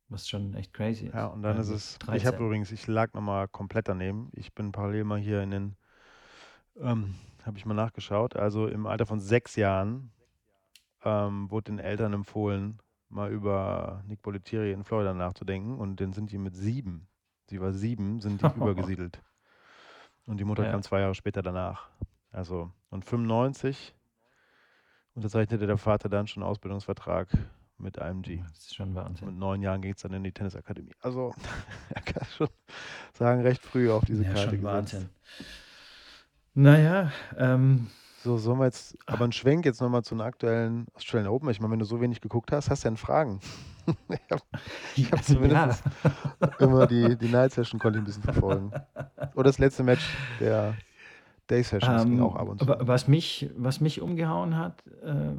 was 0.09 0.27
schon 0.27 0.53
echt 0.55 0.73
crazy 0.73 1.07
ist. 1.07 1.13
Ja, 1.13 1.27
und 1.27 1.43
dann 1.43 1.57
äh, 1.57 1.61
ist 1.61 1.69
es, 1.69 1.95
ich 1.95 2.25
habe 2.25 2.37
13. 2.37 2.45
übrigens, 2.45 2.71
ich 2.71 2.87
lag 2.87 3.13
nochmal 3.13 3.47
komplett 3.47 3.87
daneben. 3.87 4.31
Ich 4.33 4.53
bin 4.53 4.71
parallel 4.71 5.03
mal 5.03 5.19
hier 5.19 5.41
in 5.43 5.51
den, 5.51 5.75
ähm, 6.79 7.15
habe 7.47 7.57
ich 7.57 7.65
mal 7.65 7.73
nachgeschaut. 7.73 8.35
Also 8.35 8.67
im 8.67 8.85
Alter 8.85 9.05
von 9.05 9.19
sechs 9.19 9.55
Jahren 9.55 10.11
ähm, 11.03 11.49
wurde 11.49 11.71
den 11.71 11.79
Eltern 11.79 12.13
empfohlen, 12.13 12.79
mal 13.09 13.31
über 13.31 14.03
Nick 14.07 14.21
Bollettieri 14.21 14.71
in 14.71 14.83
Florida 14.83 15.13
nachzudenken. 15.13 15.77
Und 15.79 15.99
dann 16.01 16.13
sind 16.13 16.31
die 16.31 16.37
mit 16.37 16.55
sieben, 16.55 17.07
sie 17.49 17.61
war 17.61 17.73
sieben, 17.73 18.19
sind 18.21 18.41
die 18.41 18.45
übergesiedelt. 18.55 19.21
Und 20.25 20.37
die 20.37 20.43
Mutter 20.43 20.65
Ja. 20.65 20.71
kam 20.71 20.83
zwei 20.83 20.99
Jahre 20.99 21.15
später 21.15 21.41
danach. 21.41 21.89
Also, 22.31 22.71
und 22.89 23.05
95 23.05 23.95
unterzeichnete 25.15 25.65
der 25.65 25.77
Vater 25.77 26.09
dann 26.09 26.27
schon 26.27 26.43
einen 26.43 26.51
Ausbildungsvertrag 26.51 27.29
mit 27.77 27.97
IMG. 27.97 28.41
Das 28.49 28.57
ist 28.59 28.75
schon 28.75 28.93
Wahnsinn. 28.95 29.29
Mit 29.29 29.37
neun 29.37 29.61
Jahren 29.61 29.81
ging 29.81 29.93
es 29.93 30.01
dann 30.01 30.13
in 30.13 30.23
die 30.23 30.31
Tennisakademie. 30.31 30.93
Also, 31.01 31.33
er 31.89 32.01
kann 32.01 32.25
schon 32.25 32.49
sagen, 33.13 33.41
recht 33.41 33.63
früh 33.63 33.89
auf 33.89 34.03
diese 34.05 34.23
ja, 34.23 34.29
Karte 34.33 34.41
schon 34.49 34.51
gesetzt. 34.51 34.65
Wahnsinn. 34.65 35.09
Naja, 36.59 37.11
ähm, 37.37 37.85
So, 38.23 38.37
sollen 38.37 38.57
wir 38.57 38.65
jetzt, 38.65 38.97
aber 39.05 39.25
ein 39.25 39.31
Schwenk 39.31 39.63
jetzt 39.65 39.79
nochmal 39.79 40.03
zu 40.03 40.15
den 40.15 40.21
aktuellen 40.21 40.87
Australian 40.95 41.31
Open. 41.31 41.49
Ich 41.51 41.59
meine, 41.59 41.71
wenn 41.73 41.77
du 41.79 41.85
so 41.85 42.01
wenig 42.01 42.19
geguckt 42.19 42.51
hast, 42.51 42.71
hast 42.71 42.83
du 42.83 42.87
denn 42.89 42.97
Fragen? 42.97 43.39
ich 44.09 44.19
habe 44.31 44.41
hab 45.11 45.23
zumindest 45.23 45.83
immer 46.59 46.87
die, 46.87 47.15
die 47.15 47.27
Night 47.27 47.51
Session 47.51 47.79
konnte 47.79 47.99
ich 47.99 48.01
ein 48.01 48.05
bisschen 48.05 48.23
verfolgen. 48.23 48.71
Oder 49.35 49.43
das 49.43 49.59
letzte 49.59 49.83
Match 49.83 50.03
der 50.39 50.73
Day 51.47 51.61
Sessions 51.61 52.05
ging 52.05 52.15
Ähm, 52.15 52.23
auch 52.23 52.35
ab 52.35 52.49
und 52.49 52.59
zu. 52.59 52.67
wa- 52.67 52.79
was, 52.81 53.07
mich, 53.07 53.51
was 53.55 53.79
mich 53.79 54.01
umgehauen 54.01 54.57
hat, 54.57 54.83
äh, 55.03 55.35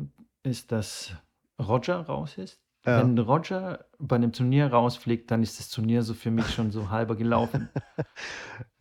ist, 0.49 0.71
dass 0.71 1.15
Roger 1.61 1.97
raus 2.03 2.39
ist. 2.39 2.61
Ja. 2.87 3.03
Wenn 3.03 3.19
Roger 3.19 3.87
bei 3.99 4.15
einem 4.15 4.33
Turnier 4.33 4.69
rausfliegt, 4.73 5.33
dann 5.33 5.43
ist 5.43 5.59
das 5.59 5.69
Turnier 5.69 6.03
so 6.05 6.15
für 6.15 6.31
mich 6.31 6.55
schon 6.55 6.71
so 6.71 6.91
halber 6.91 7.17
gelaufen. 7.17 7.69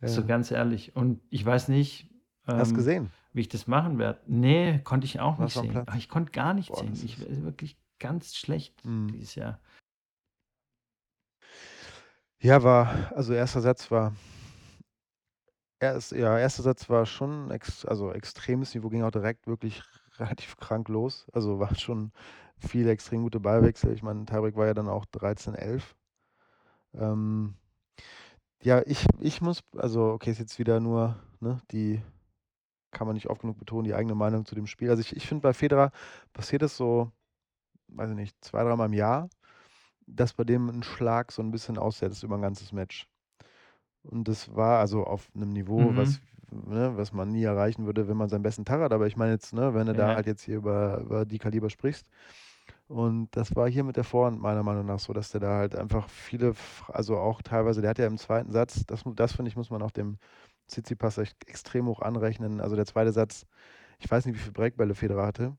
So 0.04 0.20
Ja. 0.20 0.26
ganz 0.28 0.50
ehrlich. 0.52 0.94
Und 0.94 1.20
ich 1.28 1.44
weiß 1.44 1.66
nicht, 1.68 2.08
Hast 2.48 2.70
ähm, 2.70 2.74
gesehen? 2.76 3.10
wie 3.32 3.40
ich 3.42 3.48
das 3.48 3.66
machen 3.66 3.98
werde. 3.98 4.20
Nee, 4.26 4.80
konnte 4.80 5.04
ich 5.04 5.20
auch 5.20 5.38
nicht 5.38 5.54
sehen. 5.54 5.84
Ah, 5.86 5.96
Ich 5.96 6.08
konnte 6.08 6.32
gar 6.32 6.54
nicht 6.54 6.68
Boah, 6.72 6.78
sehen. 6.82 6.92
Ich 7.04 7.18
ist- 7.18 7.28
war 7.36 7.44
wirklich 7.44 7.76
ganz 7.98 8.34
schlecht 8.36 8.84
Mhm. 8.84 9.08
dieses 9.08 9.34
Jahr. 9.34 9.60
Ja, 12.40 12.62
war, 12.62 13.12
also 13.14 13.32
erster 13.32 13.60
Satz 13.60 13.90
war, 13.90 14.14
erst, 15.80 16.12
ja, 16.12 16.38
erster 16.38 16.62
Satz 16.62 16.88
war 16.88 17.04
schon, 17.04 17.50
ex, 17.50 17.84
also 17.84 18.12
extremes 18.12 18.74
Niveau, 18.74 18.88
ging 18.88 19.02
auch 19.02 19.10
direkt 19.10 19.46
wirklich 19.46 19.82
relativ 20.18 20.56
krank 20.56 20.88
los. 20.88 21.26
Also 21.32 21.58
war 21.58 21.74
schon 21.74 22.12
viele 22.58 22.90
extrem 22.90 23.22
gute 23.22 23.40
Ballwechsel. 23.40 23.92
Ich 23.92 24.02
meine, 24.02 24.24
Tiebreak 24.24 24.56
war 24.56 24.66
ja 24.66 24.74
dann 24.74 24.88
auch 24.88 25.04
13-11. 25.06 25.82
Ähm, 26.94 27.54
ja, 28.62 28.82
ich, 28.86 29.04
ich 29.20 29.40
muss, 29.40 29.62
also 29.76 30.10
okay, 30.12 30.30
ist 30.30 30.38
jetzt 30.38 30.58
wieder 30.58 30.80
nur, 30.80 31.16
ne, 31.40 31.60
die 31.70 32.00
kann 32.90 33.06
man 33.06 33.14
nicht 33.14 33.28
oft 33.28 33.40
genug 33.42 33.58
betonen, 33.58 33.84
die 33.84 33.94
eigene 33.94 34.14
Meinung 34.14 34.44
zu 34.46 34.54
dem 34.54 34.66
Spiel. 34.66 34.90
Also 34.90 35.00
ich, 35.02 35.16
ich 35.16 35.26
finde 35.26 35.42
bei 35.42 35.52
Federer 35.52 35.90
passiert 36.32 36.62
es 36.62 36.76
so, 36.76 37.10
weiß 37.88 38.10
ich 38.10 38.16
nicht, 38.16 38.36
zwei, 38.44 38.64
dreimal 38.64 38.88
im 38.88 38.94
Jahr, 38.94 39.28
dass 40.06 40.34
bei 40.34 40.44
dem 40.44 40.68
ein 40.70 40.82
Schlag 40.82 41.32
so 41.32 41.42
ein 41.42 41.50
bisschen 41.52 41.78
aussetzt 41.78 42.22
über 42.24 42.36
ein 42.36 42.42
ganzes 42.42 42.72
Match. 42.72 43.08
Und 44.02 44.28
das 44.28 44.54
war 44.54 44.78
also 44.80 45.04
auf 45.04 45.28
einem 45.34 45.50
Niveau, 45.52 45.94
Mhm. 45.94 45.96
was, 45.96 46.20
ne, 46.50 46.92
was 46.96 47.12
man 47.12 47.30
nie 47.32 47.42
erreichen 47.44 47.84
würde, 47.86 48.08
wenn 48.08 48.16
man 48.16 48.28
seinen 48.28 48.42
besten 48.42 48.64
Tag 48.64 48.80
hat. 48.80 48.92
Aber 48.92 49.06
ich 49.06 49.16
meine 49.16 49.32
jetzt, 49.32 49.52
ne, 49.52 49.74
wenn 49.74 49.86
du 49.86 49.94
da 49.94 50.06
Ja. 50.06 50.14
halt 50.14 50.26
jetzt 50.26 50.42
hier 50.42 50.56
über, 50.56 50.98
über 51.00 51.26
die 51.26 51.38
Kaliber 51.38 51.68
sprichst. 51.70 52.06
Und 52.88 53.28
das 53.36 53.54
war 53.56 53.68
hier 53.68 53.84
mit 53.84 53.96
der 53.96 54.04
Vorhand 54.04 54.40
meiner 54.40 54.62
Meinung 54.62 54.86
nach 54.86 54.98
so, 55.00 55.12
dass 55.12 55.30
der 55.30 55.40
da 55.40 55.58
halt 55.58 55.76
einfach 55.76 56.08
viele, 56.08 56.54
also 56.88 57.18
auch 57.18 57.42
teilweise, 57.42 57.80
der 57.82 57.90
hat 57.90 57.98
ja 57.98 58.06
im 58.06 58.18
zweiten 58.18 58.50
Satz, 58.52 58.84
das, 58.86 59.04
das 59.14 59.32
finde 59.32 59.50
ich, 59.50 59.56
muss 59.56 59.70
man 59.70 59.82
auch 59.82 59.90
dem 59.90 60.18
Tsitsipas 60.68 61.18
echt 61.18 61.48
extrem 61.48 61.86
hoch 61.86 62.00
anrechnen. 62.00 62.60
Also 62.60 62.76
der 62.76 62.86
zweite 62.86 63.12
Satz, 63.12 63.46
ich 63.98 64.10
weiß 64.10 64.26
nicht, 64.26 64.34
wie 64.36 64.40
viele 64.40 64.52
Breakbälle 64.52 64.94
Federer 64.94 65.26
hatte. 65.26 65.56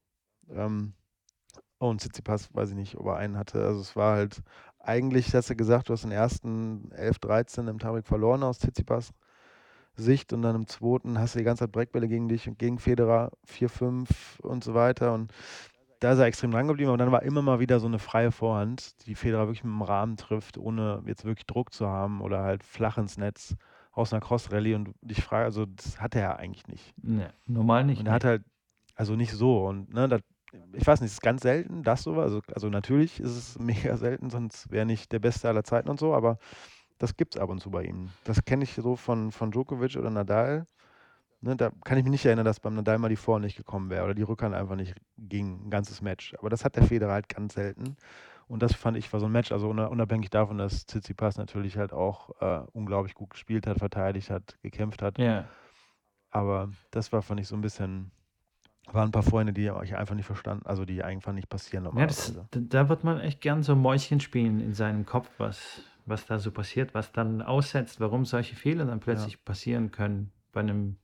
Ähm, 0.50 0.94
oh, 1.80 1.90
und 1.90 2.00
Tsitsipas, 2.02 2.54
weiß 2.54 2.70
ich 2.72 2.76
nicht, 2.76 2.98
ob 2.98 3.08
er 3.08 3.18
einen 3.18 3.38
hatte. 3.38 3.64
Also 3.66 3.82
es 3.82 3.96
war 3.96 4.16
halt, 4.16 4.42
eigentlich 4.80 5.34
hast 5.36 5.50
du 5.50 5.56
gesagt, 5.56 5.90
du 5.90 5.94
hast 5.94 6.04
den 6.04 6.12
ersten 6.12 6.92
11, 6.92 7.20
13 7.20 7.68
im 7.68 7.80
Tabrik 7.80 8.08
verloren 8.08 8.44
aus 8.44 8.60
Tsitsipas 8.60 9.12
Sicht 9.96 10.34
und 10.34 10.42
dann 10.42 10.56
im 10.56 10.68
zweiten 10.68 11.20
hast 11.20 11.36
du 11.36 11.40
die 11.40 11.46
ganze 11.46 11.66
Zeit 11.66 11.72
Breakbälle 11.72 12.08
gegen 12.08 12.30
dich 12.30 12.48
und 12.48 12.58
gegen 12.58 12.80
Federer 12.80 13.32
4, 13.46 13.70
5 13.70 14.40
und 14.42 14.64
so 14.64 14.74
weiter 14.74 15.14
und 15.14 15.34
da 16.00 16.14
ist 16.14 16.20
er 16.20 16.26
extrem 16.26 16.52
dran 16.52 16.68
geblieben, 16.68 16.90
aber 16.90 16.98
dann 16.98 17.12
war 17.12 17.24
immer 17.24 17.42
mal 17.42 17.60
wieder 17.60 17.80
so 17.82 17.88
eine 17.88 18.00
freie 18.00 18.32
Vorhand, 18.32 19.06
die 19.06 19.16
Federer 19.16 19.48
wirklich 19.48 19.66
mit 19.66 19.74
dem 19.74 19.82
Rahmen 19.82 20.16
trifft, 20.16 20.58
ohne 20.58 21.04
jetzt 21.06 21.26
wirklich 21.26 21.46
Druck 21.46 21.74
zu 21.74 21.88
haben 21.88 22.22
oder 22.22 22.42
halt 22.42 22.64
flach 22.64 22.98
ins 22.98 23.18
Netz 23.18 23.56
aus 24.00 24.14
einer 24.14 24.22
Cross-Rallye 24.22 24.76
und 24.76 24.96
ich 25.08 25.24
frage, 25.24 25.46
also 25.46 25.66
das 25.66 26.00
hat 26.00 26.16
er 26.16 26.22
ja 26.22 26.36
eigentlich 26.36 26.68
nicht. 26.68 26.94
Nee, 27.02 27.28
normal 27.46 27.86
nicht. 27.86 28.00
Und 28.00 28.08
er 28.08 28.14
hat 28.14 28.24
nee. 28.24 28.30
halt, 28.30 28.44
also 28.96 29.16
nicht 29.16 29.34
so. 29.34 29.68
Und 29.68 29.94
ne, 29.94 30.08
das, 30.08 30.22
ich 30.74 30.86
weiß 30.86 31.02
nicht, 31.02 31.10
es 31.10 31.16
ist 31.16 31.22
ganz 31.22 31.42
selten, 31.42 31.84
das 31.84 32.04
so. 32.04 32.20
Also, 32.20 32.42
also 32.54 32.70
natürlich 32.70 33.20
ist 33.20 33.36
es 33.36 33.60
mega 33.60 33.98
selten, 33.98 34.30
sonst 34.30 34.72
wäre 34.72 34.86
nicht 34.86 35.12
der 35.12 35.20
Beste 35.20 35.48
aller 35.48 35.64
Zeiten 35.64 35.90
und 35.90 36.00
so, 36.00 36.14
aber 36.14 36.40
das 36.98 37.16
gibt 37.16 37.36
es 37.36 37.42
ab 37.42 37.50
und 37.50 37.62
zu 37.62 37.72
bei 37.72 37.84
ihm. 37.84 38.10
Das 38.24 38.44
kenne 38.44 38.64
ich 38.64 38.74
so 38.74 38.96
von, 38.96 39.32
von 39.32 39.52
Djokovic 39.52 39.96
oder 39.96 40.10
Nadal. 40.10 40.68
Ne, 41.42 41.56
da 41.56 41.72
kann 41.86 41.98
ich 41.98 42.04
mich 42.04 42.12
nicht 42.12 42.26
erinnern, 42.26 42.46
dass 42.46 42.60
beim 42.60 42.76
Nadal 42.76 42.98
mal 42.98 43.08
die 43.08 43.16
Vorhand 43.16 43.46
nicht 43.46 43.56
gekommen 43.56 43.90
wäre 43.90 44.04
oder 44.04 44.14
die 44.14 44.24
Rückhand 44.24 44.54
einfach 44.54 44.76
nicht 44.76 44.96
ging, 45.18 45.66
ein 45.66 45.70
ganzes 45.70 46.02
Match. 46.02 46.36
Aber 46.38 46.50
das 46.50 46.66
hat 46.66 46.76
der 46.76 46.84
Federer 46.84 47.14
halt 47.14 47.30
ganz 47.30 47.54
selten. 47.54 47.96
Und 48.50 48.64
das 48.64 48.74
fand 48.74 48.98
ich 48.98 49.12
war 49.14 49.20
so 49.20 49.28
ein 49.28 49.32
Match, 49.32 49.52
also 49.52 49.70
unab- 49.70 49.90
unabhängig 49.90 50.32
davon, 50.32 50.58
dass 50.58 50.88
Tsitsipas 50.88 51.38
natürlich 51.38 51.78
halt 51.78 51.94
auch 51.94 52.32
äh, 52.42 52.62
unglaublich 52.74 53.14
gut 53.14 53.30
gespielt 53.30 53.68
hat, 53.68 53.78
verteidigt 53.78 54.32
hat, 54.32 54.58
gekämpft 54.64 55.04
hat. 55.04 55.20
Ja, 55.20 55.48
Aber 56.32 56.70
das 56.92 57.12
war, 57.12 57.22
fand 57.22 57.40
ich, 57.40 57.48
so 57.48 57.56
ein 57.56 57.62
bisschen, 57.62 58.12
waren 58.92 59.10
ein 59.10 59.12
paar 59.12 59.24
Freunde, 59.24 59.54
die 59.54 59.72
ich 59.84 59.96
einfach 59.96 60.16
nicht 60.16 60.26
verstanden, 60.26 60.66
also 60.66 60.84
die 60.84 61.04
einfach 61.04 61.32
nicht 61.32 61.48
passieren 61.48 61.86
ja 61.96 62.08
das, 62.08 62.34
normalerweise. 62.34 62.70
da 62.70 62.90
wird 62.90 63.04
man 63.04 63.20
echt 63.20 63.40
gern 63.42 63.62
so 63.62 63.76
Mäuschen 63.76 64.20
spielen 64.20 64.60
in 64.60 64.74
seinem 64.74 65.06
Kopf, 65.06 65.30
was, 65.38 65.84
was 66.08 66.26
da 66.26 66.40
so 66.40 66.52
passiert, 66.52 66.96
was 66.96 67.12
dann 67.12 67.44
aussetzt, 67.44 68.00
warum 68.00 68.26
solche 68.26 68.56
Fehler 68.56 68.86
dann 68.86 69.00
plötzlich 69.00 69.44
passieren 69.46 69.92
können 69.92 70.32
bei 70.52 70.62
einem 70.62 70.98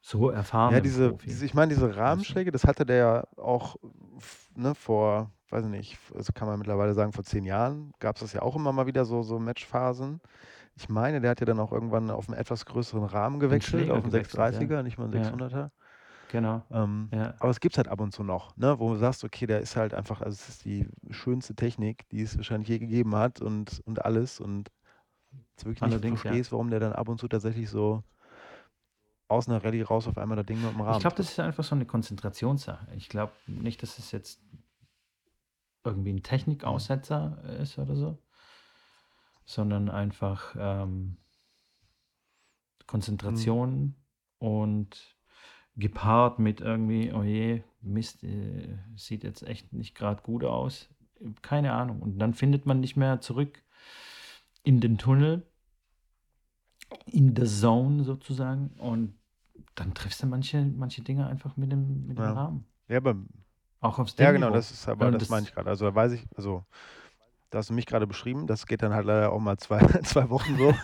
so 0.00 0.30
erfahrenen 0.30 0.76
Ja, 0.76 0.80
diese, 0.80 1.14
diese 1.14 1.44
ich 1.44 1.54
meine, 1.54 1.72
diese 1.74 1.96
Rahmenschläge, 1.96 2.52
das 2.52 2.64
hatte 2.64 2.86
der 2.86 2.96
ja 2.96 3.24
auch 3.36 3.76
ne, 4.54 4.74
vor, 4.74 5.30
weiß 5.50 5.64
ich 5.64 5.70
nicht, 5.70 5.98
also 6.14 6.32
kann 6.32 6.48
man 6.48 6.58
mittlerweile 6.58 6.94
sagen, 6.94 7.12
vor 7.12 7.24
zehn 7.24 7.44
Jahren 7.44 7.92
gab 7.98 8.16
es 8.16 8.20
das 8.20 8.32
ja 8.32 8.42
auch 8.42 8.56
immer 8.56 8.72
mal 8.72 8.86
wieder 8.86 9.04
so, 9.04 9.22
so 9.22 9.38
Matchphasen. 9.38 10.20
Ich 10.76 10.88
meine, 10.88 11.20
der 11.20 11.30
hat 11.30 11.40
ja 11.40 11.46
dann 11.46 11.58
auch 11.58 11.72
irgendwann 11.72 12.10
auf 12.10 12.28
einen 12.28 12.38
etwas 12.38 12.66
größeren 12.66 13.04
Rahmen 13.04 13.40
gewechselt, 13.40 13.90
auf 13.90 14.02
einen 14.02 14.12
gewechselt, 14.12 14.54
ja. 14.54 14.60
630er, 14.60 14.82
nicht 14.82 14.98
mal 14.98 15.04
einen 15.04 15.14
Ja. 15.14 15.30
600er. 15.30 15.70
Genau. 16.28 16.62
Ähm, 16.70 17.08
Ja. 17.12 17.34
Aber 17.38 17.50
es 17.50 17.60
gibt 17.60 17.74
es 17.74 17.78
halt 17.78 17.88
ab 17.88 18.00
und 18.00 18.12
zu 18.12 18.22
noch, 18.22 18.56
ne, 18.56 18.78
wo 18.78 18.90
du 18.90 18.96
sagst, 18.96 19.24
okay, 19.24 19.46
der 19.46 19.60
ist 19.60 19.76
halt 19.76 19.94
einfach, 19.94 20.20
also 20.20 20.34
es 20.34 20.48
ist 20.48 20.64
die 20.64 20.88
schönste 21.10 21.54
Technik, 21.54 22.08
die 22.10 22.22
es 22.22 22.36
wahrscheinlich 22.36 22.68
je 22.68 22.78
gegeben 22.78 23.14
hat 23.14 23.40
und, 23.40 23.80
und 23.86 24.04
alles. 24.04 24.40
Und 24.40 24.70
jetzt 25.52 25.64
wirklich 25.64 25.82
nicht 25.82 25.92
Allerdings, 25.92 26.22
ja. 26.22 26.30
verstehst, 26.30 26.52
warum 26.52 26.68
der 26.70 26.80
dann 26.80 26.92
ab 26.92 27.08
und 27.08 27.18
zu 27.18 27.28
tatsächlich 27.28 27.70
so 27.70 28.02
aus 29.28 29.48
einer 29.48 29.62
Rallye 29.64 29.82
raus 29.82 30.06
auf 30.06 30.18
einmal 30.18 30.36
das 30.36 30.46
Ding 30.46 30.62
mit 30.62 30.72
dem 30.72 30.80
Rahmen 30.80 30.96
Ich 30.96 31.00
glaube, 31.00 31.16
das 31.16 31.30
ist 31.30 31.40
einfach 31.40 31.64
so 31.64 31.74
eine 31.74 31.86
Konzentrationssache. 31.86 32.86
Ich 32.94 33.08
glaube 33.08 33.32
nicht, 33.46 33.82
dass 33.82 33.98
es 33.98 34.12
jetzt 34.12 34.40
irgendwie 35.84 36.12
ein 36.12 36.22
Technikaussetzer 36.22 37.42
ist 37.60 37.78
oder 37.78 37.96
so, 37.96 38.18
sondern 39.44 39.88
einfach 39.88 40.54
ähm, 40.58 41.16
Konzentration 42.86 43.94
und 44.38 45.16
gepaart 45.76 46.38
mit 46.38 46.60
irgendwie, 46.60 47.12
oh 47.12 47.22
je, 47.22 47.62
Mist, 47.80 48.24
äh, 48.24 48.78
sieht 48.96 49.24
jetzt 49.24 49.42
echt 49.42 49.72
nicht 49.72 49.94
gerade 49.94 50.22
gut 50.22 50.44
aus. 50.44 50.88
Keine 51.42 51.72
Ahnung. 51.72 52.00
Und 52.00 52.18
dann 52.18 52.34
findet 52.34 52.66
man 52.66 52.80
nicht 52.80 52.96
mehr 52.96 53.20
zurück 53.20 53.62
in 54.62 54.80
den 54.80 54.98
Tunnel, 54.98 55.46
in 57.06 57.34
der 57.34 57.46
Zone 57.46 58.04
sozusagen. 58.04 58.70
Und 58.78 59.14
dann 59.74 59.94
triffst 59.94 60.22
du 60.22 60.26
manche, 60.26 60.64
manche 60.64 61.02
Dinge 61.02 61.26
einfach 61.26 61.56
mit 61.56 61.72
dem, 61.72 62.06
mit 62.06 62.18
dem 62.18 62.24
Ja. 62.24 62.32
Rahmen. 62.32 62.66
Ja, 62.88 62.98
aber, 62.98 63.16
Auch 63.80 63.98
aufs 63.98 64.16
ja 64.16 64.26
Ding-Niveau. 64.26 64.46
genau, 64.46 64.54
das 64.56 64.70
ist 64.70 64.88
aber, 64.88 65.10
das, 65.10 65.20
das- 65.20 65.28
meine 65.28 65.46
ich 65.46 65.52
gerade. 65.54 65.68
Also 65.70 65.84
da 65.86 65.94
weiß 65.94 66.12
ich, 66.12 66.24
also 66.36 66.64
da 67.50 67.58
hast 67.58 67.70
du 67.70 67.74
mich 67.74 67.86
gerade 67.86 68.06
beschrieben, 68.06 68.46
das 68.46 68.66
geht 68.66 68.82
dann 68.82 68.92
halt 68.92 69.06
leider 69.06 69.32
auch 69.32 69.40
mal 69.40 69.56
zwei, 69.56 69.78
zwei 70.02 70.28
Wochen 70.30 70.56
so. 70.56 70.74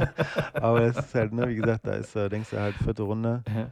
aber 0.54 0.82
es 0.82 0.96
ist 0.96 1.14
halt, 1.14 1.32
ne, 1.32 1.48
wie 1.48 1.56
gesagt, 1.56 1.86
da 1.86 1.92
ist, 1.92 2.14
denkst 2.14 2.50
du 2.50 2.60
halt 2.60 2.74
vierte 2.76 3.02
Runde. 3.02 3.42
Ja. 3.54 3.70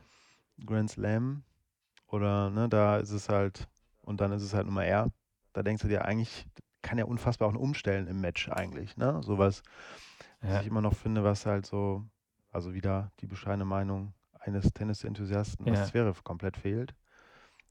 Grand 0.65 0.91
Slam 0.91 1.43
oder 2.07 2.51
ne, 2.51 2.69
da 2.69 2.99
ist 2.99 3.11
es 3.11 3.29
halt 3.29 3.67
und 4.03 4.21
dann 4.21 4.33
ist 4.33 4.43
es 4.43 4.55
halt 4.55 4.67
Nummer 4.67 4.85
R. 4.85 5.11
Da 5.53 5.63
denkst 5.63 5.83
du 5.83 5.89
dir 5.89 6.05
eigentlich, 6.05 6.47
kann 6.83 6.99
ja 6.99 7.05
unfassbar 7.07 7.49
auch 7.49 7.53
ein 7.53 7.59
Umstellen 7.59 8.07
im 8.07 8.21
Match 8.21 8.49
eigentlich, 8.51 8.97
ne? 8.97 9.21
Sowas, 9.23 9.63
was 10.45 10.61
ich 10.61 10.67
immer 10.67 10.81
noch 10.81 10.95
finde, 10.95 11.25
was 11.25 11.47
halt 11.47 11.67
so, 11.67 12.05
also 12.51 12.75
wieder 12.75 13.11
die 13.21 13.27
bescheidene 13.27 13.65
Meinung 13.65 14.15
eines 14.41 14.73
Tennis-Enthusiasten, 14.73 15.67
was. 15.67 15.89
Zverev 15.89 16.23
komplett 16.23 16.57
fehlt. 16.57 16.95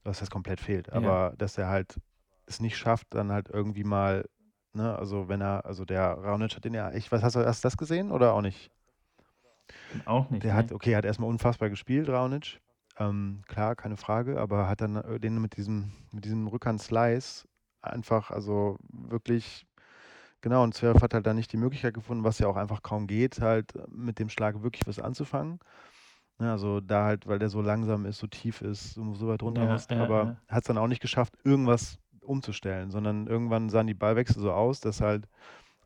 Was 0.02 0.20
heißt 0.20 0.30
komplett 0.30 0.60
fehlt, 0.60 0.92
aber 0.92 1.34
dass 1.38 1.56
er 1.56 1.68
halt 1.68 1.98
es 2.46 2.60
nicht 2.60 2.76
schafft, 2.76 3.06
dann 3.14 3.32
halt 3.32 3.48
irgendwie 3.48 3.84
mal 3.84 4.26
Ne? 4.74 4.98
Also 4.98 5.28
wenn 5.28 5.40
er, 5.40 5.64
also 5.64 5.84
der 5.84 6.18
Raonic 6.18 6.56
hat 6.56 6.64
den 6.64 6.74
ja, 6.74 6.92
ich 6.92 7.10
weiß, 7.10 7.22
hast 7.22 7.36
du 7.36 7.40
erst 7.40 7.64
das 7.64 7.76
gesehen 7.76 8.10
oder 8.10 8.34
auch 8.34 8.40
nicht? 8.42 8.70
Auch 10.04 10.28
nicht, 10.30 10.44
Der 10.44 10.54
hat, 10.54 10.70
ne? 10.70 10.74
okay, 10.74 10.92
er 10.92 10.98
hat 10.98 11.04
erstmal 11.04 11.30
unfassbar 11.30 11.70
gespielt, 11.70 12.08
Raonic. 12.08 12.60
Ähm, 12.98 13.42
klar, 13.46 13.76
keine 13.76 13.96
Frage, 13.96 14.40
aber 14.40 14.68
hat 14.68 14.80
dann 14.80 14.96
äh, 14.96 15.20
den 15.20 15.40
mit 15.40 15.56
diesem, 15.56 15.92
mit 16.10 16.24
diesem 16.24 16.48
Rückhand-Slice 16.48 17.46
einfach, 17.80 18.30
also 18.30 18.76
wirklich, 18.88 19.64
genau, 20.44 20.62
und 20.62 20.74
Zverev 20.74 21.02
hat 21.02 21.14
halt 21.14 21.26
dann 21.26 21.36
nicht 21.36 21.52
die 21.52 21.56
Möglichkeit 21.56 21.94
gefunden, 21.94 22.22
was 22.22 22.38
ja 22.38 22.46
auch 22.48 22.56
einfach 22.56 22.82
kaum 22.82 23.06
geht, 23.06 23.40
halt 23.40 23.72
mit 23.88 24.18
dem 24.18 24.28
Schlag 24.28 24.62
wirklich 24.62 24.86
was 24.86 24.98
anzufangen. 25.00 25.58
Ne, 26.38 26.50
also 26.50 26.80
da 26.80 27.04
halt, 27.06 27.26
weil 27.26 27.38
der 27.38 27.48
so 27.48 27.62
langsam 27.62 28.04
ist, 28.04 28.18
so 28.18 28.26
tief 28.26 28.60
ist, 28.60 28.94
so, 28.94 29.14
so 29.14 29.28
weit 29.28 29.42
runter 29.42 29.62
Ja, 29.62 29.72
musst, 29.72 29.90
ja, 29.90 30.02
aber 30.02 30.24
ja. 30.24 30.36
hat 30.48 30.64
es 30.64 30.66
dann 30.68 30.78
auch 30.78 30.86
nicht 30.88 31.00
geschafft, 31.00 31.34
irgendwas 31.44 31.98
umzustellen, 32.20 32.90
sondern 32.90 33.26
irgendwann 33.26 33.70
sahen 33.70 33.86
die 33.86 33.94
Ballwechsel 33.94 34.42
so 34.42 34.52
aus, 34.52 34.80
dass 34.80 35.00
halt 35.00 35.28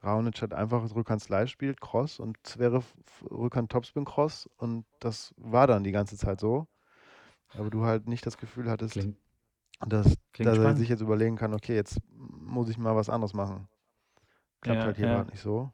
Raonic 0.03 0.43
hat 0.43 0.55
einfach 0.55 0.83
Rückhand 0.95 1.23
Slice 1.23 1.49
spielt, 1.51 1.81
Cross 1.81 2.19
und 2.19 2.37
Zverev 2.45 2.85
Rückhand 3.31 3.71
Topspin 3.71 4.05
Cross 4.05 4.49
und 4.57 4.87
das 5.01 5.35
war 5.37 5.67
dann 5.69 5.85
die 5.85 5.93
ganze 5.93 6.17
Zeit 6.17 6.41
so. 6.41 6.67
Aber 7.57 7.71
du 7.71 7.85
halt 7.85 8.09
nicht 8.09 8.27
das 8.27 8.39
Gefühl 8.39 8.71
hattest, 8.71 8.95
Klingt, 8.95 9.17
dass, 9.87 10.17
klingt 10.33 10.51
dass 10.51 10.59
er 10.59 10.77
sich 10.77 10.89
jetzt 10.89 11.03
überlegen 11.03 11.37
kann, 11.37 11.55
okay, 11.55 11.75
jetzt 11.77 11.99
muss 12.11 12.69
ich 12.69 12.79
mal 12.79 12.97
was 12.97 13.11
anderes 13.11 13.35
machen. 13.35 13.69
Klappt 14.63 14.85
Ja, 14.85 14.87
halt 14.87 14.97
hier 14.97 15.09
ja. 15.09 15.09
gerade 15.09 15.31
nicht 15.31 15.41
so. 15.43 15.73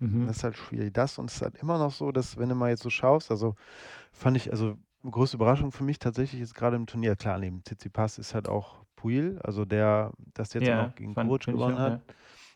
Mhm. 0.00 0.26
Das 0.26 0.38
ist 0.38 0.44
halt 0.44 0.56
schwierig. 0.56 0.92
Das 0.94 1.18
und 1.18 1.30
es 1.30 1.36
ist 1.36 1.42
halt 1.42 1.56
immer 1.56 1.78
noch 1.78 1.92
so, 1.92 2.12
dass 2.12 2.36
wenn 2.38 2.48
du 2.48 2.54
mal 2.54 2.70
jetzt 2.70 2.82
so 2.82 2.90
schaust, 2.90 3.30
also 3.30 3.54
fand 4.12 4.36
ich, 4.36 4.50
also 4.52 4.76
größte 5.04 5.36
Überraschung 5.36 5.72
für 5.72 5.84
mich 5.84 5.98
tatsächlich 5.98 6.42
ist 6.42 6.54
gerade 6.54 6.76
im 6.76 6.86
Turnier, 6.86 7.16
klar, 7.16 7.38
neben 7.38 7.64
Tsitsipas 7.64 8.18
ist 8.18 8.34
halt 8.34 8.48
auch 8.48 8.84
Puil, 8.96 9.40
also 9.44 9.64
der 9.64 10.12
das 10.34 10.54
jetzt 10.54 10.68
auch 10.70 10.74
Ja, 10.74 10.76
noch 10.76 10.94
gegen 10.94 11.16
ich 11.16 11.48
gewonnen 11.50 11.78
auch, 11.78 11.78
hat. 11.78 11.94
ja. 12.00 12.02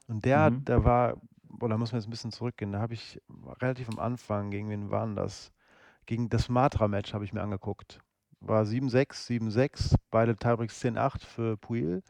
Und 0.09 0.25
der 0.25 0.41
hat, 0.43 0.55
Mhm. 0.55 0.69
der 0.69 0.85
war, 0.85 1.17
boah, 1.45 1.69
da 1.69 1.79
muss 1.79 1.93
man 1.93 2.01
jetzt 2.01 2.09
ein 2.09 2.11
bisschen 2.11 2.33
zurückgehen, 2.33 2.73
da 2.73 2.81
habe 2.81 2.95
ich 2.95 3.21
relativ 3.63 3.89
am 3.91 3.99
Anfang, 4.01 4.51
gegen 4.51 4.71
wen 4.71 4.91
waren 4.91 5.17
das? 5.17 5.53
Gegen 6.07 6.29
das 6.31 6.49
Matra-Match 6.51 7.15
habe 7.15 7.25
ich 7.25 7.33
mir 7.35 7.43
angeguckt. 7.43 8.01
War 8.41 8.67
7-6, 8.67 9.27
7-6, 9.27 9.97
beide 10.11 10.37
Tiebreaks 10.37 10.81
10-8 10.81 11.25
für 11.25 11.57
Puil. 11.59 12.03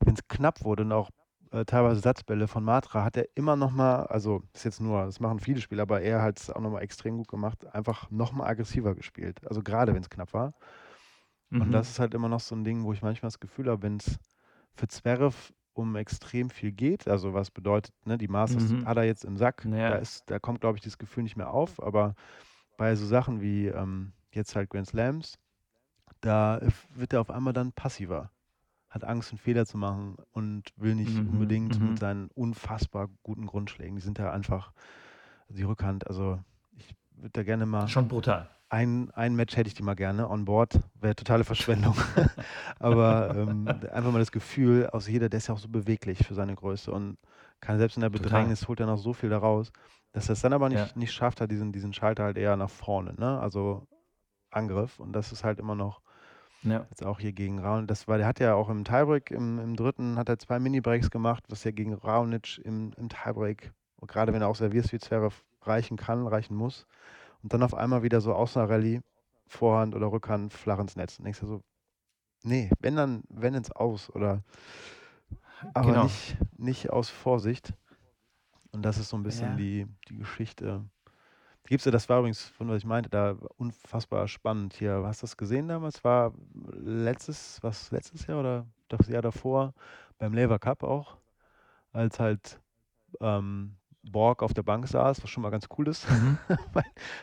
Wenn 0.00 0.14
es 0.14 0.26
knapp 0.28 0.64
wurde 0.64 0.84
und 0.84 0.92
auch 0.92 1.10
äh, 1.52 1.64
teilweise 1.64 2.00
Satzbälle 2.00 2.48
von 2.48 2.64
Matra, 2.64 3.04
hat 3.04 3.16
er 3.16 3.28
immer 3.36 3.56
noch 3.56 3.70
mal, 3.72 4.04
also 4.06 4.42
ist 4.54 4.64
jetzt 4.64 4.80
nur, 4.80 5.04
das 5.06 5.20
machen 5.20 5.40
viele 5.40 5.60
Spieler, 5.60 5.82
aber 5.82 6.00
er 6.02 6.22
hat 6.22 6.40
es 6.40 6.50
auch 6.50 6.60
noch 6.60 6.70
mal 6.70 6.80
extrem 6.82 7.16
gut 7.18 7.28
gemacht, 7.28 7.66
einfach 7.74 8.10
noch 8.10 8.32
mal 8.32 8.46
aggressiver 8.46 8.94
gespielt. 8.94 9.46
Also 9.48 9.62
gerade 9.62 9.94
wenn 9.94 10.02
es 10.02 10.10
knapp 10.10 10.32
war. 10.34 10.54
Und 11.58 11.72
das 11.72 11.88
Mhm. 11.88 11.90
ist 11.90 11.98
halt 11.98 12.14
immer 12.14 12.28
noch 12.28 12.40
so 12.40 12.54
ein 12.54 12.64
Ding, 12.64 12.84
wo 12.84 12.92
ich 12.92 13.02
manchmal 13.02 13.28
das 13.28 13.40
Gefühl 13.40 13.70
habe, 13.70 13.82
wenn 13.82 13.96
es 13.96 14.18
für 14.74 14.88
Zverev 14.88 15.52
um 15.74 15.96
extrem 15.96 16.50
viel 16.50 16.72
geht, 16.72 17.08
also 17.08 17.34
was 17.34 17.50
bedeutet, 17.50 17.94
ne, 18.06 18.18
die 18.18 18.28
Masters 18.28 18.74
Mhm. 18.74 18.84
hat 18.84 18.96
er 18.96 19.04
jetzt 19.04 19.24
im 19.24 19.36
Sack, 19.36 19.68
da 19.86 19.96
Ja, 19.96 19.98
ist, 19.98 20.30
da 20.30 20.38
kommt, 20.38 20.60
glaube 20.60 20.76
ich, 20.78 20.82
dieses 20.82 20.98
Gefühl 20.98 21.22
nicht 21.24 21.36
mehr 21.36 21.50
auf, 21.50 21.82
aber 21.82 22.14
bei 22.78 22.94
so 22.96 23.06
Sachen 23.06 23.40
wie 23.42 23.68
ähm, 23.68 24.12
jetzt 24.32 24.56
halt 24.56 24.70
Grand 24.70 24.88
Slams, 24.88 25.38
da 26.22 26.60
wird 26.90 27.12
er 27.14 27.22
auf 27.22 27.30
einmal 27.30 27.54
dann 27.54 27.72
passiver. 27.72 28.32
Hat 28.96 29.04
Angst, 29.04 29.30
einen 29.30 29.38
Fehler 29.38 29.66
zu 29.66 29.76
machen 29.78 30.16
und 30.32 30.70
will 30.76 30.94
nicht 30.94 31.16
mhm. 31.18 31.28
unbedingt 31.34 31.78
mit 31.80 31.92
Mhm. 31.92 31.96
seinen 31.98 32.28
unfassbar 32.34 33.08
guten 33.22 33.46
Grundschlägen. 33.46 33.94
Die 33.96 34.02
sind 34.02 34.18
ja 34.18 34.30
einfach, 34.32 34.72
die 35.48 35.62
Rückhand, 35.62 36.06
also 36.06 36.38
ich 36.76 36.94
würde 37.16 37.30
da 37.32 37.42
gerne 37.42 37.66
mal 37.66 37.88
Schon 37.88 38.08
brutal. 38.08 38.48
ein, 38.68 39.10
ein 39.12 39.36
Match 39.36 39.56
hätte 39.56 39.68
ich 39.68 39.74
die 39.74 39.82
mal 39.82 39.94
gerne 39.94 40.28
on 40.28 40.44
board, 40.44 40.80
wäre 40.94 41.14
totale 41.14 41.44
Verschwendung. 41.44 41.94
Aber 42.78 43.34
ähm, 43.36 43.66
einfach 43.92 44.12
mal 44.12 44.18
das 44.18 44.32
Gefühl, 44.32 44.86
aus 44.88 45.06
jeder, 45.08 45.28
der 45.28 45.38
ist 45.38 45.46
ja 45.48 45.54
auch 45.54 45.58
so 45.58 45.68
beweglich 45.68 46.26
für 46.26 46.34
seine 46.34 46.54
Größe 46.54 46.90
und 46.90 47.18
kann 47.60 47.78
selbst 47.78 47.96
in 47.96 48.00
der 48.00 48.10
Total. 48.10 48.22
Bedrängnis 48.22 48.66
holt 48.68 48.80
er 48.80 48.86
noch 48.86 48.98
so 48.98 49.12
viel 49.12 49.28
daraus, 49.30 49.70
dass 50.12 50.28
er 50.28 50.32
es 50.34 50.40
dann 50.40 50.52
aber 50.52 50.68
nicht, 50.68 50.94
Ja. 50.94 50.96
nicht 50.96 51.12
schafft, 51.12 51.40
hat 51.40 51.50
diesen, 51.50 51.72
diesen 51.72 51.92
Schalter 51.92 52.24
halt 52.24 52.38
eher 52.38 52.56
nach 52.56 52.70
vorne, 52.70 53.14
ne? 53.14 53.38
Also 53.40 53.86
Angriff 54.50 54.98
und 55.00 55.12
das 55.12 55.32
ist 55.32 55.44
halt 55.44 55.58
immer 55.58 55.74
noch 55.74 56.00
Ja. 56.62 56.86
jetzt 56.90 57.04
auch 57.04 57.20
hier 57.20 57.32
gegen 57.32 57.58
Raonic. 57.58 57.88
Das 57.88 58.08
war, 58.08 58.18
der 58.18 58.26
hat 58.26 58.40
ja 58.40 58.54
auch 58.54 58.68
im 58.68 58.84
Tiebreak, 58.84 59.30
im, 59.30 59.58
im 59.58 59.76
dritten, 59.76 60.16
hat 60.18 60.28
er 60.28 60.38
zwei 60.38 60.58
Mini-Breaks 60.58 61.10
gemacht, 61.10 61.44
was 61.48 61.64
ja 61.64 61.70
gegen 61.70 61.94
Raonic 61.94 62.58
im, 62.64 62.92
im 62.96 63.08
Tiebreak, 63.08 63.72
gerade 64.06 64.32
wenn 64.32 64.42
er 64.42 64.48
auch 64.48 64.56
serviert 64.56 64.90
wie 64.92 64.98
Zverev, 64.98 65.42
reichen 65.62 65.96
kann, 65.96 66.26
reichen 66.26 66.56
muss. 66.56 66.86
Und 67.42 67.52
dann 67.52 67.62
auf 67.62 67.74
einmal 67.74 68.02
wieder 68.02 68.20
so 68.20 68.34
aus 68.34 68.56
einer 68.56 68.68
Rallye, 68.68 69.00
Vorhand 69.46 69.94
oder 69.94 70.10
Rückhand, 70.10 70.52
flach 70.52 70.78
ins 70.78 70.96
Netz. 70.96 71.18
Und 71.18 71.24
denkst 71.24 71.40
du 71.40 71.46
so, 71.46 71.62
nee, 72.42 72.70
wenn 72.80 72.96
dann, 72.96 73.22
wenn 73.28 73.54
ins 73.54 73.70
Aus 73.72 74.10
oder 74.10 74.42
aber 75.74 75.90
Genau. 75.92 76.04
nicht, 76.04 76.36
nicht 76.56 76.90
aus 76.90 77.08
Vorsicht. 77.08 77.74
Und 78.72 78.82
das 78.82 78.98
ist 78.98 79.08
so 79.08 79.16
ein 79.16 79.22
bisschen 79.22 79.50
Ja. 79.52 79.56
die, 79.56 79.86
die 80.08 80.18
Geschichte. 80.18 80.84
Gibt's 81.66 81.84
ja, 81.84 81.90
das 81.90 82.08
war 82.08 82.18
übrigens, 82.18 82.42
von 82.48 82.68
was 82.68 82.78
ich 82.78 82.84
meinte, 82.84 83.10
da 83.10 83.36
unfassbar 83.56 84.28
spannend 84.28 84.74
hier. 84.74 85.02
Hast 85.04 85.22
du 85.22 85.26
das 85.26 85.36
gesehen 85.36 85.68
damals? 85.68 86.04
War 86.04 86.32
letztes, 86.72 87.58
was 87.62 87.90
letztes 87.90 88.26
Jahr 88.26 88.40
oder 88.40 88.66
das 88.88 89.08
Jahr 89.08 89.22
davor 89.22 89.74
beim 90.18 90.32
Lever 90.32 90.58
Cup 90.58 90.82
auch, 90.82 91.16
als 91.92 92.20
halt 92.20 92.60
ähm, 93.20 93.76
Borg 94.02 94.42
auf 94.42 94.54
der 94.54 94.62
Bank 94.62 94.86
saß, 94.86 95.22
was 95.22 95.30
schon 95.30 95.42
mal 95.42 95.50
ganz 95.50 95.66
cool 95.76 95.88
ist. 95.88 96.06
Mhm. 96.10 96.38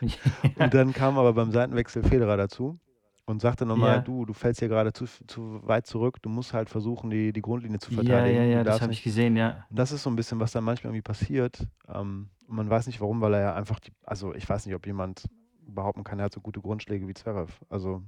Und 0.56 0.74
dann 0.74 0.92
kam 0.92 1.18
aber 1.18 1.32
beim 1.32 1.50
Seitenwechsel 1.50 2.02
Federer 2.02 2.36
dazu 2.36 2.78
und 3.26 3.40
sagte 3.40 3.64
nochmal, 3.66 3.96
Ja. 3.96 4.02
du, 4.02 4.24
du 4.26 4.32
fällst 4.34 4.60
hier 4.60 4.68
gerade 4.68 4.92
zu, 4.92 5.06
zu 5.26 5.60
weit 5.66 5.86
zurück, 5.86 6.20
du 6.22 6.28
musst 6.28 6.52
halt 6.52 6.68
versuchen, 6.68 7.10
die, 7.10 7.32
die 7.32 7.40
Grundlinie 7.42 7.78
zu 7.78 7.90
Ja, 7.90 7.96
verteidigen. 7.96 8.36
ja, 8.36 8.44
Du 8.44 8.50
ja, 8.58 8.64
das 8.64 8.80
habe 8.82 8.92
ich 8.92 9.02
gesehen, 9.02 9.36
ja. 9.36 9.64
und 9.70 9.78
das 9.78 9.92
ist 9.92 10.02
so 10.02 10.10
ein 10.10 10.16
bisschen, 10.16 10.40
was 10.40 10.52
dann 10.52 10.64
manchmal 10.64 10.90
irgendwie 10.90 11.02
passiert. 11.02 11.66
Ähm, 11.88 12.28
und 12.46 12.56
man 12.56 12.68
weiß 12.68 12.86
nicht 12.86 13.00
warum, 13.00 13.20
weil 13.20 13.34
er 13.34 13.40
ja 13.40 13.54
einfach 13.54 13.80
die, 13.80 13.92
also 14.04 14.34
ich 14.34 14.48
weiß 14.48 14.66
nicht, 14.66 14.74
ob 14.74 14.86
jemand 14.86 15.24
behaupten 15.66 16.04
kann, 16.04 16.18
er 16.18 16.26
hat 16.26 16.34
so 16.34 16.40
gute 16.40 16.60
Grundschläge 16.60 17.08
wie 17.08 17.14
Zverev. 17.14 17.52
Also, 17.70 18.02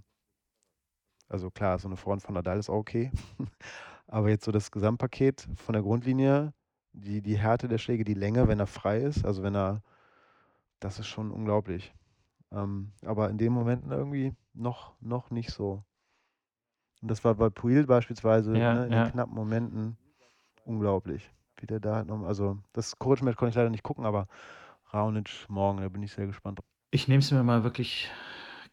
also 1.28 1.50
klar, 1.50 1.78
so 1.78 1.88
eine 1.88 1.96
Vorhand 1.96 2.22
von 2.22 2.34
Nadal 2.34 2.58
ist 2.58 2.68
auch 2.70 2.76
okay. 2.76 3.10
Aber 4.06 4.28
jetzt 4.28 4.44
so 4.44 4.52
das 4.52 4.70
Gesamtpaket 4.70 5.48
von 5.56 5.72
der 5.72 5.82
Grundlinie, 5.82 6.52
die, 6.92 7.22
die 7.22 7.38
Härte 7.38 7.66
der 7.68 7.78
Schläge, 7.78 8.04
die 8.04 8.14
Länge, 8.14 8.46
wenn 8.48 8.60
er 8.60 8.66
frei 8.66 9.00
ist, 9.00 9.24
also 9.24 9.42
wenn 9.42 9.54
er, 9.56 9.82
das 10.78 10.98
ist 10.98 11.06
schon 11.08 11.30
unglaublich. 11.32 11.94
Ähm, 12.52 12.92
aber 13.04 13.28
in 13.30 13.38
den 13.38 13.52
Momenten 13.52 13.90
irgendwie 13.90 14.34
noch, 14.56 14.94
noch 15.00 15.30
nicht 15.30 15.50
so. 15.50 15.84
Und 17.02 17.08
das 17.10 17.24
war 17.24 17.34
bei 17.34 17.50
Puil 17.50 17.86
beispielsweise 17.86 18.56
Ja, 18.56 18.74
ne, 18.74 18.86
in 18.86 18.92
ja. 18.92 19.04
den 19.04 19.12
knappen 19.12 19.34
Momenten 19.34 19.96
unglaublich. 20.64 21.30
Wie 21.58 21.66
der 21.66 21.80
da 21.80 21.96
halt 21.96 22.08
noch, 22.08 22.22
also 22.24 22.58
das 22.72 22.98
Coach-Match 22.98 23.36
konnte 23.36 23.50
ich 23.50 23.56
leider 23.56 23.70
nicht 23.70 23.82
gucken, 23.82 24.04
aber 24.04 24.26
Raonic 24.92 25.46
morgen, 25.48 25.80
da 25.80 25.88
bin 25.88 26.02
ich 26.02 26.12
sehr 26.12 26.26
gespannt. 26.26 26.60
Ich 26.90 27.08
nehme 27.08 27.20
es 27.20 27.30
mir 27.30 27.42
mal 27.42 27.64
wirklich 27.64 28.10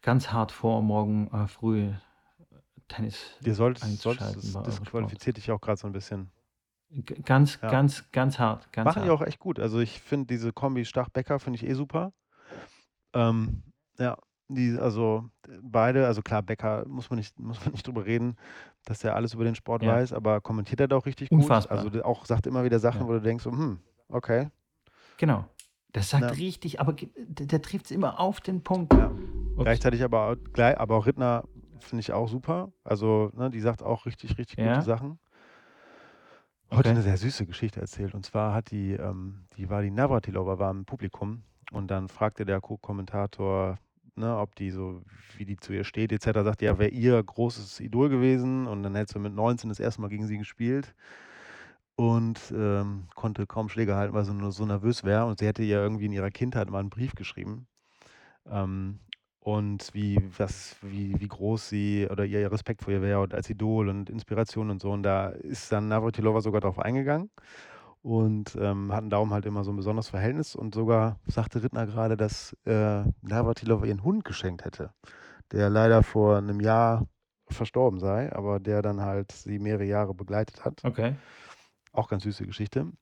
ganz 0.02 0.32
hart 0.32 0.52
vor, 0.52 0.82
morgen 0.82 1.28
äh, 1.32 1.46
früh 1.48 1.92
Tennis 2.88 3.36
Dir 3.40 3.54
sollst, 3.54 3.82
einzuschalten 3.84 4.40
sollst 4.40 4.54
bei 4.54 4.60
das 4.60 4.66
Eurosport. 4.66 4.84
disqualifiziert 4.84 5.36
dich 5.38 5.50
auch 5.50 5.60
gerade 5.60 5.78
so 5.80 5.86
ein 5.86 5.92
bisschen. 5.92 6.30
G- 6.90 7.14
Ganz, 7.22 7.60
Ja. 7.60 7.70
ganz, 7.70 8.10
ganz 8.12 8.38
hart. 8.38 8.72
Ganz 8.72 8.86
Machen 8.86 9.02
die 9.04 9.08
hart. 9.10 9.20
auch 9.22 9.26
echt 9.26 9.38
gut. 9.38 9.58
Also 9.58 9.80
ich 9.80 10.00
finde 10.00 10.26
diese 10.26 10.52
Kombi 10.52 10.84
Stach-Becker 10.84 11.38
finde 11.38 11.56
ich 11.58 11.68
eh 11.68 11.74
super. 11.74 12.12
Ähm, 13.14 13.62
ja, 13.98 14.18
die, 14.48 14.76
also 14.78 15.28
beide, 15.62 16.06
also 16.06 16.22
klar, 16.22 16.42
Becker 16.42 16.86
muss 16.86 17.10
man 17.10 17.18
nicht, 17.18 17.38
muss 17.40 17.62
man 17.64 17.72
nicht 17.72 17.86
drüber 17.86 18.04
reden, 18.06 18.36
dass 18.84 19.02
er 19.04 19.14
alles 19.16 19.34
über 19.34 19.44
den 19.44 19.54
Sport 19.54 19.82
Ja. 19.82 19.94
weiß, 19.94 20.12
aber 20.12 20.40
kommentiert 20.40 20.80
er 20.80 20.88
da 20.88 20.96
auch 20.96 21.06
richtig 21.06 21.30
gut. 21.30 21.40
Unfassbar. 21.40 21.78
Also 21.78 21.90
der 21.90 22.06
auch 22.06 22.26
sagt 22.26 22.46
immer 22.46 22.64
wieder 22.64 22.78
Sachen, 22.78 23.02
Ja. 23.02 23.08
wo 23.08 23.12
du 23.12 23.20
denkst, 23.20 23.44
hm, 23.44 23.78
okay. 24.08 24.48
Genau. 25.16 25.44
Der 25.94 26.02
sagt 26.02 26.22
Ja. 26.24 26.30
richtig, 26.30 26.80
aber 26.80 26.92
der, 26.92 27.46
der 27.46 27.62
trifft 27.62 27.86
es 27.86 27.90
immer 27.92 28.18
auf 28.18 28.40
den 28.40 28.62
Punkt. 28.62 28.92
Ja. 28.92 29.10
Gleichzeitig 29.56 30.02
aber 30.02 30.36
aber 30.58 30.96
auch 30.96 31.06
Rittner 31.06 31.44
finde 31.78 32.00
ich 32.00 32.12
auch 32.12 32.28
super. 32.28 32.72
Also, 32.82 33.30
ne, 33.34 33.50
die 33.50 33.60
sagt 33.60 33.82
auch 33.82 34.04
richtig, 34.06 34.36
richtig 34.38 34.56
gute 34.56 34.82
Sachen. 34.82 35.18
Heute 36.70 36.80
Okay. 36.80 36.88
eine 36.90 37.02
sehr 37.02 37.16
süße 37.16 37.46
Geschichte 37.46 37.80
erzählt. 37.80 38.14
Und 38.14 38.24
zwar 38.26 38.52
hat 38.54 38.70
die, 38.72 38.92
ähm, 38.94 39.44
die 39.56 39.70
war 39.70 39.82
die 39.82 39.90
Navratilova 39.92 40.58
war 40.58 40.70
im 40.72 40.84
Publikum 40.84 41.42
und 41.70 41.88
dann 41.88 42.08
fragte 42.08 42.44
der 42.44 42.60
Co-Kommentator, 42.60 43.78
ne, 44.16 44.36
ob 44.36 44.54
die 44.54 44.70
so, 44.70 45.02
wie 45.36 45.44
die 45.44 45.56
zu 45.56 45.72
ihr 45.72 45.84
steht, 45.84 46.12
etc. 46.12 46.40
Sagt, 46.42 46.62
ja, 46.62 46.78
wäre 46.78 46.90
ihr 46.90 47.22
großes 47.22 47.80
Idol 47.80 48.08
gewesen 48.08 48.66
und 48.66 48.82
dann 48.82 48.94
hätte 48.94 49.14
sie 49.14 49.18
mit 49.18 49.34
19 49.34 49.68
das 49.70 49.80
erste 49.80 50.00
Mal 50.00 50.08
gegen 50.08 50.26
sie 50.26 50.38
gespielt 50.38 50.94
und 51.96 52.52
ähm, 52.56 53.04
konnte 53.14 53.46
kaum 53.46 53.68
Schläge 53.68 53.94
halten, 53.96 54.14
weil 54.14 54.24
sie 54.24 54.34
nur 54.34 54.52
so 54.52 54.66
nervös 54.66 55.04
wäre. 55.04 55.26
Und 55.26 55.38
sie 55.38 55.46
hätte 55.46 55.62
ihr 55.62 55.78
irgendwie 55.78 56.06
in 56.06 56.12
ihrer 56.12 56.30
Kindheit 56.30 56.70
mal 56.70 56.80
einen 56.80 56.90
Brief 56.90 57.14
geschrieben. 57.14 57.66
Ähm, 58.46 59.00
und 59.40 59.90
wie, 59.92 60.18
was, 60.38 60.76
wie, 60.80 61.20
wie 61.20 61.28
groß 61.28 61.68
sie 61.68 62.08
oder 62.10 62.24
ihr 62.24 62.50
Respekt 62.50 62.82
vor 62.82 62.92
ihr 62.94 63.02
wäre 63.02 63.20
und 63.20 63.34
als 63.34 63.50
Idol 63.50 63.88
und 63.88 64.08
Inspiration 64.10 64.70
und 64.70 64.80
so. 64.80 64.90
Und 64.90 65.02
da 65.02 65.28
ist 65.28 65.70
dann 65.70 65.88
Navratilova 65.88 66.40
sogar 66.40 66.62
drauf 66.62 66.78
eingegangen 66.78 67.30
und 68.04 68.54
ähm, 68.60 68.92
hatten 68.92 69.08
darum 69.08 69.32
halt 69.32 69.46
immer 69.46 69.64
so 69.64 69.72
ein 69.72 69.76
besonderes 69.76 70.10
Verhältnis. 70.10 70.54
Und 70.54 70.74
sogar 70.74 71.18
sagte 71.26 71.62
Rittner 71.62 71.86
gerade, 71.86 72.18
dass 72.18 72.54
äh, 72.66 73.02
Navratilova 73.22 73.86
ihren 73.86 74.04
Hund 74.04 74.26
geschenkt 74.26 74.66
hätte, 74.66 74.92
der 75.52 75.70
leider 75.70 76.02
vor 76.02 76.36
einem 76.36 76.60
Jahr 76.60 77.06
verstorben 77.48 77.98
sei, 77.98 78.30
aber 78.30 78.60
der 78.60 78.82
dann 78.82 79.00
halt 79.00 79.32
sie 79.32 79.58
mehrere 79.58 79.86
Jahre 79.86 80.12
begleitet 80.12 80.66
hat. 80.66 80.84
Okay. 80.84 81.16
Auch 81.92 82.10
ganz 82.10 82.24
süße 82.24 82.44
Geschichte. 82.44 82.92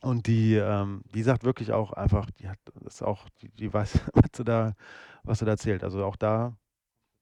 Und 0.00 0.26
die, 0.26 0.54
ähm, 0.54 1.02
die 1.14 1.22
sagt 1.22 1.44
wirklich 1.44 1.72
auch 1.72 1.92
einfach, 1.92 2.30
die 2.30 2.48
hat 2.48 2.58
ist 2.86 3.02
auch, 3.02 3.28
die, 3.42 3.50
die 3.50 3.70
weiß, 3.70 4.00
was 4.14 4.30
sie 4.34 4.44
da, 4.44 4.72
was 5.24 5.40
sie 5.40 5.44
da 5.44 5.50
erzählt. 5.50 5.84
Also 5.84 6.02
auch 6.06 6.16
da 6.16 6.56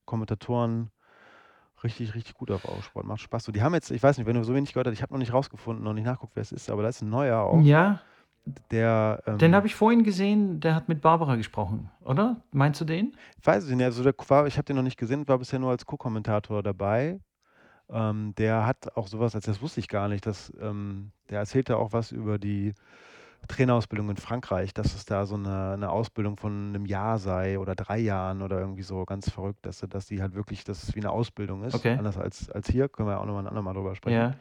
Kommentatoren 0.04 0.92
richtig, 1.84 2.14
richtig 2.14 2.34
gut 2.34 2.50
auf 2.50 2.64
Eurosport. 2.68 3.06
Macht 3.06 3.20
Spaß. 3.20 3.44
So, 3.44 3.52
die 3.52 3.62
haben 3.62 3.74
jetzt, 3.74 3.90
ich 3.90 4.02
weiß 4.02 4.18
nicht, 4.18 4.26
wenn 4.26 4.36
du 4.36 4.44
so 4.44 4.54
wenig 4.54 4.72
gehört 4.72 4.86
hast, 4.86 4.94
ich 4.94 5.02
habe 5.02 5.12
noch 5.12 5.18
nicht 5.18 5.32
rausgefunden, 5.32 5.84
noch 5.84 5.92
nicht 5.92 6.04
nachguckt, 6.04 6.32
wer 6.34 6.42
es 6.42 6.52
ist, 6.52 6.70
aber 6.70 6.82
da 6.82 6.88
ist 6.88 7.02
ein 7.02 7.10
neuer 7.10 7.40
auch, 7.40 7.60
Ja, 7.62 8.00
der, 8.70 9.22
den 9.26 9.50
ähm, 9.50 9.54
habe 9.54 9.66
ich 9.66 9.74
vorhin 9.74 10.04
gesehen, 10.04 10.60
der 10.60 10.74
hat 10.74 10.88
mit 10.88 11.00
Barbara 11.00 11.36
gesprochen, 11.36 11.90
oder? 12.04 12.42
Meinst 12.52 12.80
du 12.80 12.84
den? 12.84 13.16
weiß 13.42 13.68
ich 13.68 13.74
nicht, 13.74 13.84
also 13.84 14.02
der 14.02 14.14
war, 14.28 14.46
ich 14.46 14.56
habe 14.56 14.64
den 14.64 14.76
noch 14.76 14.82
nicht 14.82 14.98
gesehen, 14.98 15.26
war 15.26 15.38
bisher 15.38 15.58
nur 15.58 15.70
als 15.70 15.84
Co-Kommentator 15.84 16.62
dabei. 16.62 17.20
Ähm, 17.88 18.34
der 18.36 18.66
hat 18.66 18.96
auch 18.96 19.08
sowas, 19.08 19.34
als 19.34 19.46
das 19.46 19.62
wusste 19.62 19.80
ich 19.80 19.88
gar 19.88 20.08
nicht, 20.08 20.26
dass, 20.26 20.52
ähm, 20.60 21.10
der 21.30 21.40
erzählte 21.40 21.76
auch 21.76 21.92
was 21.92 22.12
über 22.12 22.38
die 22.38 22.74
Trainerausbildung 23.46 24.10
in 24.10 24.16
Frankreich, 24.16 24.74
dass 24.74 24.94
es 24.94 25.04
da 25.04 25.26
so 25.26 25.34
eine, 25.34 25.72
eine 25.72 25.90
Ausbildung 25.90 26.36
von 26.36 26.68
einem 26.68 26.86
Jahr 26.86 27.18
sei 27.18 27.58
oder 27.58 27.74
drei 27.74 27.98
Jahren 27.98 28.42
oder 28.42 28.60
irgendwie 28.60 28.82
so 28.82 29.04
ganz 29.04 29.30
verrückt, 29.30 29.64
dass, 29.66 29.80
dass 29.80 30.06
die 30.06 30.22
halt 30.22 30.34
wirklich, 30.34 30.64
dass 30.64 30.82
es 30.82 30.94
wie 30.94 31.00
eine 31.00 31.10
Ausbildung 31.10 31.64
ist, 31.64 31.74
Okay. 31.74 31.96
anders 31.96 32.16
als, 32.16 32.50
als 32.50 32.68
hier, 32.68 32.88
können 32.88 33.08
wir 33.08 33.14
ja 33.14 33.18
auch 33.20 33.26
nochmal 33.26 33.44
ein 33.44 33.48
andermal 33.48 33.74
drüber 33.74 33.94
sprechen. 33.94 34.16
Ja. 34.16 34.34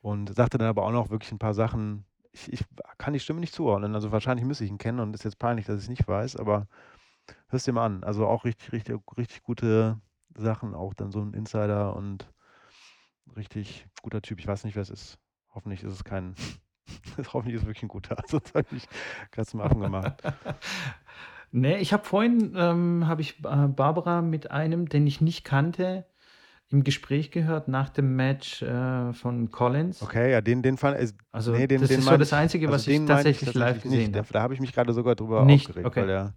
Und 0.00 0.34
sagte 0.34 0.58
dann 0.58 0.68
aber 0.68 0.84
auch 0.84 0.92
noch 0.92 1.10
wirklich 1.10 1.32
ein 1.32 1.38
paar 1.38 1.54
Sachen. 1.54 2.04
Ich, 2.32 2.52
ich 2.52 2.64
kann 2.98 3.12
die 3.12 3.20
Stimme 3.20 3.40
nicht 3.40 3.54
zuordnen. 3.54 3.94
Also 3.94 4.12
wahrscheinlich 4.12 4.46
müsste 4.46 4.64
ich 4.64 4.70
ihn 4.70 4.78
kennen 4.78 5.00
und 5.00 5.14
ist 5.14 5.24
jetzt 5.24 5.38
peinlich, 5.38 5.66
dass 5.66 5.76
ich 5.78 5.84
es 5.84 5.88
nicht 5.88 6.06
weiß, 6.06 6.36
aber 6.36 6.68
hörst 7.48 7.66
dir 7.66 7.72
mal 7.72 7.86
an. 7.86 8.04
Also 8.04 8.26
auch 8.26 8.44
richtig, 8.44 8.72
richtig, 8.72 8.98
richtig 9.16 9.42
gute 9.42 9.98
Sachen, 10.36 10.74
auch 10.74 10.94
dann 10.94 11.10
so 11.10 11.20
ein 11.20 11.32
Insider 11.32 11.96
und 11.96 12.30
richtig 13.36 13.86
guter 14.02 14.22
Typ. 14.22 14.38
Ich 14.38 14.46
weiß 14.46 14.64
nicht, 14.64 14.74
wer 14.76 14.82
es 14.82 14.90
ist. 14.90 15.18
Hoffentlich 15.54 15.82
ist 15.82 15.92
es 15.92 16.04
kein. 16.04 16.34
hoffentlich 17.32 17.56
ist 17.56 17.66
wirklich 17.66 17.82
ein 17.84 17.88
guter. 17.88 18.16
Sonst 18.26 18.54
habe 18.54 18.66
ich 18.76 18.86
gerade 19.30 19.46
zum 19.48 19.60
Affen 19.60 19.80
gemacht. 19.80 20.22
Nee, 21.52 21.76
ich 21.78 21.92
habe 21.92 22.04
vorhin, 22.04 22.54
ähm, 22.56 23.06
habe 23.06 23.22
ich 23.22 23.38
äh, 23.44 23.68
Barbara 23.68 24.20
mit 24.20 24.50
einem, 24.50 24.88
den 24.88 25.06
ich 25.06 25.20
nicht 25.20 25.44
kannte, 25.44 26.04
im 26.68 26.82
Gespräch 26.82 27.30
gehört 27.30 27.68
nach 27.68 27.88
dem 27.88 28.16
Match 28.16 28.60
äh, 28.62 29.12
von 29.12 29.50
Collins. 29.52 30.02
Okay, 30.02 30.32
ja, 30.32 30.40
den, 30.40 30.62
den 30.62 30.76
fand 30.76 31.00
ich. 31.00 31.12
Also 31.30 31.52
nee, 31.52 31.68
den, 31.68 31.80
das 31.80 31.88
den 31.88 32.00
ist 32.00 32.04
so 32.04 32.16
das 32.16 32.28
ich- 32.28 32.34
Einzige, 32.34 32.66
also 32.66 32.74
was 32.74 32.86
ich 32.88 32.94
den 32.96 33.04
meine 33.04 33.14
tatsächlich 33.16 33.54
live 33.54 33.82
gesehen 33.82 34.10
nicht. 34.10 34.16
Habe. 34.16 34.26
da 34.32 34.42
habe 34.42 34.54
ich 34.54 34.60
mich 34.60 34.72
gerade 34.72 34.92
sogar 34.92 35.14
drüber 35.14 35.44
Nicht? 35.46 35.68
aufgeregt, 35.68 35.86
Okay. 35.86 36.00
weil 36.02 36.10
er 36.10 36.34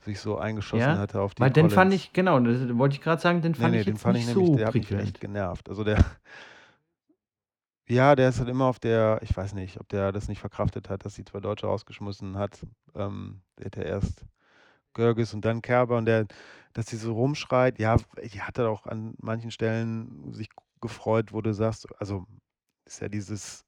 sich 0.00 0.20
so 0.20 0.36
eingeschossen 0.36 0.80
Ja? 0.82 0.98
hatte 0.98 1.20
auf 1.22 1.34
die 1.34 1.42
Weil 1.42 1.50
den 1.50 1.70
fand 1.70 1.92
ich, 1.94 2.12
genau, 2.12 2.38
das 2.38 2.76
wollte 2.76 2.94
ich 2.96 3.00
gerade 3.00 3.20
sagen, 3.20 3.40
den 3.40 3.52
Nee, 3.52 3.58
fand 3.58 3.72
nee, 3.72 3.80
ich 3.80 3.86
den 3.86 3.96
fand 3.96 4.18
ich 4.18 4.26
nämlich, 4.26 4.46
so 4.46 4.56
der 4.56 4.66
hat 4.66 4.74
mich 4.74 4.92
echt 4.92 5.20
genervt. 5.20 5.68
Also 5.70 5.82
der, 5.82 6.04
ja, 7.88 8.14
der 8.16 8.28
ist 8.28 8.38
halt 8.38 8.48
immer 8.48 8.66
auf 8.66 8.78
der, 8.78 9.20
ich 9.22 9.36
weiß 9.36 9.54
nicht, 9.54 9.80
ob 9.80 9.88
der 9.88 10.12
das 10.12 10.28
nicht 10.28 10.40
verkraftet 10.40 10.88
hat, 10.90 11.04
dass 11.04 11.14
die 11.14 11.24
zwei 11.24 11.40
Deutsche 11.40 11.66
rausgeschmissen 11.66 12.36
hat. 12.36 12.66
Ähm, 12.94 13.42
der 13.58 13.66
hätte 13.66 13.82
erst 13.82 14.24
Görges 14.94 15.34
und 15.34 15.44
dann 15.44 15.62
Kerber 15.62 15.96
und 15.98 16.06
der, 16.06 16.26
dass 16.72 16.86
sie 16.88 16.96
so 16.96 17.14
rumschreit, 17.14 17.78
ja, 17.78 17.96
die 18.32 18.42
hat 18.42 18.58
er 18.58 18.70
auch 18.70 18.86
an 18.86 19.14
manchen 19.20 19.50
Stellen 19.50 20.32
sich 20.32 20.48
gefreut, 20.80 21.32
wo 21.32 21.40
du 21.42 21.52
sagst, 21.54 21.88
also 22.00 22.26
ist 22.84 23.00
ja 23.00 23.08
dieses 23.08 23.64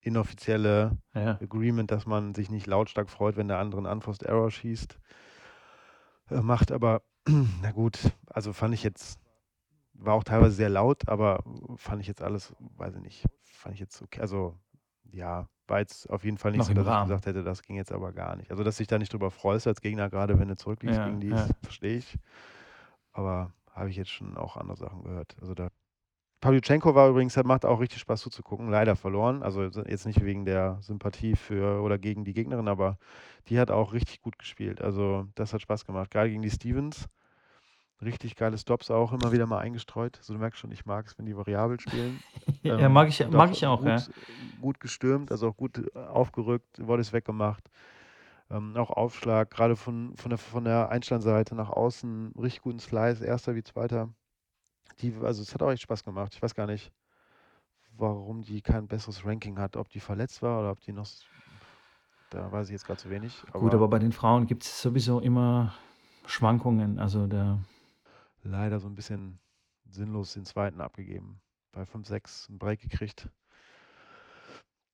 inoffizielle 0.00 0.98
Ja. 1.14 1.38
Agreement, 1.40 1.90
dass 1.90 2.06
man 2.06 2.34
sich 2.34 2.50
nicht 2.50 2.66
lautstark 2.66 3.10
freut, 3.10 3.36
wenn 3.36 3.48
der 3.48 3.58
andere 3.58 3.80
einen 3.80 3.92
Unforced 3.92 4.22
Error 4.24 4.50
schießt, 4.50 4.98
äh, 6.30 6.40
macht. 6.40 6.72
Aber 6.72 7.02
na 7.62 7.72
gut, 7.72 7.98
also 8.26 8.52
fand 8.52 8.74
ich 8.74 8.82
jetzt, 8.82 9.18
war 9.94 10.14
auch 10.14 10.24
teilweise 10.24 10.54
sehr 10.56 10.70
laut, 10.70 11.08
aber 11.08 11.42
fand 11.76 12.02
ich 12.02 12.08
jetzt 12.08 12.22
alles, 12.22 12.54
weiß 12.76 12.96
ich 12.96 13.02
nicht, 13.02 13.26
fand 13.64 13.74
ich 13.74 13.80
jetzt 13.80 14.02
okay. 14.02 14.20
Also 14.20 14.58
ja, 15.12 15.48
war 15.66 15.80
jetzt 15.80 16.10
auf 16.10 16.24
jeden 16.24 16.38
Fall 16.38 16.52
nicht 16.52 16.60
Noch 16.60 16.66
so, 16.66 16.74
dass 16.74 16.86
ich 16.86 16.90
Rahmen. 16.90 17.10
gesagt 17.10 17.26
hätte, 17.26 17.42
das 17.44 17.62
ging 17.62 17.76
jetzt 17.76 17.92
aber 17.92 18.12
gar 18.12 18.36
nicht. 18.36 18.50
Also 18.50 18.64
dass 18.64 18.76
dich 18.76 18.86
da 18.86 18.98
nicht 18.98 19.12
drüber 19.12 19.30
freust 19.30 19.66
als 19.66 19.80
Gegner, 19.80 20.10
gerade 20.10 20.38
wenn 20.38 20.48
du 20.48 20.56
zurückliegst 20.56 20.98
Ja, 20.98 21.08
gegen 21.08 21.20
die, 21.20 21.30
ja. 21.30 21.48
verstehe 21.62 21.98
ich. 21.98 22.18
Aber 23.12 23.52
habe 23.72 23.90
ich 23.90 23.96
jetzt 23.96 24.10
schon 24.10 24.36
auch 24.36 24.56
andere 24.56 24.76
Sachen 24.76 25.02
gehört. 25.04 25.36
Also 25.40 25.54
da 25.54 25.70
Pawlutschenko 26.40 26.94
war 26.94 27.08
übrigens, 27.10 27.36
hat- 27.36 27.46
macht 27.46 27.66
auch 27.66 27.80
richtig 27.80 28.00
Spaß 28.00 28.20
zuzugucken, 28.22 28.70
leider 28.70 28.96
verloren. 28.96 29.42
Also 29.42 29.62
jetzt 29.64 30.06
nicht 30.06 30.24
wegen 30.24 30.44
der 30.46 30.78
Sympathie 30.82 31.36
für 31.36 31.82
oder 31.82 31.98
gegen 31.98 32.24
die 32.24 32.34
Gegnerin, 32.34 32.68
aber 32.68 32.98
die 33.48 33.60
hat 33.60 33.70
auch 33.70 33.92
richtig 33.94 34.22
gut 34.22 34.38
gespielt. 34.38 34.82
Also 34.82 35.26
das 35.36 35.54
hat 35.54 35.62
Spaß 35.62 35.86
gemacht. 35.86 36.10
Gerade 36.10 36.30
gegen 36.30 36.42
die 36.42 36.50
Stevens. 36.50 37.08
Richtig 38.02 38.36
geile 38.36 38.58
Stops 38.58 38.90
auch 38.90 39.12
immer 39.12 39.32
wieder 39.32 39.46
mal 39.46 39.58
eingestreut. 39.58 40.18
So 40.20 40.34
du 40.34 40.38
merkst 40.40 40.58
schon, 40.60 40.72
ich 40.72 40.84
mag 40.84 41.06
es, 41.06 41.18
wenn 41.18 41.26
die 41.26 41.36
variabel 41.36 41.80
spielen. 41.80 42.20
Ja, 42.62 42.78
Ähm, 42.78 42.94
mag 42.94 43.08
ich, 43.08 43.26
mag 43.28 43.50
ich 43.50 43.66
auch, 43.66 43.78
gut, 43.80 43.88
ja. 43.88 44.02
gut 44.60 44.80
gestürmt, 44.80 45.30
also 45.30 45.48
auch 45.48 45.56
gut 45.56 45.82
äh, 45.94 45.98
aufgerückt, 45.98 46.78
Volleys 46.78 47.12
weggemacht. 47.12 47.68
Ähm, 48.50 48.74
auch 48.76 48.88
Aufschlag, 48.90 49.50
gerade 49.50 49.76
von, 49.76 50.16
von 50.16 50.30
der, 50.30 50.38
von 50.38 50.64
der 50.64 50.88
Einstandseite 50.88 51.54
nach 51.54 51.68
außen, 51.68 52.32
richtig 52.38 52.62
guten 52.62 52.78
Slice, 52.78 53.22
erster 53.22 53.54
wie 53.54 53.62
zweiter. 53.62 54.08
Die, 55.00 55.14
also 55.22 55.42
es 55.42 55.52
hat 55.52 55.62
auch 55.62 55.70
echt 55.70 55.82
Spaß 55.82 56.04
gemacht. 56.04 56.32
Ich 56.34 56.42
weiß 56.42 56.54
gar 56.54 56.66
nicht, 56.66 56.90
warum 57.96 58.42
die 58.42 58.62
kein 58.62 58.86
besseres 58.88 59.24
Ranking 59.26 59.58
hat, 59.58 59.76
ob 59.76 59.88
die 59.90 60.00
verletzt 60.00 60.40
war 60.42 60.60
oder 60.60 60.70
ob 60.70 60.80
die 60.80 60.92
noch. 60.92 61.06
Da 62.30 62.50
weiß 62.50 62.68
ich 62.68 62.72
jetzt 62.72 62.86
gerade 62.86 63.00
zu 63.00 63.10
wenig. 63.10 63.42
Gut, 63.52 63.74
aber 63.74 63.88
bei 63.88 63.98
den 63.98 64.12
Frauen 64.12 64.46
gibt 64.46 64.62
es 64.64 64.80
sowieso 64.80 65.20
immer 65.20 65.74
Schwankungen. 66.26 66.98
Also 66.98 67.26
der, 67.26 67.58
leider 68.44 68.80
so 68.80 68.88
ein 68.88 68.94
bisschen 68.94 69.40
sinnlos 69.86 70.34
den 70.34 70.44
zweiten 70.44 70.80
abgegeben. 70.80 71.40
Bei 71.72 71.84
5-6 71.84 72.48
einen 72.48 72.58
Break 72.58 72.80
gekriegt. 72.80 73.28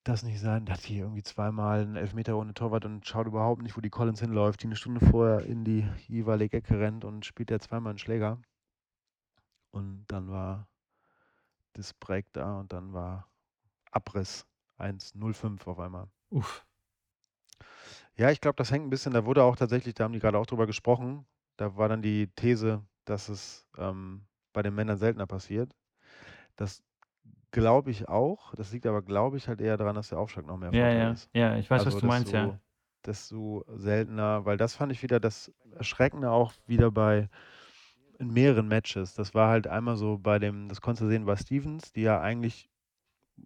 Das 0.04 0.22
nicht 0.22 0.40
sein, 0.40 0.64
dass 0.64 0.82
die 0.82 0.98
irgendwie 0.98 1.22
zweimal 1.22 1.80
einen 1.80 1.96
Elfmeter 1.96 2.36
ohne 2.36 2.54
Torwart 2.54 2.86
und 2.86 3.06
schaut 3.06 3.26
überhaupt 3.26 3.62
nicht, 3.62 3.76
wo 3.76 3.82
die 3.82 3.90
Collins 3.90 4.20
hinläuft, 4.20 4.62
die 4.62 4.66
eine 4.66 4.76
Stunde 4.76 5.04
vorher 5.04 5.44
in 5.44 5.64
die 5.64 5.86
jeweilige 6.08 6.56
Ecke 6.56 6.80
rennt 6.80 7.04
und 7.04 7.26
spielt 7.26 7.50
der 7.50 7.60
zweimal 7.60 7.90
einen 7.90 7.98
Schläger. 7.98 8.40
Und 9.72 10.06
dann 10.08 10.30
war 10.30 10.68
das 11.74 11.92
Break 11.94 12.32
da 12.32 12.60
und 12.60 12.72
dann 12.72 12.92
war 12.92 13.30
Abriss 13.90 14.46
1-0-5 14.78 15.66
auf 15.66 15.78
einmal. 15.78 16.08
uff. 16.30 16.64
Ja, 18.16 18.30
ich 18.30 18.40
glaube, 18.40 18.56
das 18.56 18.70
hängt 18.70 18.86
ein 18.86 18.90
bisschen, 18.90 19.12
da 19.12 19.24
wurde 19.24 19.44
auch 19.44 19.56
tatsächlich, 19.56 19.94
da 19.94 20.04
haben 20.04 20.12
die 20.12 20.18
gerade 20.18 20.38
auch 20.38 20.46
drüber 20.46 20.66
gesprochen, 20.66 21.26
da 21.56 21.76
war 21.76 21.88
dann 21.88 22.02
die 22.02 22.28
These, 22.28 22.84
dass 23.04 23.28
es 23.28 23.66
ähm, 23.78 24.26
bei 24.52 24.62
den 24.62 24.74
Männern 24.74 24.98
seltener 24.98 25.26
passiert. 25.26 25.74
Das 26.56 26.82
glaube 27.52 27.90
ich 27.90 28.08
auch. 28.08 28.54
Das 28.56 28.72
liegt 28.72 28.86
aber, 28.86 29.02
glaube 29.02 29.36
ich, 29.36 29.48
halt 29.48 29.60
eher 29.60 29.76
daran, 29.76 29.96
dass 29.96 30.10
der 30.10 30.18
Aufschlag 30.18 30.46
noch 30.46 30.58
mehr 30.58 30.72
Ja, 30.72 30.88
ja, 30.90 31.10
ist. 31.12 31.30
ja, 31.34 31.56
ich 31.56 31.70
weiß, 31.70 31.82
Also, 31.82 31.90
was 31.96 31.98
du 32.00 32.06
meinst, 32.06 32.32
ja. 32.32 32.60
Desto 33.06 33.64
seltener, 33.68 34.44
weil 34.44 34.58
das 34.58 34.74
fand 34.74 34.92
ich 34.92 35.02
wieder 35.02 35.20
das 35.20 35.52
Erschreckende 35.76 36.30
auch 36.30 36.52
wieder 36.66 36.90
bei 36.90 37.28
in 38.18 38.32
mehreren 38.32 38.68
Matches. 38.68 39.14
Das 39.14 39.34
war 39.34 39.50
halt 39.50 39.66
einmal 39.66 39.96
so 39.96 40.18
bei 40.18 40.38
dem, 40.38 40.68
das 40.68 40.80
konntest 40.80 41.02
du 41.02 41.08
sehen 41.08 41.24
bei 41.26 41.36
Stevens, 41.36 41.92
die 41.92 42.02
ja 42.02 42.20
eigentlich 42.20 42.70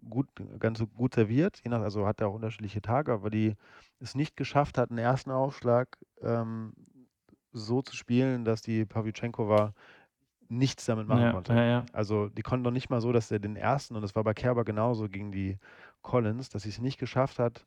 gut, 0.09 0.27
ganz 0.59 0.79
so 0.79 0.87
gut 0.87 1.15
serviert, 1.15 1.61
je 1.63 1.69
nach, 1.71 1.81
also 1.81 2.07
hat 2.07 2.21
er 2.21 2.27
auch 2.29 2.35
unterschiedliche 2.35 2.81
Tage, 2.81 3.13
aber 3.13 3.29
die 3.29 3.55
es 3.99 4.15
nicht 4.15 4.37
geschafft 4.37 4.77
hat, 4.77 4.89
einen 4.91 4.99
ersten 4.99 5.31
Aufschlag 5.31 5.97
ähm, 6.21 6.73
so 7.55 7.81
zu 7.83 7.95
spielen, 7.95 8.45
dass 8.45 8.61
die 8.61 8.85
Pawlutschenkova 8.85 9.73
nichts 10.49 10.85
damit 10.85 11.07
machen 11.07 11.27
Ja, 11.27 11.29
konnte. 11.29 11.55
ja, 11.55 11.63
ja. 11.63 11.85
Also 11.93 12.29
die 12.29 12.41
konnten 12.43 12.63
noch 12.63 12.71
nicht 12.71 12.89
mal 12.89 13.01
so, 13.01 13.11
dass 13.13 13.31
er 13.31 13.39
den 13.39 13.55
ersten, 13.55 13.95
und 13.95 14.01
das 14.03 14.15
war 14.15 14.23
bei 14.23 14.33
Kerber 14.33 14.65
genauso 14.65 15.09
gegen 15.09 15.31
die 15.31 15.59
Collins, 16.03 16.49
dass 16.49 16.63
sie 16.63 16.69
es 16.69 16.79
nicht 16.79 16.99
geschafft 16.99 17.39
hat, 17.39 17.65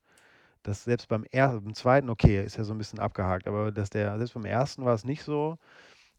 dass 0.63 0.85
selbst 0.85 1.09
beim, 1.09 1.25
er 1.33 1.61
beim 1.61 1.75
zweiten, 1.75 2.11
okay, 2.11 2.45
ist 2.45 2.57
ja 2.59 2.65
so 2.65 2.75
ein 2.75 2.79
bisschen 2.79 3.01
abgehakt, 3.01 3.49
aber 3.49 3.73
dass 3.73 3.91
der, 3.91 4.17
selbst 4.19 4.35
beim 4.35 4.45
ersten 4.47 4.85
war 4.85 4.95
es 4.95 5.05
nicht 5.05 5.25
so, 5.25 5.59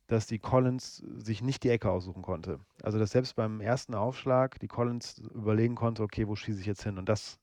dass 0.08 0.28
die 0.28 0.40
Collins 0.40 0.98
sich 0.98 1.42
nicht 1.44 1.64
die 1.64 1.70
Ecke 1.70 1.92
aussuchen 1.92 2.24
konnte. 2.24 2.60
Also 2.84 3.00
dass 3.00 3.12
selbst 3.12 3.36
beim 3.36 3.62
ersten 3.62 3.96
Aufschlag 3.96 4.60
die 4.60 4.68
Collins 4.68 5.20
überlegen 5.20 5.76
konnte, 5.76 6.04
okay, 6.04 6.28
wo 6.28 6.36
schieße 6.36 6.62
ich 6.62 6.66
jetzt 6.68 6.84
hin? 6.84 6.98
Und 6.98 7.10
das, 7.10 7.40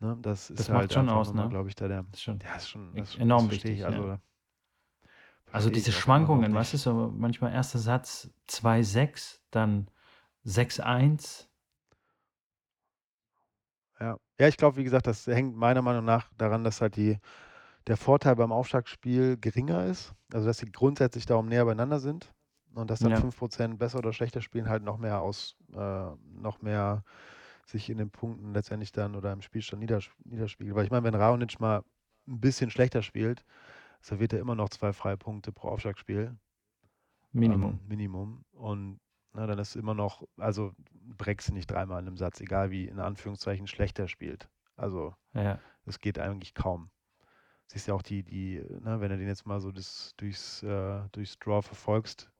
ne, 0.00 0.16
das 0.20 0.50
ist 0.50 0.68
Das 0.68 0.70
macht 0.70 0.92
halt 0.92 0.92
schon 0.92 1.08
aus, 1.08 1.32
ne? 1.34 1.48
glaube 1.48 1.68
ich, 1.68 1.74
da 1.74 1.88
der, 1.88 2.04
Das 2.10 2.20
ist 2.20 2.24
schon. 2.24 2.42
ja, 2.42 2.56
ist 2.56 2.68
schon, 2.68 2.96
das, 2.96 3.18
enorm 3.18 3.46
das 3.46 3.46
verstehe 3.46 3.72
ich. 3.74 3.80
wichtig, 3.80 3.86
ja. 3.86 4.08
Also, 5.52 5.70
diese 5.70 5.92
Schwankungen, 5.92 6.54
weißt 6.54 6.72
du, 6.74 6.76
nicht. 6.76 6.82
so 6.84 7.12
manchmal 7.16 7.52
erster 7.52 7.78
Satz 7.78 8.30
2-6, 8.46 9.42
dann 9.50 9.88
6-1. 10.44 11.48
Ja, 14.00 14.16
ja 14.38 14.48
ich 14.48 14.56
glaube, 14.56 14.76
wie 14.76 14.84
gesagt, 14.84 15.06
das 15.06 15.26
hängt 15.26 15.56
meiner 15.56 15.82
Meinung 15.82 16.04
nach 16.04 16.30
daran, 16.36 16.64
dass 16.64 16.80
halt 16.80 16.96
die, 16.96 17.18
der 17.86 17.96
Vorteil 17.96 18.36
beim 18.36 18.52
Aufschlagspiel 18.52 19.38
geringer 19.38 19.86
ist. 19.86 20.14
Also 20.32 20.46
dass 20.48 20.58
sie 20.58 20.72
grundsätzlich 20.72 21.26
darum 21.26 21.48
näher 21.48 21.64
beieinander 21.64 22.00
sind 22.00 22.32
und 22.74 22.90
dass 22.90 23.00
dann 23.00 23.12
Ja. 23.12 23.16
5% 23.16 23.78
besser 23.78 23.98
oder 23.98 24.12
schlechter 24.12 24.42
spielen 24.42 24.68
halt 24.68 24.84
noch 24.84 24.98
mehr 24.98 25.20
aus, 25.22 25.56
äh, 25.74 26.10
noch 26.40 26.62
mehr 26.62 27.04
sich 27.66 27.90
in 27.90 27.98
den 27.98 28.10
Punkten 28.10 28.54
letztendlich 28.54 28.92
dann 28.92 29.16
oder 29.16 29.32
im 29.32 29.42
Spielstand 29.42 29.80
nieders 29.80 30.10
niederspiegelt. 30.24 30.76
Weil 30.76 30.84
ich 30.86 30.90
meine, 30.90 31.04
wenn 31.04 31.14
Raonic 31.16 31.60
mal 31.60 31.82
ein 32.28 32.40
bisschen 32.40 32.70
schlechter 32.70 33.02
spielt, 33.02 33.44
serviert 34.06 34.32
er 34.32 34.40
immer 34.40 34.54
noch 34.54 34.68
zwei 34.68 34.92
freie 34.92 35.16
Punkte 35.16 35.52
pro 35.52 35.68
Aufschlagspiel. 35.68 36.36
Minimum. 37.32 37.72
Ähm, 37.72 37.88
Minimum. 37.88 38.44
Und 38.52 39.00
Ne, 39.36 39.46
dann 39.46 39.58
ist 39.58 39.76
immer 39.76 39.92
noch, 39.92 40.26
also 40.38 40.72
du 40.90 41.52
nicht 41.52 41.70
dreimal 41.70 42.00
in 42.00 42.06
einem 42.06 42.16
Satz, 42.16 42.40
egal 42.40 42.70
wie 42.70 42.86
in 42.88 42.98
Anführungszeichen 42.98 43.66
schlechter 43.66 44.08
spielt. 44.08 44.48
Also 44.76 45.14
Ja. 45.34 45.60
das 45.84 46.00
geht 46.00 46.18
eigentlich 46.18 46.54
kaum. 46.54 46.90
Siehst 47.66 47.86
ja 47.86 47.92
auch 47.92 48.00
die, 48.00 48.22
die, 48.22 48.64
ne, 48.80 49.00
wenn 49.00 49.10
du 49.10 49.18
den 49.18 49.28
jetzt 49.28 49.44
mal 49.46 49.60
so 49.60 49.72
das, 49.72 50.14
durchs, 50.16 50.62
äh, 50.62 51.02
durchs 51.12 51.38
Draw 51.38 51.60
verfolgst, 51.60 52.30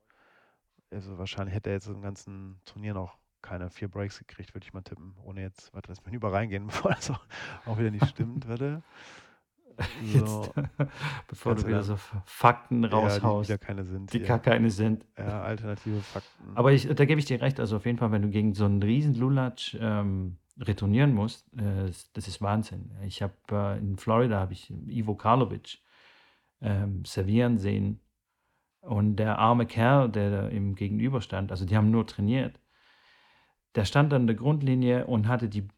also 0.91 1.19
wahrscheinlich 1.19 1.55
hätte 1.55 1.69
er 1.69 1.75
jetzt 1.75 1.89
im 1.89 2.01
ganzen 2.01 2.63
Turnier 2.65 2.95
noch 2.95 3.19
keine 3.43 3.69
vier 3.69 3.89
Breaks 3.89 4.19
gekriegt, 4.19 4.55
würde 4.55 4.65
ich 4.65 4.73
mal 4.73 4.81
tippen. 4.83 5.17
Ohne 5.23 5.43
jetzt, 5.43 5.75
warte, 5.75 5.91
lass 5.91 6.03
mich 6.03 6.15
über 6.15 6.33
reingehen, 6.33 6.67
bevor 6.69 6.93
das 6.95 7.11
auch, 7.11 7.27
auch 7.67 7.77
wieder 7.79 7.91
nicht 7.91 8.07
stimmt, 8.09 8.49
warte. 8.49 8.83
Jetzt, 10.03 10.27
So, 10.27 10.53
bevor 11.29 11.53
kannst 11.53 11.65
du 11.65 11.69
wieder 11.69 11.83
so 11.83 11.97
Fakten 12.25 12.83
ja, 12.83 12.89
die 12.89 12.95
raushaust, 12.95 13.61
keine 13.61 13.85
sind 13.85 14.13
die 14.13 14.21
gar 14.21 14.39
keine 14.39 14.71
sind. 14.71 15.05
Ja, 15.19 15.43
alternative 15.43 16.01
Fakten. 16.01 16.57
Aber 16.57 16.73
ich, 16.73 16.89
da 16.89 17.05
gebe 17.05 17.19
ich 17.19 17.27
dir 17.27 17.41
recht, 17.41 17.61
also 17.61 17.77
auf 17.77 17.87
jeden 17.87 17.99
Fall, 17.99 18.13
wenn 18.13 18.23
du 18.23 18.29
gegen 18.29 18.55
so 18.55 18.65
einen 18.65 18.83
riesen 18.83 19.15
Lulatsch 19.15 19.77
ähm, 19.81 20.39
retournieren 20.59 21.15
musst, 21.15 21.47
äh, 21.57 21.91
das 22.15 22.29
ist 22.29 22.41
Wahnsinn. 22.41 22.91
Ich 23.05 23.23
habe 23.23 23.35
äh, 23.51 23.79
in 23.79 23.97
Florida 23.97 24.41
habe 24.41 24.53
ich 24.53 24.73
Ivo 24.89 25.15
Karlovic 25.15 25.79
ähm, 26.61 27.05
servieren 27.05 27.59
sehen 27.59 28.01
und 28.81 29.17
der 29.17 29.39
arme 29.39 29.67
Kerl, 29.67 30.09
der 30.09 30.31
da 30.31 30.49
ihm 30.49 30.75
gegenüber 30.75 31.21
stand, 31.21 31.51
also 31.51 31.67
die 31.67 31.77
haben 31.77 31.91
nur 31.91 32.07
trainiert, 32.07 32.61
der 33.75 33.85
stand 33.85 34.13
an 34.15 34.27
der 34.27 34.37
Grundlinie 34.37 35.07
und 35.07 35.29
hatte 35.29 35.49
die, 35.49 35.69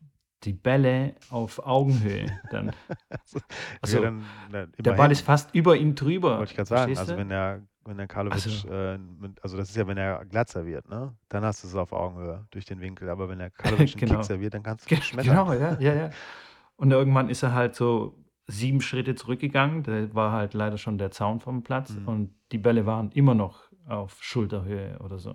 die 0.44 0.52
Bälle 0.52 1.14
auf 1.30 1.64
Augenhöhe. 1.66 2.26
Dann, 2.50 2.70
Also, 3.10 3.40
also 3.82 4.02
dann, 4.02 4.24
na, 4.50 4.66
der 4.66 4.92
Ball 4.92 5.10
ist 5.10 5.22
fast 5.22 5.54
über 5.54 5.76
ihm 5.76 5.94
drüber, 5.94 6.38
wollte 6.38 6.50
ich 6.52 6.56
gerade 6.56 6.68
sagen. 6.68 6.96
Also 6.96 7.16
wenn 7.16 7.28
der, 7.28 7.62
wenn 7.84 7.96
der 7.96 8.06
Karlovic, 8.06 8.44
Also, 8.44 8.68
äh, 8.68 8.98
also 9.42 9.56
das 9.56 9.70
ist 9.70 9.76
ja, 9.76 9.86
wenn 9.86 9.96
er 9.98 10.24
glatt 10.26 10.48
serviert, 10.48 10.88
ne? 10.88 11.16
Dann 11.28 11.44
hast 11.44 11.64
du 11.64 11.68
es 11.68 11.74
auf 11.74 11.92
Augenhöhe 11.92 12.46
durch 12.50 12.64
den 12.66 12.80
Winkel. 12.80 13.08
Aber 13.08 13.28
wenn 13.28 13.38
der 13.38 13.50
Karlovic 13.58 13.80
einen 13.80 13.96
Kick 13.96 14.08
genau. 14.08 14.22
serviert, 14.22 14.54
dann 14.54 14.62
kannst 14.62 14.90
du 14.90 14.94
ihn 14.94 15.02
schmettern. 15.02 15.30
Genau, 15.36 15.52
ja, 15.52 15.76
ja, 15.80 15.94
ja. 15.94 16.10
Und 16.76 16.92
irgendwann 16.92 17.28
ist 17.28 17.42
er 17.42 17.54
halt 17.54 17.74
so 17.74 18.14
sieben 18.46 18.80
Schritte 18.80 19.14
zurückgegangen. 19.16 19.82
Da 19.82 20.14
war 20.14 20.32
halt 20.32 20.54
leider 20.54 20.78
schon 20.78 20.96
der 20.98 21.10
Zaun 21.10 21.40
vom 21.40 21.62
Platz 21.64 21.90
Mhm. 21.90 22.08
und 22.08 22.34
die 22.52 22.58
Bälle 22.58 22.86
waren 22.86 23.10
immer 23.10 23.34
noch 23.34 23.64
auf 23.88 24.16
Schulterhöhe 24.22 24.98
oder 25.00 25.18
so. 25.18 25.34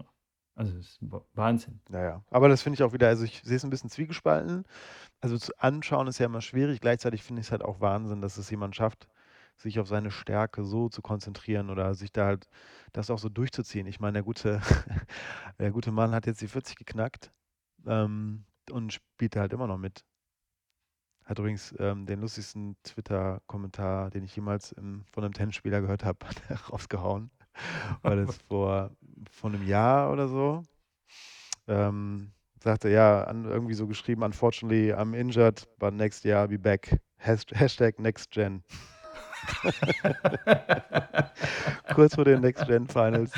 Also 0.56 0.78
es 0.78 0.86
ist 0.92 1.12
wa- 1.12 1.26
Wahnsinn. 1.34 1.80
Naja, 1.90 2.24
aber 2.30 2.48
das 2.48 2.62
finde 2.62 2.76
ich 2.76 2.84
auch 2.84 2.94
wieder, 2.94 3.08
also 3.08 3.24
ich 3.24 3.42
sehe 3.44 3.56
es 3.58 3.64
ein 3.64 3.72
bisschen 3.72 3.90
zwiegespalten. 3.90 4.66
Also 5.22 5.38
zu 5.38 5.54
anschauen 5.60 6.08
ist 6.08 6.20
ja 6.20 6.28
immer 6.28 6.42
schwierig. 6.42 6.82
Gleichzeitig 6.82 7.24
finde 7.24 7.42
ich 7.42 7.48
es 7.48 7.52
halt 7.52 7.64
auch 7.64 7.82
Wahnsinn, 7.82 8.22
dass 8.22 8.38
es 8.38 8.50
jemand 8.52 8.76
schafft, 8.76 9.08
sich 9.58 9.80
auf 9.80 9.88
seine 9.88 10.12
Stärke 10.12 10.64
so 10.66 10.90
zu 10.90 11.02
konzentrieren 11.02 11.70
oder 11.72 11.96
sich 11.96 12.12
da 12.12 12.26
halt 12.28 12.48
das 12.94 13.10
auch 13.12 13.20
so 13.20 13.30
durchzuziehen. 13.30 13.88
Ich 13.88 14.00
meine, 14.00 14.14
der 14.16 14.24
gute, 14.24 14.62
der 15.60 15.72
gute 15.72 15.92
Mann 15.92 16.14
hat 16.14 16.28
jetzt 16.28 16.42
die 16.42 16.50
40 16.50 16.78
geknackt 16.78 17.32
ähm, 17.88 18.46
und 18.72 18.94
spielt 18.94 19.36
da 19.36 19.42
halt 19.42 19.54
immer 19.54 19.68
noch 19.68 19.78
mit. 19.80 20.04
Hat 21.26 21.40
übrigens 21.40 21.74
ähm, 21.80 22.06
den 22.06 22.20
lustigsten 22.22 22.76
Twitter-Kommentar, 22.84 24.10
den 24.10 24.24
ich 24.24 24.36
jemals 24.36 24.72
im, 24.74 25.04
von 25.12 25.24
einem 25.24 25.34
Tennisspieler 25.34 25.82
gehört 25.82 26.04
habe, 26.06 26.20
rausgehauen. 26.70 27.32
War 28.02 28.16
das 28.16 28.38
vor, 28.48 28.92
vor 29.32 29.50
einem 29.50 29.64
Jahr 29.64 30.12
oder 30.12 30.28
so? 30.28 30.64
Ähm, 31.68 32.32
sagte, 32.62 32.90
ja, 32.90 33.24
an, 33.24 33.46
irgendwie 33.46 33.74
so 33.74 33.88
geschrieben, 33.88 34.24
unfortunately, 34.24 34.94
I'm 34.94 35.16
injured, 35.16 35.68
but 35.80 35.94
next 35.94 36.26
year 36.26 36.38
I'll 36.38 36.48
be 36.48 36.60
back. 36.60 37.00
Hasht- 37.20 37.54
Hashtag 37.54 38.00
Next 38.00 38.32
Gen. 38.32 38.64
Kurz 41.94 42.16
vor 42.16 42.26
den 42.26 42.42
Next 42.42 42.66
Gen 42.66 42.88
Finals, 42.88 43.32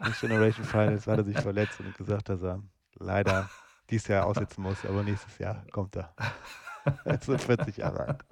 Next 0.00 0.20
Generation 0.20 0.64
Finals, 0.64 1.06
hat 1.06 1.18
er 1.18 1.24
sich 1.24 1.36
verletzt 1.36 1.80
und 1.80 1.96
gesagt, 1.96 2.28
dass 2.28 2.42
er 2.42 2.62
leider 2.98 3.48
dieses 3.90 4.08
Jahr 4.08 4.26
aussetzen 4.26 4.62
muss, 4.62 4.84
aber 4.84 5.04
nächstes 5.04 5.38
Jahr 5.38 5.64
kommt 5.70 5.96
er. 5.96 6.14
Jetzt 7.06 7.26
sind 7.26 7.42
40 7.42 7.76
Jahre 7.78 8.00
alt. 8.00 8.24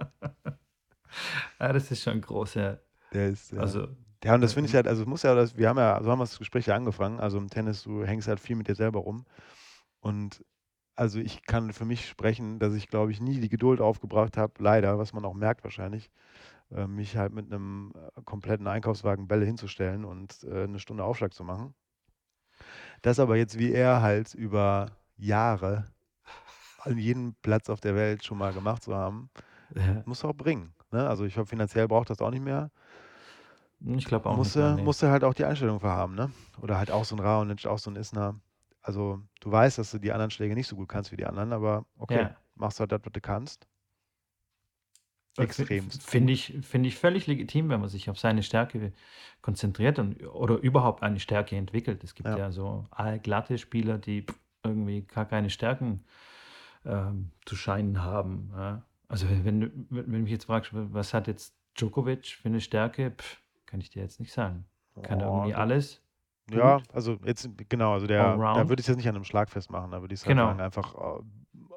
Ja, 1.61 1.73
das 1.73 1.91
ist 1.91 2.03
schon 2.03 2.21
groß, 2.21 2.55
ja. 2.55 2.79
Der 3.13 3.29
ist, 3.29 3.53
ja. 3.53 3.61
Also, 3.61 3.89
Ja, 4.25 4.35
und 4.35 4.41
das 4.41 4.53
finde 4.55 4.69
ich 4.69 4.75
äh, 4.75 4.77
halt, 4.79 4.89
also 4.89 5.03
es 5.03 5.09
muss 5.09 5.23
ja, 5.23 5.35
das, 5.35 5.57
wir 5.57 5.69
haben 5.69 5.79
ja, 5.79 6.01
so 6.03 6.11
haben 6.11 6.19
wir 6.19 6.25
das 6.25 6.39
Gespräch 6.39 6.67
ja 6.67 6.77
angefangen, 6.77 7.21
also 7.21 7.39
im 7.39 7.51
Tennis, 7.51 7.83
du 7.83 8.05
hängst 8.05 8.29
halt 8.29 8.41
viel 8.41 8.57
mit 8.57 8.69
dir 8.69 8.75
selber 8.75 9.01
rum. 9.01 9.25
Und 10.01 10.45
also 10.97 11.19
ich 11.21 11.43
kann 11.45 11.73
für 11.73 11.85
mich 11.85 12.09
sprechen, 12.09 12.59
dass 12.59 12.75
ich, 12.75 12.89
glaube 12.89 13.13
ich, 13.13 13.21
nie 13.21 13.41
die 13.41 13.49
Geduld 13.49 13.81
aufgebracht 13.81 14.37
habe, 14.37 14.55
leider, 14.59 14.99
was 14.99 15.13
man 15.13 15.25
auch 15.25 15.35
merkt 15.35 15.65
wahrscheinlich, 15.65 16.11
äh, 16.73 16.87
mich 16.87 17.17
halt 17.17 17.33
mit 17.35 17.53
einem 17.53 17.93
äh, 18.17 18.23
kompletten 18.25 18.67
Einkaufswagen 18.69 19.29
Bälle 19.29 19.47
hinzustellen 19.47 20.05
und 20.05 20.45
äh, 20.45 20.65
eine 20.65 20.79
Stunde 20.81 21.05
Aufschlag 21.05 21.35
zu 21.35 21.45
machen. 21.45 21.75
Das 23.03 23.19
aber 23.19 23.37
jetzt 23.37 23.59
wie 23.59 23.73
er 23.73 24.03
halt 24.03 24.35
über 24.35 24.93
Jahre 25.17 25.87
an 26.81 26.99
jedem 26.99 27.35
Platz 27.43 27.69
auf 27.71 27.81
der 27.81 27.95
Welt 27.95 28.25
schon 28.25 28.39
mal 28.39 28.53
gemacht 28.53 28.83
zu 28.83 28.95
haben, 28.95 29.31
ja, 29.75 30.03
muss 30.07 30.25
auch 30.25 30.35
bringen. 30.35 30.75
Ne? 30.91 31.09
Also 31.09 31.25
ich 31.25 31.35
glaube, 31.35 31.49
finanziell 31.49 31.89
braucht 31.89 32.11
das 32.11 32.21
auch 32.21 32.31
nicht 32.31 32.45
mehr. 32.45 32.71
Ich 33.85 34.05
glaube 34.05 34.29
auch 34.29 34.33
nicht 34.33 34.39
Musste, 34.39 34.61
mehr, 34.61 34.75
nee. 34.77 34.83
musste 34.83 35.11
halt 35.11 35.25
auch 35.25 35.35
die 35.35 35.45
Einstellung 35.45 35.81
für 35.81 35.89
haben, 35.91 36.15
ne? 36.15 36.31
Oder 36.61 36.79
halt 36.79 36.91
auch 36.91 37.05
so 37.05 37.17
ein 37.17 37.21
Raonic, 37.21 37.67
auch 37.67 37.79
so 37.79 37.91
ein 37.91 37.97
Isner. 37.97 38.41
Also 38.83 39.21
du 39.41 39.51
weißt, 39.53 39.79
dass 39.79 39.91
du 39.93 39.99
die 39.99 40.13
anderen 40.13 40.31
Schläge 40.31 40.55
nicht 40.55 40.67
so 40.69 40.77
gut 40.77 40.89
kannst 40.89 41.13
wie 41.13 41.17
die 41.17 41.27
anderen, 41.27 41.53
aber 41.53 41.87
okay, 41.99 42.23
Ja. 42.23 42.37
machst 42.55 42.81
halt 42.81 42.93
das, 42.93 43.01
was 43.05 43.13
du 43.13 43.21
kannst. 43.21 43.67
Extremst 45.39 46.03
Finde 46.03 46.33
ich, 46.35 46.55
finde 46.63 46.89
ich 46.91 46.97
völlig 46.97 47.27
legitim, 47.27 47.71
wenn 47.71 47.81
man 47.81 47.89
sich 47.89 48.11
auf 48.11 48.19
seine 48.19 48.43
Stärke 48.43 48.93
konzentriert 49.41 49.99
und, 49.99 50.23
oder 50.27 50.59
überhaupt 50.59 51.03
eine 51.03 51.21
Stärke 51.21 51.57
entwickelt. 51.57 52.05
Es 52.05 52.15
gibt 52.15 52.29
Ja. 52.29 52.37
ja 52.37 52.51
so 52.53 52.87
allglatte 52.91 53.57
Spieler, 53.57 53.97
die 53.97 54.27
irgendwie 54.63 55.03
gar 55.03 55.25
keine 55.25 55.49
Stärken 55.49 56.05
ähm, 56.85 57.31
zu 57.47 57.57
scheinen 57.57 58.03
haben. 58.03 58.51
Ja. 58.55 58.83
Also 59.09 59.27
wenn, 59.31 59.61
du- 59.61 59.73
wenn 59.91 60.07
wenn 60.07 60.13
du 60.13 60.19
mich 60.21 60.33
jetzt 60.33 60.45
fragst, 60.47 60.71
was 60.75 61.15
hat 61.15 61.29
jetzt 61.29 61.55
Djokovic 61.79 62.27
für 62.27 62.49
eine 62.49 62.61
Stärke, 62.61 63.13
pff, 63.13 63.42
kann 63.73 63.81
ich 63.81 63.89
dir 63.89 64.03
jetzt 64.03 64.21
nicht 64.21 64.33
sagen. 64.35 64.67
Kann 65.01 65.19
er 65.21 65.29
Oh, 65.29 65.37
irgendwie 65.39 65.55
alles? 65.55 66.03
Ja, 66.51 66.77
Gut. 66.77 66.85
also 66.93 67.19
jetzt, 67.25 67.49
genau, 67.71 67.95
also 67.95 68.07
der, 68.07 68.37
da 68.37 68.69
würde 68.69 68.81
ich 68.81 68.85
es 68.85 68.89
jetzt 68.89 68.97
nicht 68.99 69.09
an 69.09 69.15
einem 69.15 69.25
Schlag 69.25 69.49
festmachen, 69.49 69.91
da 69.93 70.03
würde 70.03 70.13
ich 70.13 70.21
es 70.21 70.27
halt 70.27 70.37
Genau. 70.37 70.49
sagen, 70.49 70.61
einfach, 70.61 70.95
äh, 70.95 71.23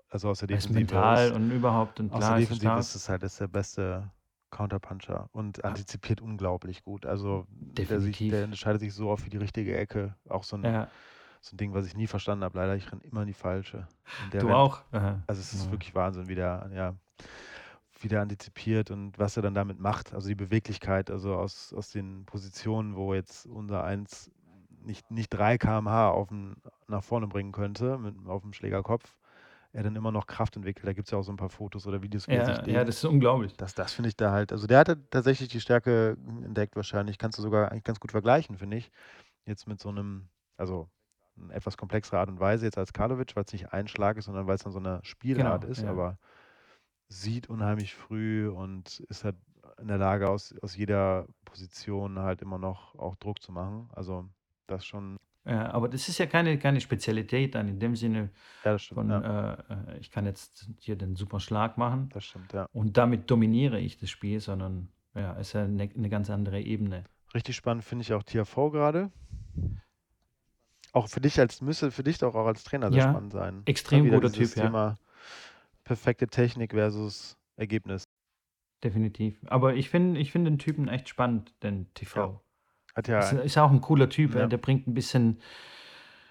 also 0.09 0.29
aus 0.29 0.39
der 0.39 0.47
Er 0.49 0.57
Defensive 0.57 0.73
mental 0.73 1.27
ist, 1.27 1.31
und 1.31 1.51
überhaupt 1.51 1.99
und 2.01 2.11
aus 2.11 2.19
klar 2.19 2.31
der 2.31 2.37
ist 2.37 2.49
er 2.49 2.49
Defensive 2.49 2.79
ist 2.79 2.95
es 2.95 3.09
halt 3.09 3.23
ist 3.23 3.39
der 3.39 3.47
beste 3.47 4.11
Counterpuncher 4.51 5.29
und 5.31 5.63
Ah, 5.63 5.69
antizipiert 5.69 6.19
unglaublich 6.21 6.83
gut. 6.83 7.05
Also 7.05 7.45
der 7.49 7.99
sich, 8.01 8.17
der 8.27 8.43
entscheidet 8.43 8.81
sich 8.81 8.93
so 8.93 9.09
oft 9.09 9.23
für 9.23 9.29
die 9.29 9.37
richtige 9.37 9.77
Ecke. 9.77 10.15
Auch 10.29 10.43
so 10.43 10.57
ein, 10.57 10.63
Ja, 10.65 10.87
so 11.41 11.53
ein 11.55 11.57
Ding, 11.57 11.73
was 11.73 11.85
ich 11.87 11.95
nie 11.95 12.07
verstanden 12.07 12.43
habe, 12.43 12.57
leider, 12.57 12.75
ich 12.75 12.91
renne 12.91 13.03
immer 13.03 13.21
in 13.21 13.27
die 13.27 13.33
falsche. 13.33 13.87
Der 14.17 14.41
du 14.41 14.47
rennt 14.49 14.59
auch? 14.59 14.81
Aha. 14.91 15.21
Also 15.27 15.41
es 15.41 15.53
ist 15.53 15.65
Ja. 15.65 15.71
wirklich 15.71 15.95
Wahnsinn, 15.95 16.27
wie 16.27 16.35
der, 16.35 16.69
ja, 16.73 16.95
wie 18.05 18.09
der 18.09 18.21
antizipiert 18.21 18.91
und 18.91 19.17
was 19.17 19.35
er 19.35 19.41
dann 19.43 19.55
damit 19.55 19.79
macht. 19.79 20.13
Also 20.13 20.27
die 20.27 20.35
Beweglichkeit, 20.35 21.09
also 21.09 21.35
aus, 21.35 21.73
aus 21.73 21.89
den 21.89 22.25
Positionen, 22.25 22.95
wo 22.95 23.15
jetzt 23.15 23.47
unser 23.47 23.83
Eins 23.83 24.31
nicht, 24.83 25.09
nicht 25.09 25.29
3 25.31 25.57
km/h 25.57 26.11
auf 26.11 26.27
den, 26.29 26.55
nach 26.87 27.03
vorne 27.03 27.27
bringen 27.27 27.51
könnte, 27.51 27.97
mit, 27.97 28.15
auf 28.27 28.43
dem 28.43 28.53
Schlägerkopf, 28.53 29.17
er 29.73 29.81
dann 29.83 29.95
immer 29.95 30.11
noch 30.11 30.27
Kraft 30.27 30.55
entwickelt. 30.55 30.85
Da 30.87 30.93
gibt 30.93 31.07
es 31.07 31.11
ja 31.11 31.17
auch 31.17 31.23
so 31.23 31.33
ein 31.33 31.37
paar 31.37 31.49
Fotos 31.49 31.87
oder 31.87 32.03
Videos, 32.03 32.27
Ja, 32.27 32.65
ja, 32.67 32.83
das 32.83 32.97
ist 32.97 33.05
unglaublich. 33.05 33.53
Das, 33.57 33.73
das 33.73 33.93
finde 33.93 34.09
ich 34.09 34.17
da 34.17 34.31
halt, 34.31 34.51
also 34.51 34.67
der 34.67 34.79
hatte 34.79 35.09
tatsächlich 35.09 35.49
die 35.49 35.61
Stärke 35.61 36.17
entdeckt 36.43 36.75
wahrscheinlich. 36.75 37.17
Kannst 37.17 37.39
du 37.39 37.41
sogar 37.41 37.71
eigentlich 37.71 37.85
ganz 37.85 37.99
gut 37.99 38.11
vergleichen, 38.11 38.57
finde 38.57 38.77
ich. 38.77 38.91
Jetzt 39.45 39.67
mit 39.67 39.79
so 39.81 39.89
einem, 39.89 40.29
also 40.57 40.89
eine 41.41 41.53
etwas 41.53 41.77
komplexere 41.77 42.19
Art 42.19 42.29
und 42.29 42.39
Weise 42.39 42.65
jetzt 42.65 42.77
als 42.77 42.93
Karlovic, 42.93 43.35
weil 43.35 43.45
es 43.45 43.53
nicht 43.53 43.73
ein 43.73 43.87
Schlag 43.87 44.17
ist, 44.17 44.25
sondern 44.25 44.47
weil 44.47 44.55
es 44.55 44.63
dann 44.63 44.73
so 44.73 44.79
eine 44.79 44.99
Spielart 45.03 45.63
Genau, 45.63 45.71
ist, 45.71 45.83
ja. 45.83 45.89
aber 45.91 46.17
sieht 47.07 47.49
unheimlich 47.49 47.93
früh 47.93 48.47
und 48.49 48.99
ist 49.09 49.23
halt 49.23 49.35
in 49.79 49.87
der 49.87 49.97
Lage, 49.97 50.29
aus, 50.29 50.55
aus 50.61 50.75
jeder 50.75 51.27
Position 51.43 52.19
halt 52.19 52.41
immer 52.41 52.57
noch 52.57 52.95
auch 52.95 53.15
Druck 53.15 53.41
zu 53.41 53.51
machen. 53.51 53.89
Also 53.93 54.25
das 54.67 54.85
schon, 54.85 55.17
Ja, 55.45 55.71
aber 55.71 55.89
das 55.89 56.07
ist 56.09 56.17
ja 56.17 56.25
keine, 56.25 56.57
keine 56.57 56.81
Spezialität 56.81 57.55
dann 57.55 57.67
in 57.67 57.79
dem 57.79 57.95
Sinne 57.95 58.29
ja, 58.63 58.79
stimmt, 58.79 58.95
von, 58.95 59.09
ja, 59.09 59.53
äh, 59.53 59.93
äh, 59.93 59.99
ich 59.99 60.11
kann 60.11 60.25
jetzt 60.25 60.69
hier 60.79 60.95
den 60.95 61.15
super 61.15 61.39
Schlag 61.39 61.77
machen 61.77 62.09
das 62.13 62.25
stimmt, 62.25 62.53
ja. 62.53 62.67
und 62.73 62.97
damit 62.97 63.29
dominiere 63.29 63.79
ich 63.79 63.97
das 63.97 64.09
Spiel, 64.09 64.39
sondern 64.39 64.89
ja, 65.13 65.33
ist 65.33 65.53
ja 65.53 65.63
eine, 65.63 65.89
eine 65.95 66.09
ganz 66.09 66.29
andere 66.29 66.61
Ebene. 66.61 67.03
Richtig 67.33 67.55
spannend 67.55 67.83
finde 67.83 68.03
ich 68.03 68.13
auch 68.13 68.23
THV 68.23 68.71
gerade. 68.71 69.11
Auch 70.93 71.09
für 71.09 71.19
dich 71.19 71.39
als, 71.39 71.61
müsste 71.61 71.91
für 71.91 72.03
dich 72.03 72.17
doch 72.17 72.35
auch 72.35 72.47
als 72.47 72.63
Trainer 72.63 72.89
sehr 72.89 73.03
Ja, 73.03 73.09
spannend 73.09 73.33
sein. 73.33 73.61
Extrem 73.65 74.09
guter 74.09 74.31
Typ, 74.31 74.55
ja, 74.55 74.65
Thema 74.65 74.97
perfekte 75.85 76.27
Technik 76.27 76.71
versus 76.73 77.37
Ergebnis. 77.57 78.03
definitiv. 78.83 79.37
Aber 79.47 79.75
ich 79.75 79.89
finde 79.89 80.19
ich 80.19 80.31
find 80.31 80.45
den 80.45 80.59
Typen 80.59 80.87
echt 80.87 81.09
spannend, 81.09 81.53
den 81.63 81.77
Ja, 81.77 81.85
TV. 81.93 82.41
hat 82.95 83.07
ja, 83.07 83.19
Ist, 83.19 83.31
ist 83.33 83.57
auch 83.57 83.71
ein 83.71 83.81
cooler 83.81 84.09
Typ, 84.09 84.35
äh, 84.35 84.39
ja, 84.39 84.47
der 84.47 84.57
bringt 84.57 84.87
ein 84.87 84.93
bisschen, 84.93 85.39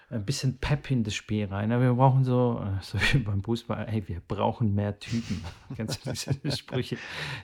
ein 0.09 0.25
bisschen 0.25 0.59
Pep 0.59 0.89
in 0.91 1.03
das 1.03 1.15
Spiel 1.15 1.45
rein. 1.45 1.71
Aber 1.71 1.83
Wir 1.83 1.93
brauchen 1.93 2.23
so, 2.23 2.61
äh, 2.63 2.81
so 2.81 2.97
wie 2.99 3.19
beim 3.19 3.43
Fußball, 3.43 3.87
hey, 3.87 4.07
wir 4.07 4.21
brauchen 4.21 4.73
mehr 4.75 4.99
Typen. 4.99 5.43
Du 5.77 5.83
diese 5.85 6.57
Sprüche? 6.57 6.97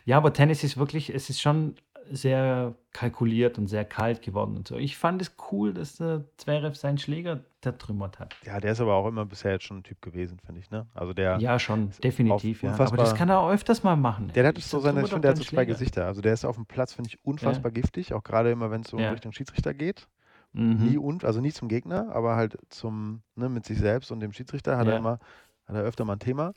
Ja, 0.05 0.17
aber 0.17 0.31
Tennis 0.33 0.63
ist 0.63 0.77
wirklich, 0.77 1.09
es 1.09 1.29
ist 1.29 1.41
schon 1.41 1.75
sehr 2.11 2.75
kalkuliert 2.91 3.57
und 3.57 3.67
sehr 3.67 3.85
kalt 3.85 4.21
geworden 4.21 4.57
und 4.57 4.67
so. 4.67 4.75
Ich 4.75 4.97
fand 4.97 5.21
es 5.21 5.35
cool, 5.51 5.73
dass 5.73 5.97
der 5.97 6.25
Zverev 6.37 6.75
seinen 6.75 6.97
Schläger 6.97 7.41
zertrümmert 7.61 8.19
hat. 8.19 8.35
Ja, 8.45 8.59
der 8.59 8.71
ist 8.73 8.81
aber 8.81 8.95
auch 8.95 9.07
immer 9.07 9.25
bisher 9.25 9.51
jetzt 9.51 9.63
schon 9.65 9.77
ein 9.77 9.83
Typ 9.83 10.01
gewesen, 10.01 10.39
finde 10.45 10.61
ich, 10.61 10.69
ne? 10.71 10.87
Also 10.93 11.13
der 11.13 11.39
Ja, 11.39 11.59
schon, 11.59 11.91
definitiv, 12.03 12.63
ja. 12.63 12.73
Aber 12.73 12.97
das 12.97 13.15
kann 13.15 13.29
er 13.29 13.39
auch 13.39 13.49
öfters 13.51 13.83
mal 13.83 13.95
machen. 13.95 14.31
Der 14.33 14.45
hat 14.47 14.57
Ich 14.57 14.65
so 14.65 14.79
seine, 14.79 15.01
ich 15.01 15.07
finde, 15.07 15.21
der 15.21 15.31
hat 15.31 15.37
so 15.37 15.43
zwei. 15.43 15.65
Gesichter. 15.65 16.05
Also 16.05 16.21
der 16.21 16.33
ist 16.33 16.45
auf 16.45 16.55
dem 16.55 16.65
Platz, 16.65 16.93
finde 16.93 17.09
ich, 17.09 17.15
Ja, 17.15 17.19
unfassbar 17.23 17.71
giftig, 17.71 18.13
auch 18.13 18.23
gerade 18.23 18.51
immer, 18.51 18.71
wenn 18.71 18.81
es 18.81 18.89
so 18.89 18.97
in 18.97 19.03
ja. 19.03 19.11
Richtung 19.11 19.31
Schiedsrichter 19.31 19.73
geht. 19.73 20.07
Nie 20.53 20.97
Mhm. 20.97 21.03
und, 21.03 21.23
also 21.23 21.39
nie 21.39 21.53
zum 21.53 21.69
Gegner, 21.69 22.13
aber 22.13 22.35
halt 22.35 22.57
zum, 22.69 23.21
ne, 23.35 23.47
mit 23.47 23.65
sich 23.65 23.77
selbst 23.79 24.11
und 24.11 24.19
dem 24.19 24.33
Schiedsrichter 24.33 24.77
hat 24.77 24.87
er 24.87 24.93
Ja. 24.93 24.99
immer, 24.99 25.19
hat 25.65 25.75
er 25.75 25.83
öfter 25.83 26.03
mal 26.03 26.13
ein 26.13 26.19
Thema. 26.19 26.53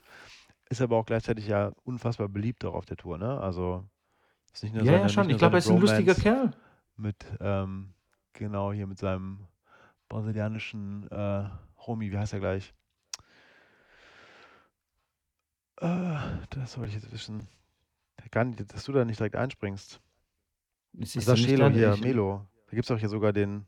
Ist 0.69 0.81
aber 0.81 0.97
auch 0.97 1.05
gleichzeitig 1.05 1.47
ja 1.47 1.71
unfassbar 1.83 2.27
beliebt 2.27 2.65
auch 2.65 2.73
auf 2.73 2.85
der 2.85 2.97
Tour, 2.97 3.17
ne? 3.17 3.39
Also 3.39 3.85
ist 4.55 4.63
nicht 4.63 4.75
nur 4.75 4.83
Ja, 4.83 4.91
seine, 4.93 5.03
ja, 5.03 5.09
schon. 5.09 5.27
nicht 5.27 5.31
nur 5.31 5.35
Ich 5.35 5.39
glaube, 5.39 5.55
er 5.55 5.59
ist 5.59 5.69
ein 5.69 5.79
lustiger 5.79 6.13
Bromance 6.13 6.21
Kerl. 6.21 6.51
mit, 6.97 7.25
ähm, 7.39 7.93
genau 8.33 8.71
hier 8.73 8.87
mit 8.87 8.97
seinem 8.97 9.47
brasilianischen 10.09 11.09
äh, 11.11 11.49
Homie, 11.85 12.11
wie 12.11 12.17
heißt 12.17 12.33
er 12.33 12.39
gleich? 12.39 12.73
Äh, 15.77 16.15
das 16.51 16.77
wollte 16.77 16.89
ich 16.89 16.95
jetzt 16.95 17.11
wissen. 17.11 17.47
Gar 18.31 18.45
nicht, 18.45 18.73
dass 18.73 18.83
du 18.85 18.91
da 18.91 19.05
nicht 19.05 19.19
direkt 19.19 19.35
einspringst. 19.35 19.99
Es 20.99 21.15
ist 21.15 21.25
Sachelo 21.25 21.69
hier, 21.69 21.95
Melo. 21.97 22.47
Da 22.67 22.71
gibt 22.75 22.85
es 22.85 22.91
auch 22.91 22.97
hier 22.97 23.09
sogar 23.09 23.33
den 23.33 23.65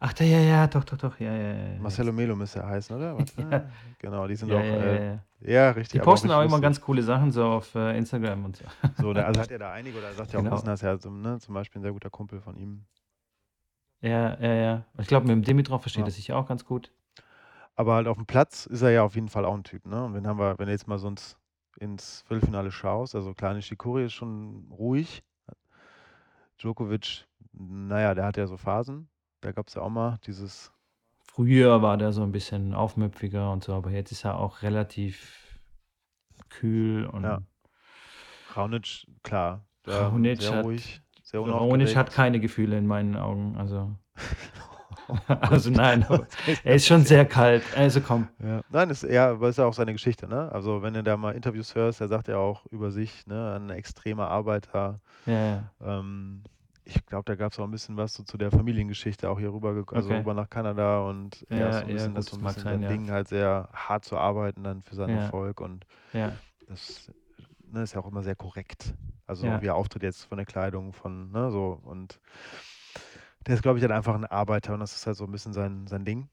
ach, 0.00 0.12
da, 0.12 0.24
ja, 0.24 0.38
ja, 0.40 0.66
doch, 0.66 0.84
doch, 0.84 0.96
doch, 0.96 1.20
ja, 1.20 1.32
ja, 1.32 1.52
ja. 1.74 1.78
Marcelo. 1.80 2.12
Melo 2.12 2.34
müsste 2.36 2.60
er 2.60 2.68
heißen, 2.68 2.96
oder? 2.96 3.16
Warte. 3.16 3.32
Ja, 3.50 3.70
Genau, 3.98 4.26
die 4.26 4.36
sind 4.36 4.48
ja, 4.48 4.58
auch, 4.58 4.62
ja, 4.64 4.76
äh, 4.76 5.18
ja. 5.40 5.72
Die 5.72 5.78
richtig, 5.78 6.00
auch 6.00 6.04
posten 6.04 6.30
auch 6.30 6.38
richtig 6.40 6.52
immer 6.52 6.60
ganz 6.60 6.80
coole 6.80 7.02
Sachen 7.02 7.30
so 7.32 7.44
auf 7.44 7.74
äh, 7.74 7.96
Instagram 7.98 8.44
und 8.44 8.56
so. 8.56 8.64
So, 8.98 9.12
der, 9.12 9.26
also 9.26 9.40
hat 9.42 9.50
er 9.50 9.58
da 9.58 9.72
einige, 9.72 9.98
oder 9.98 10.08
er 10.08 10.14
sagt 10.14 10.32
ja 10.32 10.38
auch, 10.38 10.44
Genau. 10.44 10.56
Wisner 10.56 10.74
ist 10.74 10.82
ja 10.82 10.96
so, 10.98 11.10
ne, 11.10 11.38
zum 11.40 11.54
Beispiel 11.54 11.80
ein 11.80 11.82
sehr 11.82 11.92
guter 11.92 12.10
Kumpel 12.10 12.40
von 12.40 12.56
ihm. 12.56 12.84
Ja, 14.00 14.38
ja, 14.40 14.54
ja. 14.54 14.84
Ich 14.98 15.08
glaube, 15.08 15.26
mit 15.26 15.34
dem 15.34 15.42
Dimitrov 15.42 15.80
versteht 15.82 16.02
Ja. 16.02 16.06
er 16.08 16.12
sich 16.12 16.32
auch 16.32 16.46
ganz 16.46 16.64
gut. 16.64 16.92
Aber 17.74 17.94
halt 17.94 18.06
auf 18.08 18.16
dem 18.16 18.26
Platz 18.26 18.66
ist 18.66 18.82
er 18.82 18.90
ja 18.90 19.02
auf 19.02 19.14
jeden 19.14 19.28
Fall 19.28 19.44
auch 19.44 19.54
ein 19.54 19.64
Typ, 19.64 19.86
ne? 19.86 20.04
Und 20.04 20.14
wenn 20.14 20.26
haben 20.26 20.38
wir, 20.38 20.58
wenn 20.58 20.66
du 20.66 20.72
jetzt 20.72 20.86
mal 20.88 20.98
sonst 20.98 21.36
ins 21.78 22.22
Viertelfinale 22.26 22.70
schaust, 22.72 23.14
also 23.14 23.34
klar, 23.34 23.54
Nishikori 23.54 24.04
ist 24.06 24.12
schon 24.14 24.66
ruhig. 24.70 25.22
Djokovic, 26.60 27.24
naja, 27.52 28.14
der 28.14 28.24
hat 28.26 28.36
ja 28.36 28.46
so 28.46 28.56
Phasen. 28.56 29.08
Da 29.40 29.52
gab 29.52 29.68
es 29.68 29.74
ja 29.74 29.82
auch 29.82 29.90
mal 29.90 30.18
dieses, 30.26 30.72
Früher 31.38 31.82
war 31.82 31.96
der 31.96 32.12
so 32.12 32.24
ein 32.24 32.32
bisschen 32.32 32.74
aufmüpfiger 32.74 33.52
und 33.52 33.62
so, 33.62 33.72
aber 33.72 33.90
jetzt 33.90 34.10
ist 34.10 34.24
er 34.24 34.40
auch 34.40 34.62
relativ 34.62 35.60
kühl 36.48 37.06
und 37.06 37.22
ja, 37.22 37.38
Raonic, 38.56 39.06
klar, 39.22 39.64
Raonic 39.86 40.42
sehr 40.42 40.56
hat, 40.56 40.64
ruhig, 40.64 41.00
sehr 41.22 41.38
Raonic 41.38 41.94
hat 41.94 42.10
keine 42.10 42.40
Gefühle 42.40 42.76
in 42.76 42.88
meinen 42.88 43.16
Augen. 43.16 43.56
Also, 43.56 43.94
also 45.28 45.70
nein, 45.70 46.04
er 46.64 46.74
ist 46.74 46.86
schon 46.86 47.04
sehr 47.04 47.24
kalt. 47.24 47.62
Also 47.76 48.00
komm. 48.00 48.26
Ja. 48.42 48.62
Nein, 48.70 48.90
ist 48.90 49.04
ja, 49.04 49.30
aber 49.30 49.50
ist 49.50 49.58
ja 49.58 49.66
auch 49.66 49.74
seine 49.74 49.92
Geschichte, 49.92 50.26
ne? 50.26 50.50
Also 50.50 50.82
wenn 50.82 50.94
du 50.94 51.04
da 51.04 51.16
mal 51.16 51.36
Interviews 51.36 51.76
hörst, 51.76 52.00
er 52.00 52.08
sagt 52.08 52.26
ja 52.26 52.38
auch 52.38 52.66
über 52.66 52.90
sich, 52.90 53.28
ne, 53.28 53.54
ein 53.54 53.70
extremer 53.70 54.28
Arbeiter. 54.28 55.00
Ja, 55.24 55.46
ja. 55.46 55.72
Ähm, 55.80 56.42
ich 56.88 57.04
glaube, 57.06 57.24
da 57.26 57.34
gab 57.36 57.52
es 57.52 57.58
auch 57.58 57.64
ein 57.64 57.70
bisschen 57.70 57.96
was 57.98 58.14
so 58.14 58.22
zu 58.24 58.38
der 58.38 58.50
Familiengeschichte, 58.50 59.28
auch 59.30 59.38
hier 59.38 59.52
rüber, 59.52 59.84
also 59.92 60.14
Okay. 60.14 60.18
rüber 60.18 60.34
nach 60.34 60.48
Kanada 60.50 61.00
und 61.02 61.42
ist 61.42 61.48
Ja, 61.50 61.80
so 61.80 61.86
ein 61.86 61.90
ja, 61.90 61.92
bisschen, 61.92 62.14
das 62.14 62.26
gut, 62.26 62.28
so 62.28 62.36
das 62.36 62.38
ein 62.38 62.42
bisschen 62.42 62.62
sein, 62.62 62.82
ja. 62.82 62.88
Ding, 62.88 63.10
halt 63.10 63.28
sehr 63.28 63.68
hart 63.74 64.04
zu 64.04 64.16
arbeiten 64.16 64.64
dann 64.64 64.82
für 64.82 64.94
seinen 64.96 65.12
Ja, 65.12 65.14
Erfolg 65.14 65.60
und 65.60 65.86
ja, 66.12 66.40
das 66.66 67.12
ne, 67.64 67.82
ist 67.82 67.94
ja 67.94 68.00
auch 68.00 68.06
immer 68.08 68.22
sehr 68.22 68.36
korrekt. 68.36 68.94
Also 69.26 69.46
ja, 69.46 69.62
wie 69.62 69.66
er 69.68 69.76
auftritt 69.76 70.02
jetzt 70.04 70.24
von 70.24 70.38
der 70.38 70.46
Kleidung, 70.46 70.92
von, 70.94 71.32
ne, 71.32 71.50
so 71.50 71.80
und 71.84 72.20
der 73.46 73.54
ist, 73.54 73.62
glaube 73.62 73.78
ich, 73.78 73.82
halt 73.82 73.92
einfach 73.92 74.14
ein 74.14 74.24
Arbeiter 74.24 74.74
und 74.74 74.80
das 74.80 74.94
ist 74.94 75.06
halt 75.06 75.16
so 75.16 75.24
ein 75.24 75.30
bisschen 75.32 75.52
sein, 75.52 75.86
sein 75.86 76.04
Ding. 76.04 76.28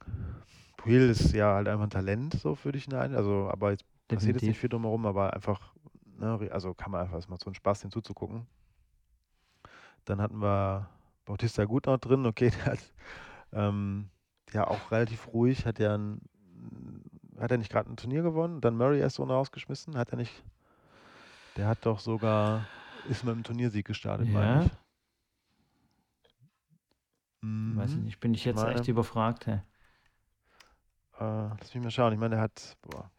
Puil 0.78 1.10
ist 1.10 1.34
ja 1.34 1.56
halt 1.56 1.68
einfach 1.68 1.86
ein 1.86 1.90
Talent, 1.90 2.34
so 2.36 2.58
würde 2.64 2.78
ich 2.78 2.88
nein. 2.88 3.16
Also, 3.16 3.50
aber 3.52 3.72
jetzt 3.72 3.86
passiert 4.10 4.36
jetzt 4.36 4.48
nicht 4.48 4.60
viel 4.60 4.70
drumherum, 4.70 5.06
aber 5.06 5.34
einfach, 5.34 5.76
ne, 6.20 6.40
also 6.52 6.74
kann 6.74 6.92
man 6.92 7.02
einfach, 7.02 7.18
es 7.18 7.28
macht 7.30 7.42
so 7.42 7.48
einen 7.48 7.56
Spaß, 7.56 7.82
den 7.82 7.92
zuzugucken. 7.92 8.48
Dann 10.06 10.22
hatten 10.22 10.42
wir 10.42 10.90
Bautista 11.26 11.66
Gut 11.66 11.88
noch 11.88 11.98
drin, 12.00 12.26
okay, 12.26 12.50
der 12.66 12.66
hat 12.66 12.94
ähm, 13.54 14.10
ja 14.54 14.68
auch 14.68 14.92
relativ 14.92 15.28
ruhig, 15.28 15.66
hat 15.66 15.80
ja 15.80 15.96
ein, 15.98 16.22
hat 17.40 17.52
er 17.52 17.58
nicht 17.58 17.72
gerade 17.72 17.92
ein 17.92 17.98
Turnier 17.98 18.24
gewonnen, 18.24 18.62
dann 18.62 18.78
Murray 18.78 19.00
erst 19.00 19.18
so 19.18 19.24
rausgeschmissen, 19.24 19.98
hat 19.98 20.12
er 20.12 20.18
nicht, 20.18 20.44
der 21.56 21.68
hat 21.68 21.86
doch 21.86 22.00
sogar, 22.00 22.70
ist 23.04 23.24
mit 23.24 23.34
einem 23.34 23.44
Turniersieg 23.44 23.86
gestartet, 23.86 24.30
meine 24.30 24.58
Ja, 24.58 24.58
ich. 24.58 24.72
weiß 27.76 27.92
ich 27.98 27.98
Mhm. 27.98 28.04
nicht, 28.04 28.20
bin 28.20 28.34
ich 28.34 28.46
jetzt 28.46 28.64
echt 28.66 28.88
meine, 28.88 28.88
überfragt. 28.88 29.48
Hä? 29.48 29.62
äh, 31.20 31.24
lass 31.60 31.74
mich 31.74 31.84
mal 31.84 31.92
schauen, 31.92 32.14
ich 32.14 32.20
meine, 32.20 32.36
der 32.36 32.42
hat, 32.44 32.78
boah, 32.82 33.10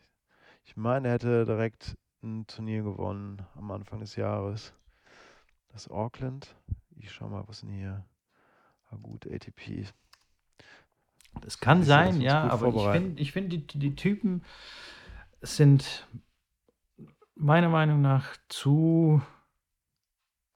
ich 0.64 0.76
meine, 0.76 1.08
er 1.08 1.14
hätte 1.14 1.44
direkt 1.46 1.96
ein 2.22 2.46
Turnier 2.46 2.82
gewonnen 2.82 3.46
am 3.56 3.70
Anfang 3.70 4.00
des 4.00 4.16
Jahres. 4.16 4.74
Das 5.68 5.88
Auckland. 5.90 6.56
Ich 6.96 7.10
schau 7.12 7.28
mal, 7.28 7.44
was 7.46 7.60
denn 7.60 7.70
hier? 7.70 8.04
Ah, 8.90 8.96
gut, 9.02 9.26
ATP. 9.26 9.86
Das 11.42 11.58
kann 11.60 11.80
das 11.80 11.88
sein, 11.88 12.20
ja, 12.20 12.44
aber 12.48 12.68
ich 12.68 12.88
finde, 12.92 13.20
ich 13.20 13.32
find, 13.32 13.52
die, 13.52 13.66
die 13.66 13.94
Typen 13.94 14.42
sind 15.42 16.06
meiner 17.34 17.68
Meinung 17.68 18.00
nach 18.00 18.36
zu, 18.48 19.20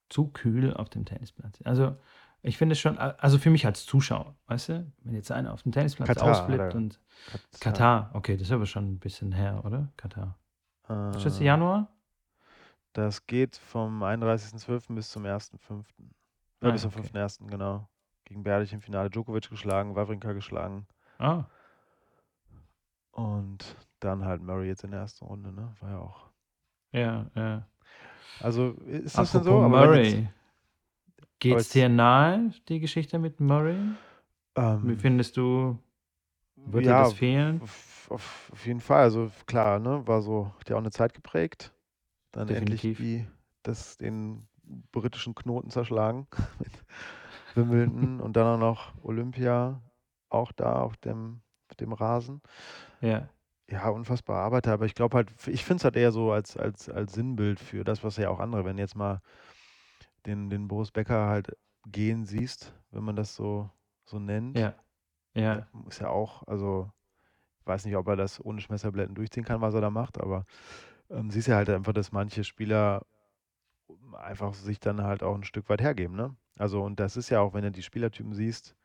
zu 0.08 0.28
kühl 0.28 0.72
auf 0.72 0.88
dem 0.88 1.04
Tennisplatz. 1.04 1.60
Also 1.64 1.96
ich 2.42 2.56
finde 2.56 2.72
es 2.72 2.78
schon, 2.80 2.96
also 2.96 3.38
für 3.38 3.50
mich 3.50 3.66
als 3.66 3.84
Zuschauer, 3.84 4.34
weißt 4.46 4.70
du, 4.70 4.92
wenn 5.02 5.14
jetzt 5.14 5.30
einer 5.30 5.52
auf 5.52 5.62
dem 5.62 5.72
Tennisplatz 5.72 6.06
Katar 6.08 6.30
ausflippt 6.30 6.72
er. 6.72 6.74
und 6.74 6.98
Katar. 7.26 7.60
Katar, 7.60 8.10
okay, 8.14 8.36
das 8.38 8.48
ist 8.48 8.52
aber 8.52 8.64
schon 8.64 8.92
ein 8.92 8.98
bisschen 8.98 9.32
her, 9.32 9.62
oder? 9.66 9.92
Katar. 9.98 10.38
Ist 11.14 11.26
das 11.26 11.40
Äh, 11.40 11.44
Januar? 11.44 11.92
das 12.94 13.26
geht 13.26 13.56
vom 13.56 14.02
31.12. 14.02 14.94
bis 14.94 15.10
zum 15.10 15.24
1.5. 15.24 15.84
Ah, 16.60 16.72
bis 16.72 16.82
ja, 16.82 16.90
zum 16.90 16.90
okay. 16.90 17.02
5.1., 17.02 17.48
genau. 17.48 17.88
Gegen 18.24 18.42
Berdych 18.42 18.72
im 18.72 18.80
Finale 18.80 19.10
Djokovic 19.10 19.48
geschlagen, 19.50 19.96
Wawrinka 19.96 20.32
geschlagen 20.32 20.86
Ah, 21.18 21.44
und 23.12 23.76
dann 24.00 24.24
halt 24.24 24.42
Murray 24.42 24.68
jetzt 24.68 24.84
in 24.84 24.92
der 24.92 25.00
ersten 25.00 25.24
Runde, 25.24 25.52
ne? 25.52 25.74
War 25.80 25.90
ja 25.90 25.98
auch. 25.98 26.30
ja, 26.92 27.30
ja. 27.34 27.66
Also 28.40 28.70
ist 28.86 29.18
das 29.18 29.32
denn 29.32 29.42
Apropos 29.42 29.44
so? 29.44 29.62
Aber 29.62 29.86
Murray, 29.86 30.28
geht's 31.38 31.64
jetzt, 31.64 31.74
dir 31.74 31.88
nahe, 31.88 32.50
die 32.68 32.80
Geschichte 32.80 33.18
mit 33.18 33.40
Murray? 33.40 33.76
Wie 34.82 34.92
ähm, 34.92 34.98
findest 34.98 35.36
du, 35.36 35.78
wird 36.56 36.86
dir 36.86 36.94
das 36.94 37.12
ja, 37.12 37.18
fehlen? 37.18 37.60
auf, 37.60 38.50
auf, 38.52 38.66
jeden 38.66 38.80
Fall. 38.80 39.02
Also 39.02 39.30
klar, 39.46 39.78
ne? 39.78 40.06
War 40.06 40.22
so, 40.22 40.52
hat 40.58 40.70
ja 40.70 40.76
auch 40.76 40.80
eine 40.80 40.90
Zeit 40.90 41.12
geprägt. 41.14 41.72
Dann 42.32 42.48
endlich 42.48 42.80
Definitiv. 42.80 42.98
die, 42.98 43.26
das, 43.62 43.98
den 43.98 44.46
britischen 44.92 45.34
Knoten 45.34 45.70
zerschlagen 45.70 46.26
mit 46.58 46.72
Wimbledon 47.54 48.20
und 48.20 48.36
dann 48.36 48.46
auch 48.46 48.58
noch 48.58 48.92
Olympia, 49.02 49.80
auch 50.28 50.52
da 50.52 50.82
auf 50.82 50.96
dem, 50.98 51.42
auf 51.68 51.76
dem 51.76 51.92
Rasen. 51.92 52.40
Ja, 53.00 53.28
Ja, 53.68 53.88
unfassbar 53.88 54.38
Arbeiter, 54.38 54.72
aber 54.72 54.86
ich 54.86 54.94
glaube 54.94 55.16
halt, 55.16 55.32
ich 55.46 55.64
finde 55.64 55.80
es 55.80 55.84
halt 55.84 55.96
eher 55.96 56.12
so 56.12 56.32
als, 56.32 56.56
als, 56.56 56.88
als 56.88 57.12
Sinnbild 57.12 57.60
für 57.60 57.84
das, 57.84 58.02
was 58.04 58.16
ja 58.16 58.30
auch 58.30 58.40
andere, 58.40 58.64
wenn 58.64 58.78
jetzt 58.78 58.96
mal 58.96 59.20
den, 60.26 60.50
den 60.50 60.68
Boris 60.68 60.90
Becker 60.90 61.28
halt 61.28 61.56
gehen 61.86 62.24
siehst, 62.24 62.74
wenn 62.90 63.04
man 63.04 63.16
das 63.16 63.34
so, 63.34 63.70
so 64.04 64.18
nennt, 64.18 64.58
ja, 64.58 64.74
ja, 65.34 65.66
ist 65.88 66.00
ja 66.00 66.08
auch, 66.08 66.46
also 66.46 66.90
ich 67.60 67.66
weiß 67.66 67.84
nicht, 67.84 67.96
ob 67.96 68.08
er 68.08 68.16
das 68.16 68.44
ohne 68.44 68.60
Schmerztabletten 68.60 69.14
durchziehen 69.14 69.44
kann, 69.44 69.60
was 69.60 69.74
er 69.74 69.80
da 69.80 69.90
macht, 69.90 70.20
aber 70.20 70.44
ähm, 71.10 71.30
siehst 71.30 71.48
ja 71.48 71.56
halt 71.56 71.70
einfach, 71.70 71.92
dass 71.92 72.12
manche 72.12 72.44
Spieler 72.44 73.06
einfach 74.18 74.54
sich 74.54 74.80
dann 74.80 75.02
halt 75.02 75.22
auch 75.22 75.34
ein 75.34 75.44
Stück 75.44 75.68
weit 75.68 75.80
hergeben, 75.82 76.16
ne? 76.16 76.34
Also 76.58 76.82
und 76.82 77.00
das 77.00 77.16
ist 77.16 77.30
ja 77.30 77.40
auch, 77.40 77.54
wenn 77.54 77.62
du 77.64 77.70
die 77.70 77.82
Spielertypen 77.82 78.34
siehst, 78.34 78.76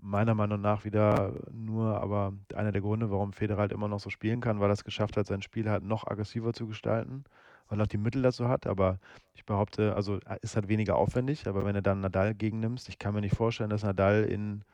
meiner 0.00 0.34
Meinung 0.34 0.60
nach 0.60 0.84
wieder 0.84 1.32
nur, 1.52 2.00
aber 2.00 2.34
einer 2.54 2.72
der 2.72 2.82
Gründe, 2.82 3.10
warum 3.10 3.32
Federer 3.32 3.60
halt 3.62 3.72
immer 3.72 3.88
noch 3.88 4.00
so 4.00 4.10
spielen 4.10 4.40
kann, 4.40 4.60
weil 4.60 4.70
er 4.70 4.74
es 4.74 4.84
geschafft 4.84 5.16
hat, 5.16 5.26
sein 5.26 5.42
Spiel 5.42 5.68
halt 5.70 5.82
noch 5.84 6.06
aggressiver 6.06 6.52
zu 6.52 6.66
gestalten, 6.66 7.24
weil 7.68 7.80
er 7.80 7.84
auch 7.84 7.88
die 7.88 7.98
Mittel 7.98 8.22
dazu 8.22 8.48
hat. 8.48 8.66
Aber 8.66 8.98
ich 9.34 9.44
behaupte, 9.46 9.94
also 9.96 10.18
ist 10.42 10.56
halt 10.56 10.68
weniger 10.68 10.96
aufwendig, 10.96 11.46
aber 11.48 11.64
wenn 11.64 11.74
du 11.74 11.82
dann 11.82 12.00
Nadal 12.00 12.34
gegennimmst, 12.34 12.88
ich 12.88 12.98
kann 12.98 13.14
mir 13.14 13.20
nicht 13.22 13.36
vorstellen, 13.36 13.70
dass 13.70 13.82
Nadal 13.82 14.24
in 14.24 14.64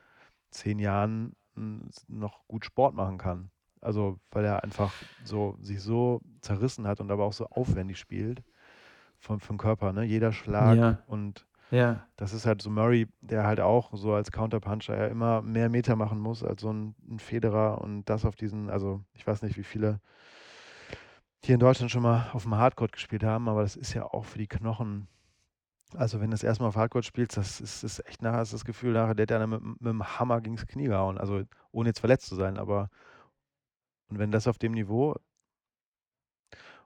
zehn 0.51 0.79
Jahren 0.79 1.35
s- 1.89 2.05
noch 2.09 2.47
gut 2.49 2.65
Sport 2.65 2.95
machen 2.95 3.19
kann. 3.19 3.51
Also, 3.81 4.19
weil 4.31 4.45
er 4.45 4.63
einfach 4.65 5.03
so 5.23 5.57
sich 5.61 5.81
so 5.81 6.21
zerrissen 6.43 6.87
hat 6.87 7.01
und 7.01 7.11
aber 7.11 7.25
auch 7.25 7.33
so 7.33 7.47
aufwendig 7.47 7.99
spielt 7.99 8.43
vom, 9.21 9.41
vom 9.41 9.59
Körper, 9.59 9.93
ne? 9.93 10.05
Jeder 10.05 10.33
Schlag 10.33 10.77
ja, 10.79 10.99
und 11.07 11.47
ja, 11.71 12.09
das 12.17 12.33
ist 12.33 12.47
halt 12.47 12.63
so 12.63 12.71
Murray, 12.71 13.09
der 13.21 13.45
halt 13.47 13.61
auch 13.61 13.91
so 13.95 14.15
als 14.15 14.33
Counterpuncher 14.33 14.97
ja 14.97 15.07
immer 15.07 15.43
mehr 15.43 15.69
Meter 15.71 15.97
machen 15.97 16.19
muss 16.21 16.43
als 16.45 16.63
so 16.63 16.73
ein, 16.73 16.97
ein 17.09 17.21
Federer 17.21 17.81
und 17.81 18.05
das 18.07 18.25
auf 18.25 18.37
diesen, 18.37 18.71
also 18.71 19.05
ich 19.15 19.27
weiß 19.27 19.43
nicht, 19.43 19.57
wie 19.57 19.65
viele 19.65 20.01
hier 21.45 21.55
in 21.55 21.61
Deutschland 21.61 21.91
schon 21.91 22.03
mal 22.03 22.31
auf 22.33 22.43
dem 22.45 22.55
Hardcourt 22.57 22.93
gespielt 22.93 23.25
haben, 23.25 23.49
aber 23.49 23.63
das 23.63 23.77
ist 23.77 23.95
ja 23.95 24.05
auch 24.05 24.25
für 24.25 24.39
die 24.39 24.47
Knochen 24.49 25.09
Also, 25.97 26.21
wenn 26.21 26.31
du 26.31 26.35
das 26.35 26.45
erste 26.45 26.63
Mal 26.63 26.69
auf 26.69 26.77
Hardcore 26.77 27.03
spielst, 27.05 27.37
das 27.37 27.61
ist 27.61 27.85
ist 27.85 28.07
echt 28.07 28.23
nachher 28.23 28.45
du 28.45 28.53
das 28.53 28.65
Gefühl, 28.65 28.93
nachher 28.93 29.15
der 29.15 29.25
hat 29.25 29.33
einer 29.33 29.47
mit 29.49 29.63
mit 29.63 29.87
dem 29.87 30.05
Hammer 30.19 30.41
gegens 30.41 30.67
Knie 30.67 30.87
gehauen. 30.87 31.19
Also, 31.19 31.43
ohne 31.73 31.91
jetzt 31.91 32.01
verletzt 32.01 32.27
zu 32.27 32.37
sein, 32.37 32.59
aber 32.59 32.91
und 34.09 34.19
wenn 34.19 34.33
das 34.33 34.49
auf 34.49 34.59
dem 34.59 34.73
Niveau 34.73 35.15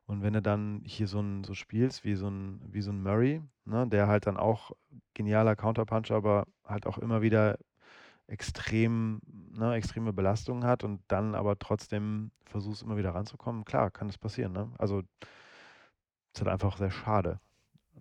und 0.07 0.22
wenn 0.22 0.34
du 0.34 0.42
dann 0.42 0.82
hier 0.86 1.09
so 1.09 1.20
'n 1.20 1.44
so 1.44 1.55
spielst 1.55 2.05
wie 2.05 2.14
so 2.16 2.26
'n 2.28 2.61
wie 2.72 2.82
so 2.82 2.90
'n 2.92 3.02
Murray, 3.02 3.42
ne, 3.64 3.86
der 3.88 4.09
halt 4.09 4.26
dann 4.26 4.36
auch 4.38 4.72
genialer 5.14 5.57
Counterpuncher, 5.57 6.16
aber 6.16 6.46
halt 6.66 6.86
auch 6.86 6.98
immer 6.98 7.22
wieder 7.22 7.59
extrem 8.28 9.20
ne, 9.26 9.74
extreme 9.76 10.12
Belastungen 10.14 10.64
hat 10.64 10.84
und 10.84 11.02
dann 11.09 11.34
aber 11.36 11.59
trotzdem 11.59 12.32
versuchst, 12.46 12.82
immer 12.84 12.96
wieder 12.98 13.14
ranzukommen. 13.14 13.64
Klar, 13.66 13.90
kann 13.92 14.09
das 14.09 14.18
passieren, 14.18 14.52
ne? 14.52 14.72
Also 14.78 15.02
ist 16.36 16.40
halt 16.40 16.48
einfach 16.52 16.76
sehr 16.78 16.90
schade, 16.90 17.40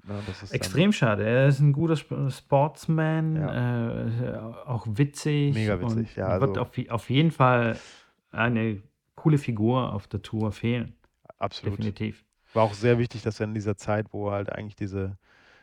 ne, 0.04 0.24
Extrem 0.52 0.92
schade. 0.92 1.24
Er 1.26 1.48
ist 1.48 1.60
'n 1.62 1.74
guter 1.74 1.94
Sp 1.98 2.30
Sportsman, 2.30 3.36
Ja. 3.36 3.50
äh, 3.50 4.38
auch 4.66 4.86
witzig 4.88 5.50
Mega 5.50 5.80
witzig, 5.80 6.16
ja, 6.16 6.28
wird 6.40 6.58
also 6.58 6.60
auf 6.60 6.78
je 6.78 6.90
auf 6.90 7.10
jeden 7.10 7.32
Fall 7.32 7.82
eine 8.32 8.84
coole 9.16 9.38
Figur 9.38 9.94
auf 9.94 10.08
der 10.08 10.22
Tour 10.22 10.52
fehlen. 10.52 10.96
Absolut. 11.44 11.78
Definitiv. 11.78 12.26
War 12.54 12.64
auch 12.64 12.74
sehr 12.74 12.98
wichtig, 13.00 13.24
dass 13.24 13.40
er 13.40 13.46
in 13.46 13.54
dieser 13.56 13.78
Zeit, 13.78 14.14
wo 14.14 14.32
halt 14.32 14.52
eigentlich 14.52 14.76
diese 14.76 15.18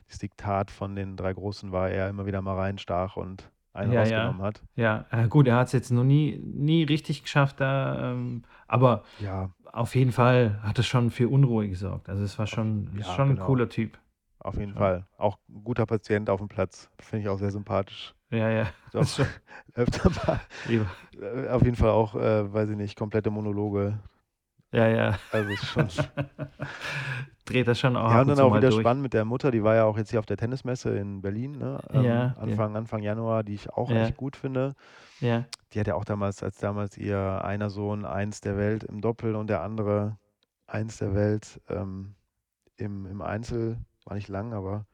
dieses 0.09 0.20
Diktat 0.20 0.70
von 0.72 0.97
den 0.97 1.16
3 1.16 1.33
Großen 1.35 1.72
war, 1.72 1.91
er 1.91 2.09
immer 2.11 2.26
wieder 2.26 2.43
mal 2.43 2.57
reinstach 2.57 3.16
und 3.16 3.51
einen 3.72 3.93
Ja, 3.93 4.01
rausgenommen 4.01 4.43
ja. 4.43 4.43
hat. 4.43 4.64
Ja, 4.76 5.07
äh, 5.11 5.28
gut, 5.28 5.47
er 5.49 5.57
hat's 5.57 5.72
jetzt 5.72 5.91
noch 5.91 6.05
nie 6.05 6.39
nie 6.39 6.85
richtig 6.85 7.22
geschafft 7.22 7.61
da, 7.61 8.12
ähm, 8.12 8.45
aber 8.68 9.05
Ja. 9.18 9.51
auf 9.72 9.95
jeden 9.95 10.12
Fall 10.12 10.62
hat 10.62 10.78
es 10.78 10.87
schon 10.87 11.11
für 11.11 11.28
Unruhe 11.28 11.68
gesorgt. 11.68 12.09
Also, 12.09 12.24
es 12.24 12.39
war 12.39 12.47
Auf 12.51 12.55
schon 12.55 12.97
ist 12.99 13.07
ja, 13.09 13.16
schon 13.16 13.28
genau. 13.28 13.47
cooler 13.47 13.68
Typ. 13.68 13.99
Auf 14.41 14.57
jeden 14.59 14.74
Schon. 14.74 14.78
Fall. 14.78 15.07
Auch 15.18 15.39
'n 15.49 15.64
guter 15.64 15.87
Patient 15.87 16.31
aufm 16.31 16.49
Platz. 16.49 16.91
Finde 17.01 17.22
ich 17.24 17.28
auch 17.31 17.39
sehr 17.39 17.51
sympathisch. 17.53 18.14
Ja, 18.31 18.49
ja, 18.51 18.70
Doch 18.93 19.18
öfter 19.74 20.11
mal 20.11 20.41
äh, 21.20 21.49
auf 21.49 21.62
jeden 21.62 21.76
Fall 21.76 21.91
auch, 21.91 22.14
äh, 22.14 22.53
weiß 22.53 22.70
ich 22.70 22.76
nicht, 22.76 22.97
komplette 22.97 23.31
Monologe. 23.31 23.99
Ja, 24.73 24.87
ja. 24.89 25.18
Also, 25.33 25.53
ist 25.53 25.64
schon 25.66 25.89
Dreht 27.45 27.66
er 27.66 27.75
schon 27.75 27.97
auch 27.97 28.11
Ja, 28.12 28.21
und 28.21 28.29
dann 28.29 28.39
auch 28.41 28.55
wieder 28.57 28.71
durch. 28.71 28.83
spannend 28.83 29.03
mit 29.03 29.12
der 29.12 29.25
Mutter, 29.25 29.51
die 29.51 29.64
war 29.64 29.75
ja 29.75 29.85
auch 29.85 29.97
jetzt 29.99 30.11
hier 30.11 30.21
auf 30.21 30.27
der 30.27 30.37
Tennismesse 30.37 30.97
in 30.97 31.21
Berlin, 31.21 31.59
ne, 31.59 31.81
ähm, 31.91 32.05
Ja, 32.05 32.12
ja. 32.12 32.37
Anfang 32.39 32.77
Anfang 32.77 33.03
Januar, 33.03 33.43
die 33.43 33.55
ich 33.55 33.71
auch 33.71 33.91
Ja. 33.91 34.05
echt 34.07 34.16
gut 34.16 34.37
finde. 34.37 34.75
Ja. 35.21 35.45
Die 35.73 35.81
hat 35.81 35.87
ja 35.89 35.95
auch 35.97 36.05
damals 36.05 36.43
als 36.43 36.59
damals 36.59 36.97
ihr 36.97 37.45
einer 37.45 37.71
Sohn 37.71 38.05
Eins 38.05 38.41
der 38.41 38.57
Welt 38.57 38.85
im 38.85 39.01
Doppel 39.01 39.35
und 39.35 39.49
der 39.49 39.62
andere 39.62 40.18
Eins 40.66 40.99
der 40.99 41.14
Welt, 41.14 41.61
ähm, 41.68 42.14
im 42.77 43.07
im 43.07 43.23
Einzel 43.23 43.79
war 44.05 44.14
nicht 44.14 44.29
lang, 44.29 44.53
aber 44.53 44.87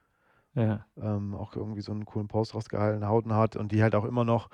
Ja. 0.57 0.87
ähm, 0.97 1.35
auch 1.35 1.55
irgendwie 1.57 1.83
so 1.83 1.93
'n 1.93 2.05
coolen 2.07 2.29
Post 2.29 2.55
rausgehalten 2.55 3.07
hauten 3.07 3.35
hat 3.35 3.57
und 3.57 3.73
die 3.73 3.83
halt 3.83 3.95
auch 3.95 4.05
immer 4.05 4.25
noch 4.25 4.49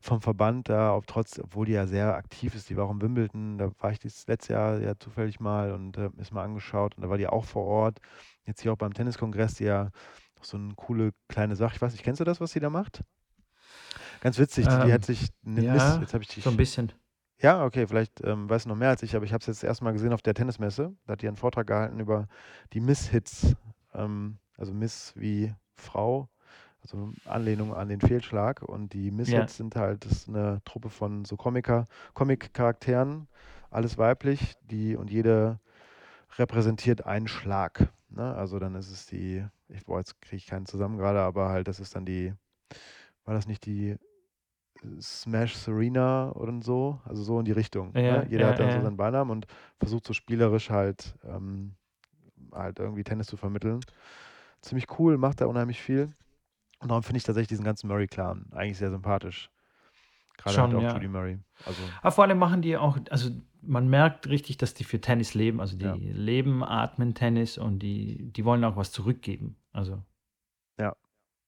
vom 0.00 0.20
Verband 0.20 0.68
da, 0.68 0.94
ob 0.94 1.06
trotz 1.06 1.38
obwohl 1.38 1.66
die 1.66 1.72
ja 1.72 1.86
sehr 1.86 2.14
aktiv 2.16 2.54
ist, 2.54 2.68
die 2.70 2.76
war 2.76 2.86
auch 2.86 2.90
in 2.92 3.00
Wimbledon, 3.02 3.58
da 3.58 3.70
war 3.80 3.92
ich 3.92 3.98
das 4.00 4.26
letzte 4.26 4.52
Jahr 4.54 4.78
ja 4.80 4.94
zufällig 4.98 5.40
mal 5.40 5.72
und, 5.72 5.96
äh, 5.98 6.10
mir's 6.14 6.32
mal 6.32 6.44
angeschaut 6.44 6.96
und 6.96 7.02
da 7.04 7.08
war 7.10 7.18
die 7.18 7.26
auch 7.28 7.44
vor 7.46 7.64
Ort. 7.64 8.00
Jetzt 8.44 8.60
hier 8.62 8.72
auch 8.72 8.76
beim 8.78 8.94
Tenniskongress, 8.94 9.54
die 9.54 9.64
ja 9.64 9.90
so 10.42 10.58
'ne 10.58 10.74
coole 10.76 11.12
kleine 11.28 11.56
Sache 11.56 11.74
ich 11.76 11.82
weiß 11.82 11.92
nicht, 11.92 12.04
kennst 12.04 12.20
du 12.20 12.24
das, 12.24 12.40
was 12.40 12.52
sie 12.52 12.60
da 12.60 12.70
macht? 12.70 13.02
Ganz 14.22 14.38
witzig, 14.38 14.68
die 14.68 14.78
die 14.78 14.92
hat 14.92 15.04
Ähm, 15.04 15.04
sich 15.04 15.28
'ne 15.42 15.62
ja, 15.62 16.00
jetzt 16.00 16.14
habe 16.14 16.22
ich 16.24 16.28
so 16.38 16.48
'n 16.50 16.56
dich 16.56 16.56
bisschen. 16.56 16.92
ja, 17.42 17.64
okay, 17.64 17.86
vielleicht, 17.88 18.22
ähm, 18.24 18.50
weißt 18.50 18.66
du 18.66 18.70
noch 18.70 18.76
mehr 18.76 18.90
als 18.90 19.02
ich, 19.02 19.16
aber 19.16 19.24
ich 19.26 19.32
habe 19.34 19.40
es 19.42 19.46
jetzt 19.48 19.62
das 19.62 19.68
erste 19.68 19.84
Mal 19.84 19.92
gesehen 19.92 20.12
auf 20.14 20.22
der 20.22 20.34
Tennismesse. 20.34 20.96
Da 21.06 21.12
hat 21.14 21.22
die 21.22 21.28
einen 21.28 21.36
Vortrag 21.38 21.66
gehalten 21.68 22.00
über 22.00 22.28
die 22.72 22.80
Miss-Hits, 22.80 23.56
ähm, 23.94 24.38
also 24.56 24.72
Miss 24.74 25.14
wie 25.16 25.54
Frau, 25.74 26.28
also 26.82 27.12
Anlehnung 27.24 27.74
an 27.74 27.88
den 27.88 28.00
Fehlschlag 28.00 28.62
und 28.62 28.92
die 28.94 29.10
Ja. 29.24 29.50
Miss-Hits 29.50 29.56
sind 29.56 29.76
halt 29.76 30.04
das 30.06 30.12
ist 30.12 30.28
'ne 30.28 30.60
Truppe 30.64 30.90
von 30.90 31.24
so 31.24 31.36
Comiker 31.36 31.88
Comic-Charakteren, 32.14 33.28
alles 33.70 33.98
weiblich, 33.98 34.54
die 34.62 34.96
und 34.96 35.10
jede 35.10 35.60
repräsentiert 36.38 37.06
einen 37.06 37.28
Schlag, 37.28 37.92
ne? 38.10 38.34
Also, 38.36 38.58
dann 38.60 38.74
ist 38.76 38.90
es 38.92 39.06
die 39.06 39.46
ich 39.68 39.84
boah, 39.86 39.98
jetzt 40.00 40.20
kriege 40.22 40.36
ich 40.38 40.46
keinen 40.46 40.66
zusammen 40.66 40.98
grade, 40.98 41.20
aber 41.20 41.48
halt 41.50 41.68
das 41.68 41.80
ist 41.80 41.96
dann 41.96 42.06
die 42.06 42.34
war 43.24 43.34
das 43.34 43.46
nicht 43.48 43.66
die 43.66 43.96
Smash 45.00 45.56
Serena 45.56 46.32
oder 46.34 46.60
so? 46.62 47.00
Also, 47.04 47.22
so 47.24 47.38
in 47.40 47.44
die 47.46 47.52
Richtung, 47.52 47.94
Ja, 47.94 48.00
ne? 48.04 48.24
Jeder 48.28 48.48
ja, 48.48 48.48
hat 48.48 48.58
dann 48.60 48.70
so 48.70 48.80
ja. 48.80 48.82
seinen 48.82 48.96
Beinamen 48.98 49.30
und 49.32 49.46
versucht 49.80 50.06
so 50.06 50.12
spielerisch 50.14 50.70
halt 50.70 51.16
ähm, 51.24 51.76
halt 52.54 52.78
irgendwie 52.80 53.04
Tennis 53.04 53.28
zu 53.28 53.36
vermitteln. 53.38 53.86
Ziemlich 54.66 54.98
cool, 54.98 55.16
macht 55.16 55.40
da 55.40 55.46
unheimlich 55.46 55.80
viel. 55.80 56.12
Und 56.80 56.88
darum 56.90 57.02
finde 57.02 57.18
ich 57.18 57.24
tatsächlich 57.24 57.48
diesen 57.48 57.64
ganzen 57.64 57.86
Murray-Clan 57.88 58.46
eigentlich 58.52 58.78
sehr 58.78 58.90
sympathisch. 58.90 59.48
Halt 60.44 60.56
Schon, 60.56 60.74
auch 60.76 60.82
ja. 60.82 60.94
Judy 60.94 61.08
Murray. 61.08 61.38
Also 61.64 61.76
Aber 62.02 62.10
vor 62.10 62.24
allem 62.24 62.38
machen 62.38 62.62
die 62.62 62.76
auch 62.76 62.98
also, 63.10 63.30
man 63.62 63.88
merkt 63.88 64.28
richtig, 64.28 64.58
dass 64.58 64.74
die 64.74 64.84
für 64.84 65.00
Tennis 65.00 65.34
leben. 65.34 65.60
Also, 65.60 65.76
die 65.76 65.84
Ja. 65.84 65.94
leben, 65.94 66.62
atmen 66.64 67.14
Tennis 67.14 67.58
und 67.58 67.78
die 67.78 68.30
die 68.32 68.44
wollen 68.44 68.64
auch 68.64 68.76
was 68.76 68.92
zurückgeben. 68.92 69.56
Also 69.72 70.02
Ja. 70.78 70.94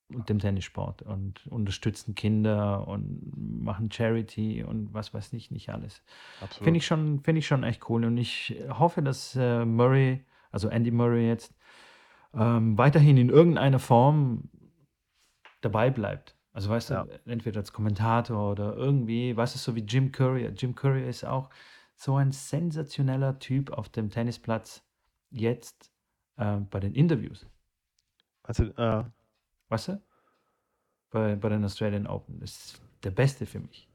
dem 0.09 0.39
Tennissport 0.39 1.03
und 1.03 1.47
unterstützen 1.49 2.15
Kinder 2.15 2.89
und 2.89 3.33
machen 3.37 3.91
Charity 3.91 4.65
und 4.65 4.95
was 4.95 5.13
weiß 5.13 5.33
ich 5.33 5.51
nicht 5.51 5.69
alles. 5.71 6.03
Finde 6.63 6.79
ich 6.79 6.87
schon 6.87 7.21
finde 7.21 7.41
ich 7.41 7.47
schon 7.47 7.63
echt 7.65 7.89
cool 7.91 8.05
und 8.05 8.17
ich 8.17 8.57
hoffe, 8.71 9.03
dass, 9.03 9.37
äh, 9.37 9.65
Murray, 9.65 10.25
also 10.51 10.69
Andy 10.69 10.91
Murray 10.93 11.27
jetzt, 11.29 11.55
ähm, 12.35 12.77
weiterhin 12.79 13.17
in 13.17 13.31
irgendeiner 13.31 13.79
Form 13.79 14.51
dabei 15.61 15.91
bleibt. 15.91 16.37
Also, 16.53 16.71
weißt 16.71 16.91
Ja. 16.91 17.05
du, 17.05 17.21
entweder 17.27 17.61
als 17.61 17.73
Kommentator 17.73 18.51
oder 18.51 18.75
irgendwie, 18.75 19.37
weißt 19.37 19.55
du, 19.55 19.59
so 19.59 19.75
wie 19.77 19.83
Jim 19.83 20.13
Courier. 20.13 20.51
Jim 20.51 20.75
Courier 20.75 21.07
ist 21.09 21.25
auch 21.25 21.51
so 21.95 22.17
ein 22.17 22.33
sensationeller 22.33 23.39
Typ 23.39 23.71
auf 23.71 23.89
dem 23.89 24.11
Tennisplatz 24.11 24.83
jetzt, 25.31 25.93
äh, 26.37 26.57
bei 26.59 26.81
den 26.81 26.95
Interviews. 26.95 27.47
Also, 28.43 28.65
äh 28.65 29.05
Weißt 29.71 29.89
du? 29.89 30.03
Bei 31.11 31.37
bei 31.37 31.49
den 31.49 31.65
Australian 31.65 32.07
Open. 32.07 32.41
Das 32.41 32.51
ist 32.51 32.83
der 33.03 33.11
Beste 33.11 33.47
für 33.47 33.61
mich. 33.61 33.88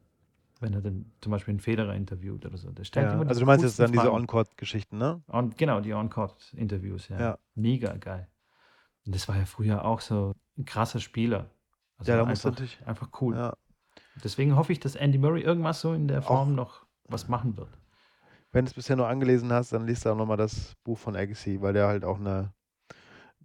Wenn 0.64 0.74
er 0.74 0.82
dann 0.82 1.12
zum 1.22 1.32
Beispiel 1.32 1.54
'n 1.54 1.60
Federer 1.60 1.94
interviewt 1.94 2.46
oder 2.46 2.58
so. 2.58 2.72
Der 2.72 2.86
stellt 2.86 3.12
Ja, 3.12 3.14
immer 3.14 3.26
also 3.26 3.40
du 3.40 3.46
meinst 3.48 3.64
jetzt 3.64 3.80
dann 3.80 3.92
diese 3.92 4.12
Fragen. 4.12 4.14
On-Court-Geschichten, 4.14 4.98
ne? 5.00 5.24
On 5.30 5.52
genau, 5.52 5.80
die 5.82 5.94
On-Court-Interviews, 5.94 7.10
ja. 7.10 7.20
Ja. 7.20 7.38
Mega 7.56 7.96
geil. 7.98 8.28
Und 9.06 9.16
das 9.16 9.28
war 9.30 9.38
ja 9.38 9.46
früher 9.46 9.86
auch 9.86 10.02
so 10.02 10.34
'n 10.58 10.66
krasser 10.66 11.00
Spieler. 11.02 11.52
Also, 11.98 12.12
Ja, 12.12 12.18
da 12.18 12.26
musst 12.26 12.44
du 12.46 12.50
einfach 12.50 12.52
natürlich 12.52 12.86
einfach 12.86 13.10
cool. 13.22 13.36
ja. 13.36 13.54
Deswegen 14.24 14.56
hoffe 14.58 14.74
ich, 14.74 14.80
dass 14.82 14.96
Andy 14.96 15.18
Murray 15.20 15.42
irgendwas 15.44 15.82
so 15.82 15.94
in 15.94 16.08
der 16.08 16.22
Auch 16.26 16.30
Form 16.30 16.56
noch 16.56 16.86
was 17.06 17.30
machen 17.30 17.58
wird. 17.58 17.78
Wenn 18.54 18.66
du's 18.66 18.76
bisher 18.76 18.96
nur 18.96 19.08
angelesen 19.08 19.52
hast, 19.52 19.74
dann 19.74 19.88
liest 19.88 20.06
du 20.06 20.12
auch 20.12 20.16
noch 20.16 20.28
mal 20.28 20.38
das 20.38 20.76
Buch 20.84 21.00
von 21.00 21.16
Agassi, 21.16 21.60
weil 21.62 21.74
der 21.74 21.88
halt 21.88 22.06
auch 22.06 22.20
'ne 22.20 22.24
der 22.24 22.54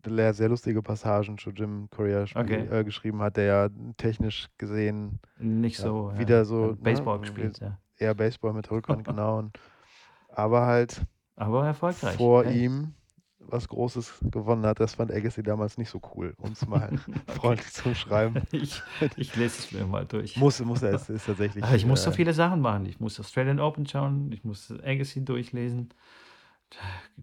sehr 0.04 0.48
lustige 0.48 0.82
Passagen 0.82 1.38
zu 1.38 1.50
Jim 1.50 1.88
Courier 1.90 2.26
Okay. 2.34 2.66
äh, 2.70 2.84
geschrieben 2.84 3.20
hat, 3.20 3.36
der 3.36 3.44
ja 3.44 3.68
technisch 3.96 4.48
gesehen, 4.58 5.20
Nicht 5.38 5.78
ja, 5.78 5.84
so, 5.84 6.10
ja, 6.10 6.18
wieder 6.18 6.44
so, 6.44 6.72
äh, 6.72 6.74
Baseball 6.76 7.16
ne, 7.16 7.20
gespielt, 7.22 7.60
ja. 7.60 7.78
eher 7.96 8.14
Baseball 8.14 8.52
mit 8.52 8.70
Rückhand, 8.70 9.04
genau 9.04 9.38
und 9.38 9.58
aber 10.28 10.66
halt 10.66 11.02
Aber 11.36 11.66
erfolgreich, 11.66 12.16
vor 12.16 12.44
hey. 12.44 12.64
ihm 12.66 12.94
was 13.40 13.66
Großes 13.68 14.18
gewonnen 14.30 14.66
hat. 14.66 14.78
Das 14.78 14.94
fand 14.94 15.10
Agassi 15.10 15.42
damals 15.42 15.78
nicht 15.78 15.88
so 15.88 16.00
cool, 16.14 16.34
um's 16.38 16.66
mal 16.66 16.90
Okay. 17.26 17.36
freundlich 17.38 17.72
zu 17.72 17.88
umschreiben. 17.88 18.42
Ich 18.52 18.82
ich 19.16 19.36
lese 19.36 19.58
es 19.60 19.72
mir 19.72 19.86
mal 19.86 20.04
durch. 20.04 20.36
Muss 20.36 20.60
muss 20.60 20.82
er, 20.82 20.92
es 20.94 21.08
ist 21.08 21.26
tatsächlich, 21.26 21.64
ich 21.74 21.86
muss 21.86 22.02
so 22.02 22.10
äh 22.10 22.12
viele 22.12 22.32
Sachen 22.34 22.60
machen. 22.60 22.86
Ich 22.86 23.00
muss 23.00 23.18
Australian 23.18 23.58
Open 23.60 23.86
schauen, 23.86 24.32
ich 24.32 24.44
muss 24.44 24.70
Agassi 24.70 25.24
durchlesen. 25.24 25.88
Da 26.70 26.76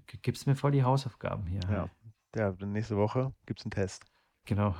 g 0.07 0.17
gibst 0.21 0.47
mir 0.47 0.55
voll 0.55 0.71
die 0.71 0.83
Hausaufgaben 0.83 1.45
hier, 1.47 1.61
Ja. 1.71 1.89
Ja, 2.35 2.51
nächste 2.59 2.97
Woche 2.97 3.33
gibt's 3.45 3.65
'n 3.65 3.71
Test. 3.71 4.05
Genau. 4.45 4.75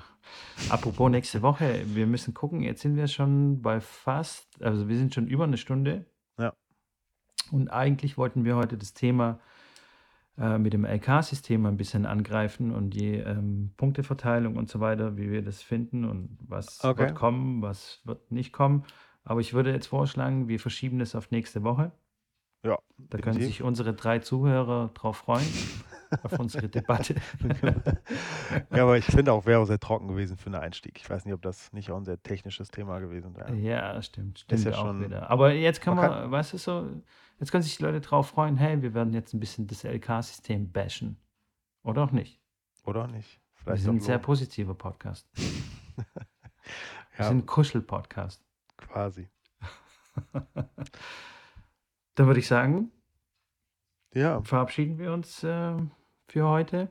Apropos 0.70 1.10
nächste 1.10 1.41
Woche, 1.41 1.84
wir 1.95 2.06
müssen 2.08 2.34
gucken, 2.36 2.62
jetzt 2.62 2.82
sind 2.82 2.95
wir 2.95 3.08
schon 3.08 3.62
bei 3.62 3.82
fast 3.82 4.62
also, 4.64 4.88
wir 4.88 4.97
sind 4.97 5.14
schon 5.14 5.28
über 5.28 5.47
'ne 5.47 5.58
Stunde. 5.58 6.06
Ja. 6.38 6.56
Und 7.51 7.70
eigentlich 7.70 8.18
wollten 8.18 8.43
wir 8.45 8.56
heute 8.56 8.78
das 8.78 8.93
Thema, 8.93 9.39
äh, 10.38 10.58
mit 10.60 10.74
dem 10.74 10.86
LK-System 10.86 11.66
ein 11.66 11.78
bisschen 11.78 12.06
angreifen 12.06 12.72
und 12.74 12.91
die, 12.91 13.16
ähm, 13.16 13.74
Punkteverteilung 13.78 14.58
und 14.58 14.70
so 14.70 14.80
weiter, 14.80 15.18
wie 15.18 15.32
wir 15.32 15.43
das 15.43 15.62
finden 15.64 16.06
und 16.06 16.38
was 16.41 16.91
Okay. 16.91 16.95
wird 16.97 17.16
kommen, 17.16 17.62
was 17.62 18.01
wird 18.06 18.32
nicht 18.32 18.53
kommen. 18.53 18.86
Aber 19.24 19.41
ich 19.41 19.53
würde 19.53 19.72
jetzt 19.74 19.88
vorschlagen, 19.88 20.47
wir 20.49 20.60
verschieben 20.60 20.99
das 20.99 21.16
auf 21.16 21.32
nächste 21.32 21.64
Woche. 21.64 21.91
Ja, 22.64 22.78
Da 22.97 23.18
können 23.20 23.39
sich 23.41 23.62
unsere 23.62 23.93
3 23.93 24.20
Zuhörer 24.20 24.89
drauf 24.93 25.18
freuen, 25.18 25.60
auf 26.24 26.39
unsere 26.39 26.68
Debatte. 26.70 27.16
Ja, 28.74 28.84
aber 28.84 28.97
ich 28.97 29.06
finde 29.06 29.32
auch, 29.34 29.45
wäre 29.45 29.60
auch 29.60 29.66
sehr 29.66 29.80
trocken 29.80 30.08
gewesen 30.08 30.38
für 30.38 30.49
'n 30.49 30.56
Einstieg. 30.56 30.99
Ich 30.99 31.10
weiß 31.10 31.26
nicht, 31.26 31.34
ob 31.34 31.41
das 31.41 31.72
nicht 31.74 31.91
auch 31.91 31.97
'n 31.97 32.06
sehr 32.06 32.22
technisches 32.22 32.70
Thema 32.70 32.99
gewesen 32.99 33.36
wäre. 33.36 33.53
Ja, 33.56 34.01
stimmt, 34.01 34.39
Ist 34.39 34.43
stimmt 34.62 34.66
ja 34.66 34.72
auch 34.74 34.86
schon 34.88 35.01
wieder. 35.03 35.30
Aber 35.30 35.53
jetzt 35.53 35.82
kann 35.82 35.95
man 35.95 36.10
man 36.10 36.22
kann 36.22 36.32
weißt 36.32 36.53
du 36.53 36.58
so, 36.58 36.89
jetzt 37.39 37.51
können 37.51 37.64
sich 37.64 37.78
die 37.78 37.84
Leute 37.84 38.01
drauf 38.01 38.30
freuen: 38.30 38.58
„Hey, 38.58 38.82
wir 38.82 38.93
werden 38.93 39.14
jetzt 39.14 39.34
'n 39.34 39.39
bisschen 39.39 39.68
das 39.68 39.84
LK-System 39.84 40.72
bashen.“ 40.72 41.18
Oder 41.84 42.03
auch 42.03 42.12
nicht. 42.12 42.41
Oder 42.84 43.03
auch 43.06 43.08
nicht. 43.08 43.39
Wir 43.58 43.64
vielleicht 43.64 43.84
sind 43.84 43.89
auch 43.91 43.95
ein 43.95 44.01
sehr 44.01 44.20
positiver 44.20 44.74
Podcast. 44.76 45.28
Wir 47.18 47.20
Ja, 47.20 47.28
sind 47.30 47.38
ein 47.43 47.45
Kuschel-Podcast. 47.45 48.43
quasi. 48.78 49.30
Dann 52.16 52.28
würde 52.28 52.39
ich 52.39 52.47
sagen, 52.47 52.91
Ja, 54.16 54.41
verabschieden 54.43 54.97
wir 54.97 55.11
uns 55.11 55.43
äh, 55.43 55.76
für 56.30 56.47
heute. 56.47 56.89